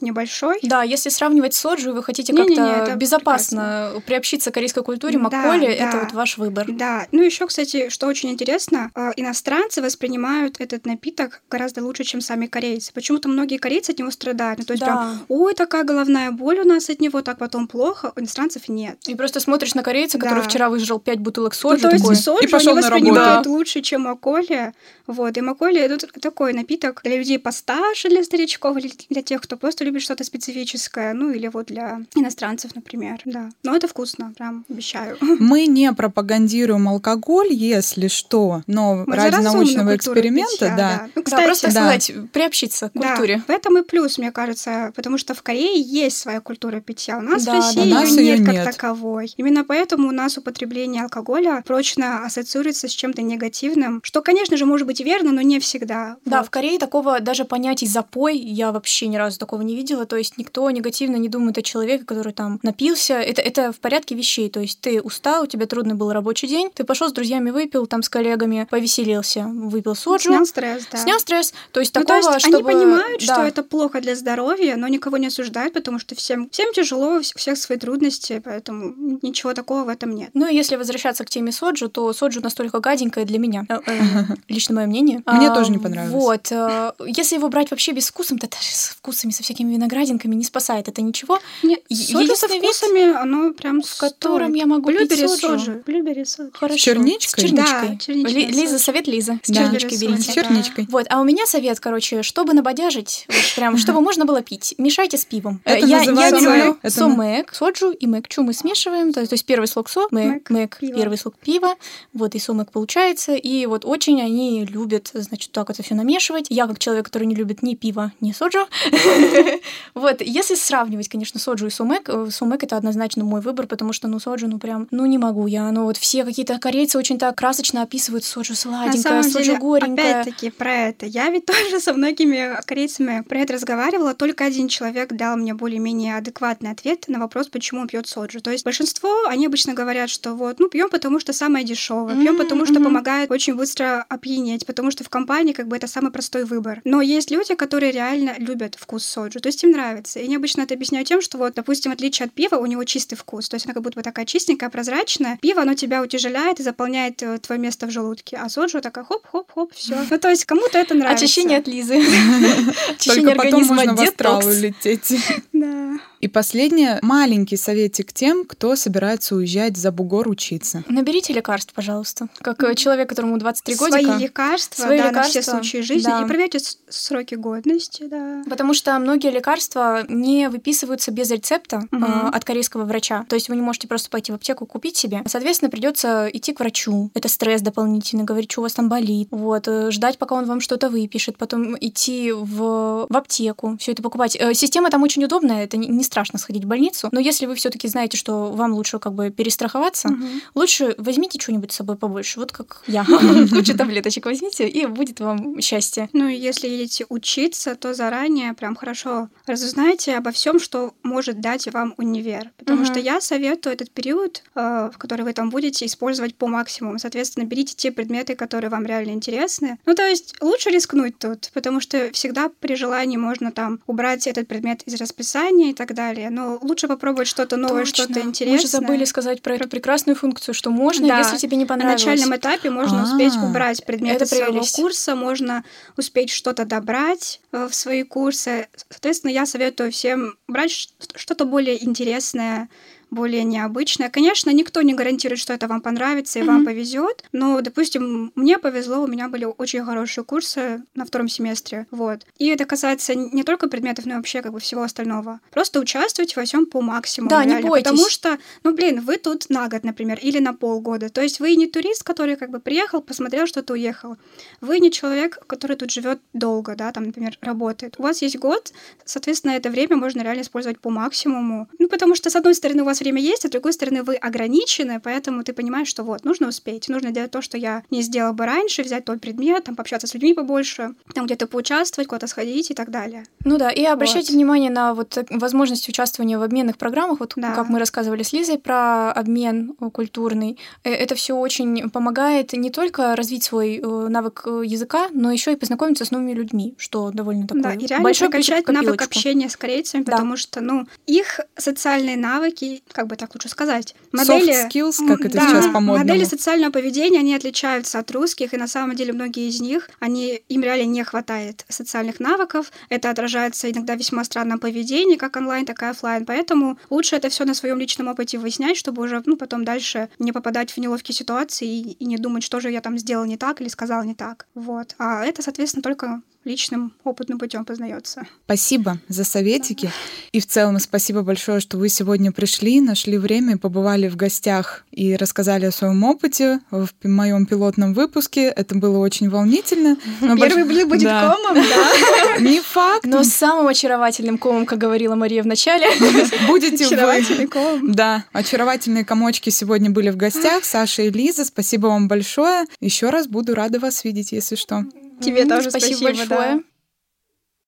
небольшой. 0.02 0.58
Да, 0.64 0.82
если 0.84 1.10
сравнивать 1.10 1.54
с 1.54 1.58
соджу, 1.60 1.90
и 1.92 1.94
вы 1.94 2.04
хотите 2.04 2.34
как-то 2.34 2.62
это 2.62 2.96
безопасно 2.96 3.92
приобщиться 4.06 4.50
к 4.52 4.54
корейской 4.56 4.84
культуре, 4.84 5.18
Да, 5.18 5.20
маколи, 5.20 5.68
да. 5.68 5.72
это 5.90 5.98
вот 6.00 6.12
ваш 6.14 6.38
выбор. 6.38 6.66
Да, 6.72 7.06
ну 7.12 7.22
еще, 7.22 7.46
кстати, 7.48 7.90
что 7.90 8.08
очень 8.08 8.30
интересно, 8.32 8.90
э, 8.96 9.12
иностранцы 9.16 9.82
воспринимают 9.82 10.56
этот 10.60 10.86
напиток 10.86 11.42
гораздо 11.50 11.84
лучше, 11.84 12.04
чем 12.04 12.22
сами 12.22 12.48
корейцы. 12.48 12.92
Почему-то 12.94 13.30
многие 13.30 13.58
корейцы 13.58 13.92
от 13.92 14.00
него 14.00 14.10
страдают. 14.12 14.60
Ну, 14.60 14.66
то 14.66 14.74
есть 14.74 14.84
прям, 14.84 14.98
Да. 14.98 15.20
ой, 15.30 15.54
такая 15.54 15.84
головная 15.84 16.32
боль 16.32 16.60
у 16.60 16.64
нас 16.66 16.90
от 16.90 17.00
него, 17.00 17.22
так 17.22 17.38
потом 17.38 17.68
плохо. 17.68 18.12
У 18.16 18.20
иностранцев 18.20 18.68
нет. 18.70 18.98
И 19.08 19.16
просто 19.16 19.40
смотришь 19.40 19.76
на 19.76 19.84
корейца, 19.84 20.18
который 20.18 20.42
Да. 20.42 20.50
вчера 20.50 20.70
выжрал 20.70 21.00
5 21.00 21.20
бутылок 21.20 21.54
Ну, 21.54 21.70
соджу, 21.70 21.82
то 21.84 21.90
есть 21.90 22.04
такой, 22.04 22.16
соджу 22.16 22.44
И 22.44 22.48
пошёл 22.48 22.72
они 22.74 22.82
на 22.82 22.82
воспринимают 22.90 23.28
работу. 23.46 23.52
лучше, 23.52 23.82
чем 23.82 24.02
маколи. 24.02 24.74
Вот. 25.08 25.38
И 25.38 25.42
маколи 25.42 25.80
это 25.80 25.98
такой 26.20 26.54
напиток 26.54 27.02
для 27.04 27.18
людей 27.18 27.38
постарше, 27.40 28.10
для 28.10 28.24
старичков, 28.24 28.78
или 28.78 28.92
для 29.10 29.22
тех, 29.22 29.42
кто 29.42 29.58
просто 29.62 29.84
любит 29.86 30.02
что-то 30.02 30.24
специфическое, 30.24 31.14
ну 31.14 31.32
или 31.32 31.48
вот 31.48 31.68
для 31.68 32.02
иностранцев, 32.16 32.76
например, 32.76 33.22
да. 33.26 33.50
Но 33.64 33.76
это 33.76 33.88
вкусно, 33.88 34.34
прям 34.38 34.66
обещаю. 34.70 35.18
Мы 35.22 35.68
не 35.68 35.92
пропагандируем 35.94 36.88
алкоголь, 36.88 37.52
если 37.54 38.08
что, 38.08 38.64
но 38.68 39.04
Мы 39.08 39.16
за 39.16 39.24
ради 39.24 39.36
разумную 39.36 39.54
научного 39.66 39.90
культуру 39.92 40.16
эксперимента, 40.18 40.52
питья, 40.52 40.76
да. 40.76 41.02
Ну, 41.16 41.22
Да, 41.22 41.22
кстати, 41.24 41.46
просто 41.46 41.68
да. 41.68 41.72
сказать, 41.72 42.12
приобщиться 42.34 42.90
к 42.90 42.94
Да, 42.94 43.10
культуре. 43.16 43.44
в 43.48 43.50
этом 43.50 43.78
и 43.78 43.84
плюс, 43.84 44.18
мне 44.18 44.32
кажется, 44.32 44.92
потому 44.96 45.18
что 45.18 45.34
в 45.34 45.42
Корее 45.44 45.80
есть 45.82 46.18
своя 46.18 46.42
культура 46.42 46.80
питья. 46.82 47.18
У 47.18 47.22
нас 47.22 47.44
Да, 47.46 47.52
в 47.54 47.56
России 47.56 47.92
нас 47.92 48.10
её 48.16 48.38
нет 48.38 48.46
как 48.46 48.54
нет. 48.56 48.66
таковой. 48.66 49.32
Именно 49.38 49.64
поэтому 49.64 50.08
у 50.08 50.12
нас 50.12 50.38
употребление 50.38 51.04
алкоголя 51.04 51.64
прочно 51.66 52.26
ассоциируется 52.26 52.88
с 52.88 52.92
чем-то 52.92 53.22
негативным, 53.22 54.02
что, 54.04 54.22
конечно 54.22 54.58
же, 54.58 54.66
может 54.66 54.88
быть 54.88 55.02
и 55.02 55.04
верно, 55.04 55.32
но 55.32 55.42
не 55.42 55.60
всегда. 55.60 56.18
Да, 56.26 56.38
Вот. 56.38 56.48
в 56.48 56.50
Корее 56.50 56.80
такого 56.80 57.20
даже 57.20 57.46
понятия 57.46 57.86
запой 57.88 58.38
я 58.38 58.72
вообще 58.72 59.08
ни 59.08 59.18
разу 59.18 59.38
такого 59.40 59.51
не 59.62 59.76
видела. 59.76 60.06
То 60.06 60.16
есть 60.16 60.38
никто 60.38 60.70
негативно 60.72 61.16
не 61.18 61.30
думает 61.30 61.58
о 61.58 61.62
человеке, 61.62 62.04
который 62.06 62.34
там 62.34 62.60
напился. 62.64 63.16
Это, 63.16 63.42
это 63.42 63.72
в 63.72 63.80
порядке 63.80 64.16
вещей. 64.16 64.50
То 64.50 64.60
есть 64.60 64.80
ты 64.80 65.02
устал, 65.02 65.44
у 65.44 65.48
тебя 65.48 65.66
трудный 65.66 65.96
был 65.96 66.12
рабочий 66.12 66.48
день, 66.48 66.70
ты 66.74 66.84
пошел 66.84 67.10
с 67.10 67.14
друзьями 67.14 67.50
выпил, 67.52 67.88
там 67.88 68.04
с 68.04 68.10
коллегами, 68.10 68.68
повеселился, 68.70 69.44
выпил 69.48 69.96
соджу, 69.96 70.30
Снял 70.30 70.46
стресс, 70.46 70.84
да. 70.92 70.98
снял 70.98 71.20
стресс. 71.20 71.54
То 71.72 71.80
есть 71.80 71.94
Ну, 71.96 72.02
то 72.02 72.08
такого, 72.08 72.34
есть 72.34 72.46
они 72.46 72.54
чтобы... 72.56 72.72
понимают, 72.72 73.20
да. 73.26 73.34
что 73.34 73.44
это 73.44 73.64
плохо 73.64 74.02
для 74.02 74.16
здоровья, 74.16 74.76
но 74.78 74.88
никого 74.88 75.18
не 75.18 75.28
осуждают, 75.28 75.74
потому 75.74 76.00
что 76.00 76.16
всем, 76.16 76.50
всем 76.50 76.74
тяжело, 76.74 77.18
у 77.18 77.22
всех 77.22 77.58
свои 77.58 77.78
трудности, 77.78 78.42
поэтому 78.44 78.94
ничего 79.22 79.54
такого 79.54 79.84
в 79.84 79.90
этом 79.90 80.14
нет. 80.16 80.30
Ну 80.34 80.48
и 80.48 80.56
если 80.56 80.76
возвращаться 80.76 81.24
к 81.26 81.30
теме 81.30 81.52
соджу, 81.52 81.90
то 81.90 82.12
соджу 82.14 82.42
настолько 82.42 82.80
гаденькая 82.80 83.26
для 83.26 83.40
меня. 83.40 83.66
Э, 83.70 83.80
э, 83.86 84.02
Лично 84.48 84.76
мое 84.76 84.86
мнение. 84.88 85.22
Мне 85.26 85.50
А, 85.50 85.56
тоже 85.56 85.72
не 85.72 85.78
понравилось. 85.78 86.14
Вот. 86.14 86.52
э, 86.52 86.92
Если 87.06 87.36
его 87.36 87.50
брать 87.50 87.72
вообще 87.72 87.92
без 87.92 88.08
вкусом, 88.10 88.38
то 88.40 88.48
даже 88.50 88.68
с 88.72 88.90
вкусами, 88.90 89.32
со 89.42 89.46
всякими 89.46 89.74
виноградинками 89.74 90.36
не 90.36 90.44
спасает 90.44 90.88
это 90.88 91.02
ничего. 91.02 91.40
Нет, 91.64 91.80
соджу 91.90 92.36
со 92.36 92.46
единственный 92.48 92.60
вид, 92.60 92.76
вкусами, 92.76 93.14
оно 93.16 93.54
прям 93.54 93.82
в 93.82 93.98
котором 93.98 94.54
я 94.54 94.66
могу 94.66 94.88
Блюбери 94.92 95.08
пить 95.08 95.20
соджу. 95.30 95.40
соджу. 95.60 95.82
Блюбери 95.86 96.24
соджу. 96.26 96.52
Хорошо. 96.54 96.78
черничкой? 96.78 97.44
С 97.44 97.48
черничкой. 97.48 97.90
Да, 97.90 97.96
черничная 97.98 98.34
Ли- 98.34 98.46
Лиза, 98.48 98.80
совет 98.80 99.08
Лиза. 99.08 99.40
С 99.44 99.50
Да. 99.50 99.64
черничкой 99.64 99.98
берите. 99.98 100.22
С 100.32 100.34
черничкой. 100.34 100.88
Вот, 100.92 101.08
а 101.10 101.20
у 101.22 101.24
меня 101.24 101.46
совет, 101.46 101.80
короче, 101.80 102.22
чтобы 102.24 102.54
набодяжить, 102.54 103.26
вот 103.28 103.54
прям, 103.56 103.78
чтобы 103.78 104.02
можно 104.02 104.26
было 104.26 104.42
пить, 104.42 104.76
мешайте 104.78 105.18
с 105.18 105.26
пивом. 105.26 105.60
Это 105.66 105.86
я, 105.86 106.02
я 106.04 106.06
не 106.06 106.40
люблю 106.42 106.78
это 106.82 106.90
сомэк, 106.94 107.54
соджу 107.54 107.92
и 107.92 108.08
мэкчу 108.08 108.44
мы 108.44 108.54
смешиваем, 108.54 109.14
то, 109.14 109.26
то 109.26 109.34
есть 109.34 109.46
первый 109.46 109.66
слог 109.68 109.90
со, 109.90 110.08
мэк, 110.12 110.50
Мэк, 110.50 110.50
мэк, 110.50 110.78
пиво. 110.80 110.96
первый 110.96 111.18
слог 111.18 111.36
пива, 111.38 111.76
вот 112.14 112.36
и 112.36 112.40
сомэк 112.40 112.72
получается, 112.72 113.36
и 113.36 113.66
вот 113.66 113.86
очень 113.86 114.22
они 114.22 114.66
любят, 114.66 115.12
значит, 115.14 115.52
так 115.52 115.70
это 115.70 115.82
все 115.84 115.96
намешивать. 115.96 116.48
Я 116.50 116.68
как 116.68 116.80
человек, 116.80 117.06
который 117.06 117.26
не 117.28 117.36
любит 117.36 117.64
ни 117.64 117.76
пиво, 117.76 118.12
ни 118.22 118.32
соджу, 118.32 118.68
вот, 119.96 120.22
если 120.22 120.56
сравнивать, 120.56 121.10
конечно, 121.10 121.40
соджу 121.40 121.68
и 121.68 121.70
сомэк, 121.70 122.10
э, 122.10 122.30
сомэк 122.32 122.64
это 122.64 122.78
однозначно 122.78 123.24
мой 123.24 123.42
выбор, 123.42 123.68
потому 123.68 123.94
что, 123.94 124.08
ну, 124.08 124.20
соджу, 124.20 124.48
ну, 124.48 124.60
прям, 124.60 124.88
ну, 124.92 125.06
не 125.06 125.18
могу 125.18 125.48
я, 125.48 125.72
ну, 125.72 125.84
вот 125.86 125.98
все 125.98 126.24
какие-то 126.24 126.60
корейцы 126.60 126.98
очень 126.98 127.18
так 127.18 127.36
красочно 127.38 127.82
описывают 127.82 128.24
соджу 128.24 128.56
сладенькая, 128.56 129.24
соджу 129.24 129.40
деле, 129.40 129.58
горенькая. 129.58 130.22
опять-таки 130.22 130.50
про 130.50 130.74
это. 130.74 131.06
Я 131.06 131.30
ведь 131.30 131.46
тоже 131.52 131.80
со 131.80 131.94
многими 131.94 132.60
корейцами 132.66 133.24
про 133.28 133.40
это 133.40 133.54
разговаривала. 133.54 134.14
Только 134.14 134.46
один 134.46 134.68
человек 134.68 135.14
дал 135.14 135.38
мне 135.38 135.54
более-менее 135.54 136.18
адекватный 136.18 136.72
ответ 136.72 137.06
на 137.08 137.20
вопрос, 137.20 137.48
почему 137.48 137.82
он 137.82 137.88
пьет 137.88 138.08
соджу. 138.08 138.42
То 138.42 138.52
есть 138.52 138.66
большинство, 138.66 139.26
они 139.28 139.46
обычно 139.46 139.74
говорят, 139.74 140.10
что 140.10 140.34
вот, 140.34 140.60
ну, 140.60 140.70
пьем, 140.70 140.90
потому 140.90 141.20
что 141.20 141.34
самое 141.34 141.66
дешевое, 141.66 142.16
пьем, 142.16 142.38
потому 142.38 142.66
что 142.66 142.76
помогает 142.76 143.32
очень 143.32 143.56
быстро 143.56 144.06
опьянеть, 144.10 144.66
потому 144.66 144.92
что 144.92 145.04
в 145.04 145.10
компании 145.10 145.54
как 145.54 145.68
бы 145.68 145.76
это 145.76 145.88
самый 145.88 146.12
простой 146.12 146.46
выбор. 146.46 146.82
Но 146.84 147.02
есть 147.02 147.32
люди, 147.32 147.56
которые 147.56 147.92
реально 147.92 148.36
любят 148.38 148.76
вкус 148.76 149.06
соджу, 149.06 149.21
то 149.30 149.48
есть 149.48 149.64
им 149.64 149.72
нравится. 149.72 150.20
И 150.20 150.24
они 150.24 150.36
обычно 150.36 150.62
это 150.62 150.74
объясняют 150.74 151.08
тем, 151.08 151.22
что 151.22 151.38
вот, 151.38 151.54
допустим, 151.54 151.92
отличие 151.92 152.26
от 152.26 152.34
пива, 152.34 152.56
у 152.56 152.66
него 152.66 152.84
чистый 152.84 153.16
вкус, 153.16 153.50
то 153.50 153.56
есть 153.56 153.66
она 153.66 153.74
как 153.74 153.84
будто 153.84 153.96
бы 153.96 154.04
такая 154.04 154.26
чистенькая, 154.26 154.70
прозрачная. 154.70 155.38
Пиво, 155.42 155.62
оно 155.62 155.74
тебя 155.74 156.02
утяжеляет 156.02 156.60
и 156.60 156.64
заполняет 156.64 157.22
э, 157.24 157.38
твое 157.40 157.60
место 157.60 157.88
в 157.88 157.92
желудке, 157.92 158.38
а 158.38 158.50
соджу 158.50 158.82
такая 158.82 159.04
хоп-хоп-хоп, 159.04 159.74
все. 159.74 159.96
Ну, 160.10 160.20
то 160.20 160.30
есть 160.30 160.46
кому-то 160.46 160.78
это 160.78 160.94
нравится. 160.94 161.26
Очищение 161.26 161.58
от 161.60 161.68
Лизы. 161.68 162.02
Только 162.02 162.92
Очищение 162.96 163.36
потом 163.36 163.62
организма, 163.62 163.76
можно 163.76 163.96
в 163.96 164.02
астрал 164.02 164.46
улететь. 164.46 165.16
Да. 165.54 166.00
И 166.22 166.28
последнее, 166.28 167.00
маленький 167.02 167.58
советик 167.58 168.14
тем, 168.14 168.46
кто 168.46 168.76
собирается 168.76 169.36
уезжать 169.36 169.76
за 169.76 169.92
бугор 169.92 170.28
учиться. 170.28 170.84
Наберите 170.88 171.34
лекарств, 171.34 171.74
пожалуйста. 171.74 172.28
Как 172.42 172.62
э, 172.64 172.76
человек, 172.76 173.10
которому 173.10 173.38
23 173.40 173.76
Свои 173.76 173.90
годика. 173.92 174.18
лекарства, 174.18 174.84
Свои 174.84 174.98
да, 175.00 175.12
на 175.12 175.24
все 175.24 175.40
лекарства, 175.40 175.52
случаи 175.54 175.78
жизни. 175.82 176.06
да. 176.10 176.22
И 176.24 176.28
проверьте 176.28 176.60
сроки 176.90 177.34
годности, 177.36 178.04
да. 178.08 178.44
Потому 178.50 178.74
что 178.76 178.98
многие 179.00 179.32
лекарства 179.32 180.04
не 180.08 180.48
выписываются 180.50 181.10
без 181.12 181.32
рецепта 181.32 181.88
Мгм. 181.90 182.04
э, 182.04 182.30
от 182.34 182.46
корейского 182.46 182.84
врача. 182.86 183.26
То 183.28 183.36
есть 183.36 183.50
вы 183.50 183.56
не 183.56 183.62
можете 183.64 183.88
просто 183.88 184.10
пойти 184.12 184.32
в 184.32 184.36
аптеку 184.36 184.68
купить 184.68 184.98
себе. 184.98 185.24
Соответственно, 185.28 185.72
придется 185.72 186.30
идти 186.32 186.54
к 186.54 186.60
врачу. 186.60 187.10
Это 187.16 187.30
стресс 187.30 187.62
дополнительный, 187.62 188.26
говорить, 188.26 188.52
что 188.52 188.62
у 188.62 188.64
вас 188.64 188.74
там 188.74 188.90
болит. 188.90 189.28
Вот, 189.32 189.68
э, 189.68 189.90
ждать, 189.90 190.20
пока 190.20 190.36
он 190.36 190.46
вам 190.46 190.62
что-то 190.62 190.90
выпишет, 190.90 191.38
потом 191.38 191.76
идти 191.80 192.32
в, 192.32 193.08
в 193.10 193.18
аптеку, 193.18 193.76
все 193.80 193.94
это 193.94 194.04
покупать. 194.04 194.38
Э, 194.40 194.54
Система 194.54 194.92
там 194.92 195.02
очень 195.02 195.24
удобная, 195.24 195.64
это 195.64 195.78
не, 195.78 195.88
не 195.88 196.04
страшно 196.12 196.38
сходить 196.40 196.66
в 196.66 196.68
больницу. 196.68 197.08
Но 197.14 197.20
если 197.22 197.46
вы 197.46 197.56
все-таки 197.56 197.88
знаете, 197.88 198.18
что 198.18 198.52
вам 198.52 198.74
лучше 198.74 199.00
как 199.00 199.14
бы 199.14 199.30
перестраховаться, 199.30 200.10
Мгм. 200.10 200.42
лучше 200.56 200.94
возьмите 200.98 201.40
что-нибудь 201.40 201.72
с 201.72 201.76
собой 201.76 201.96
побольше, 201.96 202.40
вот 202.40 202.52
как 202.52 202.84
я. 202.86 203.06
Кучу 203.50 203.78
таблеточек 203.78 204.26
возьмите, 204.26 204.68
и 204.68 204.86
будет 204.86 205.22
вам 205.22 205.62
счастье. 205.62 206.10
Ну, 206.12 206.28
и 206.28 206.36
если 206.36 206.68
едете 206.68 207.06
учиться, 207.08 207.76
то 207.76 207.94
заранее 207.94 208.54
прям 208.54 208.76
хорошо 208.76 209.30
разузнайте 209.46 210.18
обо 210.18 210.32
всем, 210.32 210.60
что 210.60 210.94
может 211.04 211.40
дать 211.40 211.72
вам 211.72 211.94
универ. 211.98 212.52
Потому 212.58 212.86
что 212.86 213.00
я 213.00 213.22
советую 213.22 213.74
этот 213.74 213.90
период, 213.92 214.44
э, 214.56 214.90
в 214.94 214.98
который 214.98 215.24
вы 215.24 215.32
там 215.34 215.50
будете, 215.50 215.86
использовать 215.86 216.36
по 216.36 216.48
максимуму. 216.48 217.00
Соответственно, 217.00 217.46
берите 217.46 217.74
те 217.76 217.92
предметы, 217.92 218.36
которые 218.36 218.70
вам 218.70 218.86
реально 218.86 219.12
интересны. 219.12 219.78
Ну, 219.86 219.94
то 219.96 220.06
есть 220.06 220.36
лучше 220.42 220.70
рискнуть 220.72 221.18
тут, 221.20 221.52
потому 221.54 221.80
что 221.80 222.10
всегда 222.12 222.50
при 222.60 222.76
желании 222.76 223.18
можно 223.18 223.52
там 223.52 223.80
убрать 223.88 224.28
этот 224.28 224.48
предмет 224.48 224.82
из 224.84 225.00
расписания 225.00 225.72
и 225.72 225.74
так 225.74 225.94
далее. 225.94 226.01
Но 226.30 226.58
лучше 226.62 226.88
попробовать 226.88 227.28
что-то 227.28 227.58
новое, 227.58 227.86
Точно. 227.86 228.06
что-то 228.06 228.20
Мы 228.20 228.30
интересное. 228.30 228.60
же 228.60 228.68
забыли 228.68 229.06
сказать 229.06 229.42
про 229.42 229.56
эту 229.56 229.70
прекрасную 229.70 230.16
функцию, 230.16 230.54
что 230.54 230.70
можно, 230.70 231.08
Да. 231.08 231.20
если 231.20 231.38
тебе 231.38 231.58
не 231.58 231.64
На 231.64 231.68
понравилось. 231.70 232.04
начальном 232.06 232.36
этапе 232.36 232.70
можно 232.70 233.04
успеть 233.04 233.34
А, 233.38 233.46
убрать 233.46 233.86
предметы 233.86 234.16
это 234.24 234.26
своего 234.26 234.64
курса, 234.76 235.16
можно 235.16 235.64
успеть 235.98 236.30
что-то 236.30 236.66
добрать 236.66 237.40
э, 237.52 237.68
в 237.70 237.76
свои 237.76 238.04
курсы. 238.04 238.68
Соответственно, 238.90 239.32
я 239.32 239.46
советую 239.46 239.92
всем 239.92 240.36
брать 240.48 240.72
что-то 241.16 241.46
более 241.46 241.84
интересное, 241.84 242.70
более 243.12 243.44
необычное. 243.44 244.10
Конечно, 244.10 244.50
никто 244.52 244.82
не 244.82 244.94
гарантирует, 244.94 245.40
что 245.40 245.54
это 245.54 245.68
вам 245.68 245.82
понравится 245.82 246.40
и 246.40 246.44
вам 246.44 246.58
Мгм. 246.58 246.66
повезет. 246.66 247.24
Но, 247.34 247.60
допустим, 247.62 248.32
мне 248.36 248.58
повезло, 248.58 249.02
у 249.02 249.08
меня 249.08 249.28
были 249.28 249.46
очень 249.46 249.84
хорошие 249.84 250.24
курсы 250.24 250.84
на 250.96 251.06
втором 251.06 251.28
семестре. 251.28 251.86
Вот. 251.92 252.26
И 252.40 252.48
это 252.48 252.66
касается 252.66 253.14
не 253.14 253.44
только 253.44 253.68
предметов, 253.68 254.06
но 254.06 254.14
и 254.14 254.16
вообще 254.16 254.42
как 254.42 254.54
бы 254.54 254.60
всего 254.60 254.84
остального. 254.84 255.42
Просто 255.52 255.80
участвуйте 255.82 256.34
во 256.38 256.46
всем 256.46 256.66
по 256.66 256.82
максимуму. 256.82 257.30
Да, 257.30 257.44
не 257.44 257.52
реально, 257.52 257.68
бойтесь. 257.68 257.90
Потому 257.92 258.10
что, 258.10 258.38
ну, 258.64 258.74
блин, 258.74 259.02
вы 259.02 259.18
тут 259.18 259.50
на 259.50 259.68
год, 259.68 259.84
например, 259.84 260.18
или 260.22 260.40
на 260.40 260.54
полгода. 260.54 261.10
То 261.10 261.22
есть 261.22 261.40
вы 261.42 261.56
не 261.56 261.68
турист, 261.68 262.04
который 262.04 262.38
как 262.38 262.50
бы 262.50 262.60
приехал, 262.62 263.02
посмотрел, 263.02 263.46
что-то 263.46 263.74
уехал. 263.74 264.16
Вы 264.62 264.80
не 264.80 264.90
человек, 264.90 265.38
который 265.48 265.76
тут 265.76 265.92
живет 265.92 266.20
долго, 266.34 266.76
да, 266.76 266.92
там, 266.94 267.04
например, 267.04 267.38
работает. 267.42 267.96
У 267.98 268.04
вас 268.04 268.22
есть 268.22 268.38
год, 268.38 268.72
соответственно, 269.04 269.52
это 269.52 269.70
время 269.70 269.98
можно 269.98 270.22
реально 270.22 270.42
использовать 270.44 270.80
по 270.80 270.90
максимуму. 270.90 271.68
Ну, 271.78 271.90
потому 271.90 272.16
что, 272.16 272.30
с 272.30 272.36
одной 272.38 272.56
стороны, 272.56 272.84
у 272.84 272.86
вас 272.86 273.01
время 273.02 273.22
есть, 273.22 273.46
а 273.46 273.48
с 273.48 273.52
другой 273.52 273.74
стороны, 273.74 274.04
вы 274.04 274.16
ограничены, 274.16 275.00
поэтому 275.00 275.44
ты 275.44 275.54
понимаешь, 275.54 275.88
что 275.88 276.04
вот, 276.04 276.24
нужно 276.26 276.48
успеть, 276.48 276.90
нужно 276.90 277.12
делать 277.12 277.32
то, 277.32 277.42
что 277.42 277.58
я 277.58 277.84
не 277.92 278.02
сделала 278.02 278.34
бы 278.34 278.46
раньше, 278.46 278.84
взять 278.84 279.06
тот 279.06 279.20
предмет, 279.22 279.64
там, 279.66 279.76
пообщаться 279.76 280.08
с 280.08 280.14
людьми 280.14 280.34
побольше, 280.34 280.94
там 281.14 281.26
где-то 281.26 281.48
поучаствовать, 281.48 282.08
куда-то 282.08 282.28
сходить 282.28 282.72
и 282.72 282.74
так 282.74 282.90
далее. 282.92 283.24
Ну 283.46 283.58
да, 283.58 283.70
и 283.70 283.84
обращайте 283.84 284.28
Вот. 284.32 284.36
внимание 284.36 284.70
на 284.70 284.94
вот 284.94 285.10
так- 285.10 285.28
возможность 285.30 285.88
участвования 285.90 286.38
в 286.38 286.44
обменных 286.44 286.78
программах, 286.78 287.20
вот 287.20 287.34
Да. 287.36 287.54
как 287.54 287.70
мы 287.70 287.80
рассказывали 287.80 288.24
с 288.24 288.34
Лизой 288.34 288.58
про 288.60 289.12
обмен 289.12 289.76
э, 289.80 289.90
культурный. 289.90 290.58
Э, 290.84 290.92
Это 290.92 291.16
все 291.16 291.36
очень 291.36 291.90
помогает 291.90 292.54
не 292.54 292.70
только 292.70 293.16
развить 293.16 293.44
свой 293.44 293.78
э, 293.78 294.08
навык 294.10 294.44
э, 294.46 294.62
языка, 294.66 295.08
но 295.14 295.32
еще 295.32 295.54
и 295.54 295.56
познакомиться 295.56 296.06
с 296.06 296.12
новыми 296.12 296.34
людьми, 296.34 296.76
что 296.78 297.12
довольно 297.12 297.48
такое 297.48 297.64
Да, 297.64 297.74
и 297.74 297.86
реально 297.86 298.04
большой 298.04 298.30
прокачать 298.30 298.68
навык 298.68 299.02
общения 299.02 299.50
с 299.50 299.58
корейцами, 299.58 300.04
Да. 300.04 300.12
потому 300.14 300.38
что, 300.38 300.62
ну, 300.62 300.88
их 301.08 301.40
социальные 301.58 302.18
навыки 302.18 302.84
как 302.94 303.08
бы 303.08 303.16
так 303.16 303.34
лучше 303.34 303.50
сказать, 303.50 303.96
модели... 304.12 304.52
Soft 304.52 304.72
skills, 304.72 305.08
как 305.08 305.26
это 305.26 305.38
да, 305.38 305.48
сейчас 305.48 305.66
по-модному. 305.66 305.98
Модели 305.98 306.24
социального 306.24 306.72
поведения, 306.72 307.20
они 307.20 307.36
отличаются 307.36 308.00
от 308.00 308.12
русских, 308.12 308.54
и 308.54 308.58
на 308.58 308.68
самом 308.68 308.96
деле 308.96 309.14
многие 309.14 309.48
из 309.48 309.60
них, 309.62 309.90
они, 310.00 310.42
им 310.50 310.64
реально 310.64 310.86
не 310.86 311.04
хватает 311.04 311.66
социальных 311.70 312.20
навыков. 312.20 312.72
Это 312.90 313.10
отражается 313.10 313.70
иногда 313.72 313.96
в 313.96 314.00
весьма 314.00 314.24
странном 314.24 314.60
поведении, 314.60 315.16
как 315.16 315.36
онлайн, 315.36 315.66
так 315.66 315.82
и 315.84 315.86
офлайн. 315.86 316.26
Поэтому 316.26 316.78
лучше 316.90 317.16
это 317.16 317.30
все 317.30 317.46
на 317.46 317.54
своем 317.54 317.80
личном 317.80 318.08
опыте 318.08 318.38
выяснять, 318.38 318.78
чтобы 318.78 319.04
уже 319.04 319.22
ну, 319.26 319.38
потом 319.38 319.64
дальше 319.64 320.10
не 320.20 320.32
попадать 320.32 320.72
в 320.72 320.78
неловкие 320.78 321.16
ситуации 321.16 321.68
и, 321.68 321.92
и 321.92 322.06
не 322.06 322.18
думать, 322.18 322.44
что 322.44 322.60
же 322.60 322.72
я 322.72 322.82
там 322.82 322.98
сделал 322.98 323.26
не 323.26 323.38
так 323.38 323.62
или 323.62 323.70
сказал 323.70 324.04
не 324.04 324.16
так. 324.16 324.48
Вот. 324.54 324.96
А 324.98 325.26
это, 325.26 325.42
соответственно, 325.42 325.84
только 325.84 326.22
личным 326.44 326.94
опытным 327.04 327.38
путем 327.38 327.66
познается. 327.66 328.26
Спасибо 328.46 329.00
за 329.08 329.24
советики. 329.24 329.92
И 330.32 330.40
в 330.40 330.48
целом 330.48 330.80
спасибо 330.80 331.22
большое, 331.22 331.60
что 331.60 331.78
вы 331.78 331.90
сегодня 331.90 332.32
пришли, 332.32 332.82
нашли 332.82 333.18
время, 333.18 333.58
побывали 333.58 334.08
в 334.08 334.16
гостях 334.16 334.84
и 334.92 335.16
рассказали 335.16 335.66
о 335.66 335.72
своем 335.72 336.04
опыте 336.04 336.60
в 336.72 336.90
моем 337.04 337.46
пилотном 337.46 337.94
выпуске. 337.94 338.48
Это 338.48 338.76
было 338.76 338.98
очень 338.98 339.30
волнительно. 339.30 339.98
Но 340.20 340.36
Первый 340.36 340.64
больш... 340.64 340.68
блин 340.68 340.90
будет 340.90 341.04
да. 341.04 341.36
комом, 341.36 341.64
да. 341.64 342.40
Не 342.40 342.60
факт. 342.62 343.06
Но 343.06 343.24
самым 343.24 343.68
очаровательным 343.68 344.38
комом, 344.38 344.66
как 344.66 344.80
говорила 344.80 345.16
Мария 345.16 345.44
в 345.44 345.48
начале. 345.48 345.88
Будете 346.48 346.86
Очаровательный 346.86 347.48
ком. 347.48 347.94
Да, 347.94 348.26
очаровательные 348.34 349.06
комочки 349.06 349.50
сегодня 349.52 349.92
были 349.92 350.10
в 350.10 350.18
гостях. 350.18 350.66
Саша 350.66 351.04
и 351.04 351.12
Лиза, 351.12 351.46
спасибо 351.46 351.88
вам 351.88 352.08
большое. 352.08 352.66
Еще 352.80 353.10
раз 353.10 353.28
буду 353.28 353.54
рада 353.54 353.80
вас 353.80 354.04
видеть, 354.04 354.32
если 354.32 354.56
что. 354.56 354.86
Тебе 355.22 355.46
тоже 355.46 355.70
спасибо, 355.70 355.98
спасибо 355.98 356.28
большое. 356.28 356.56
Да. 356.56 356.64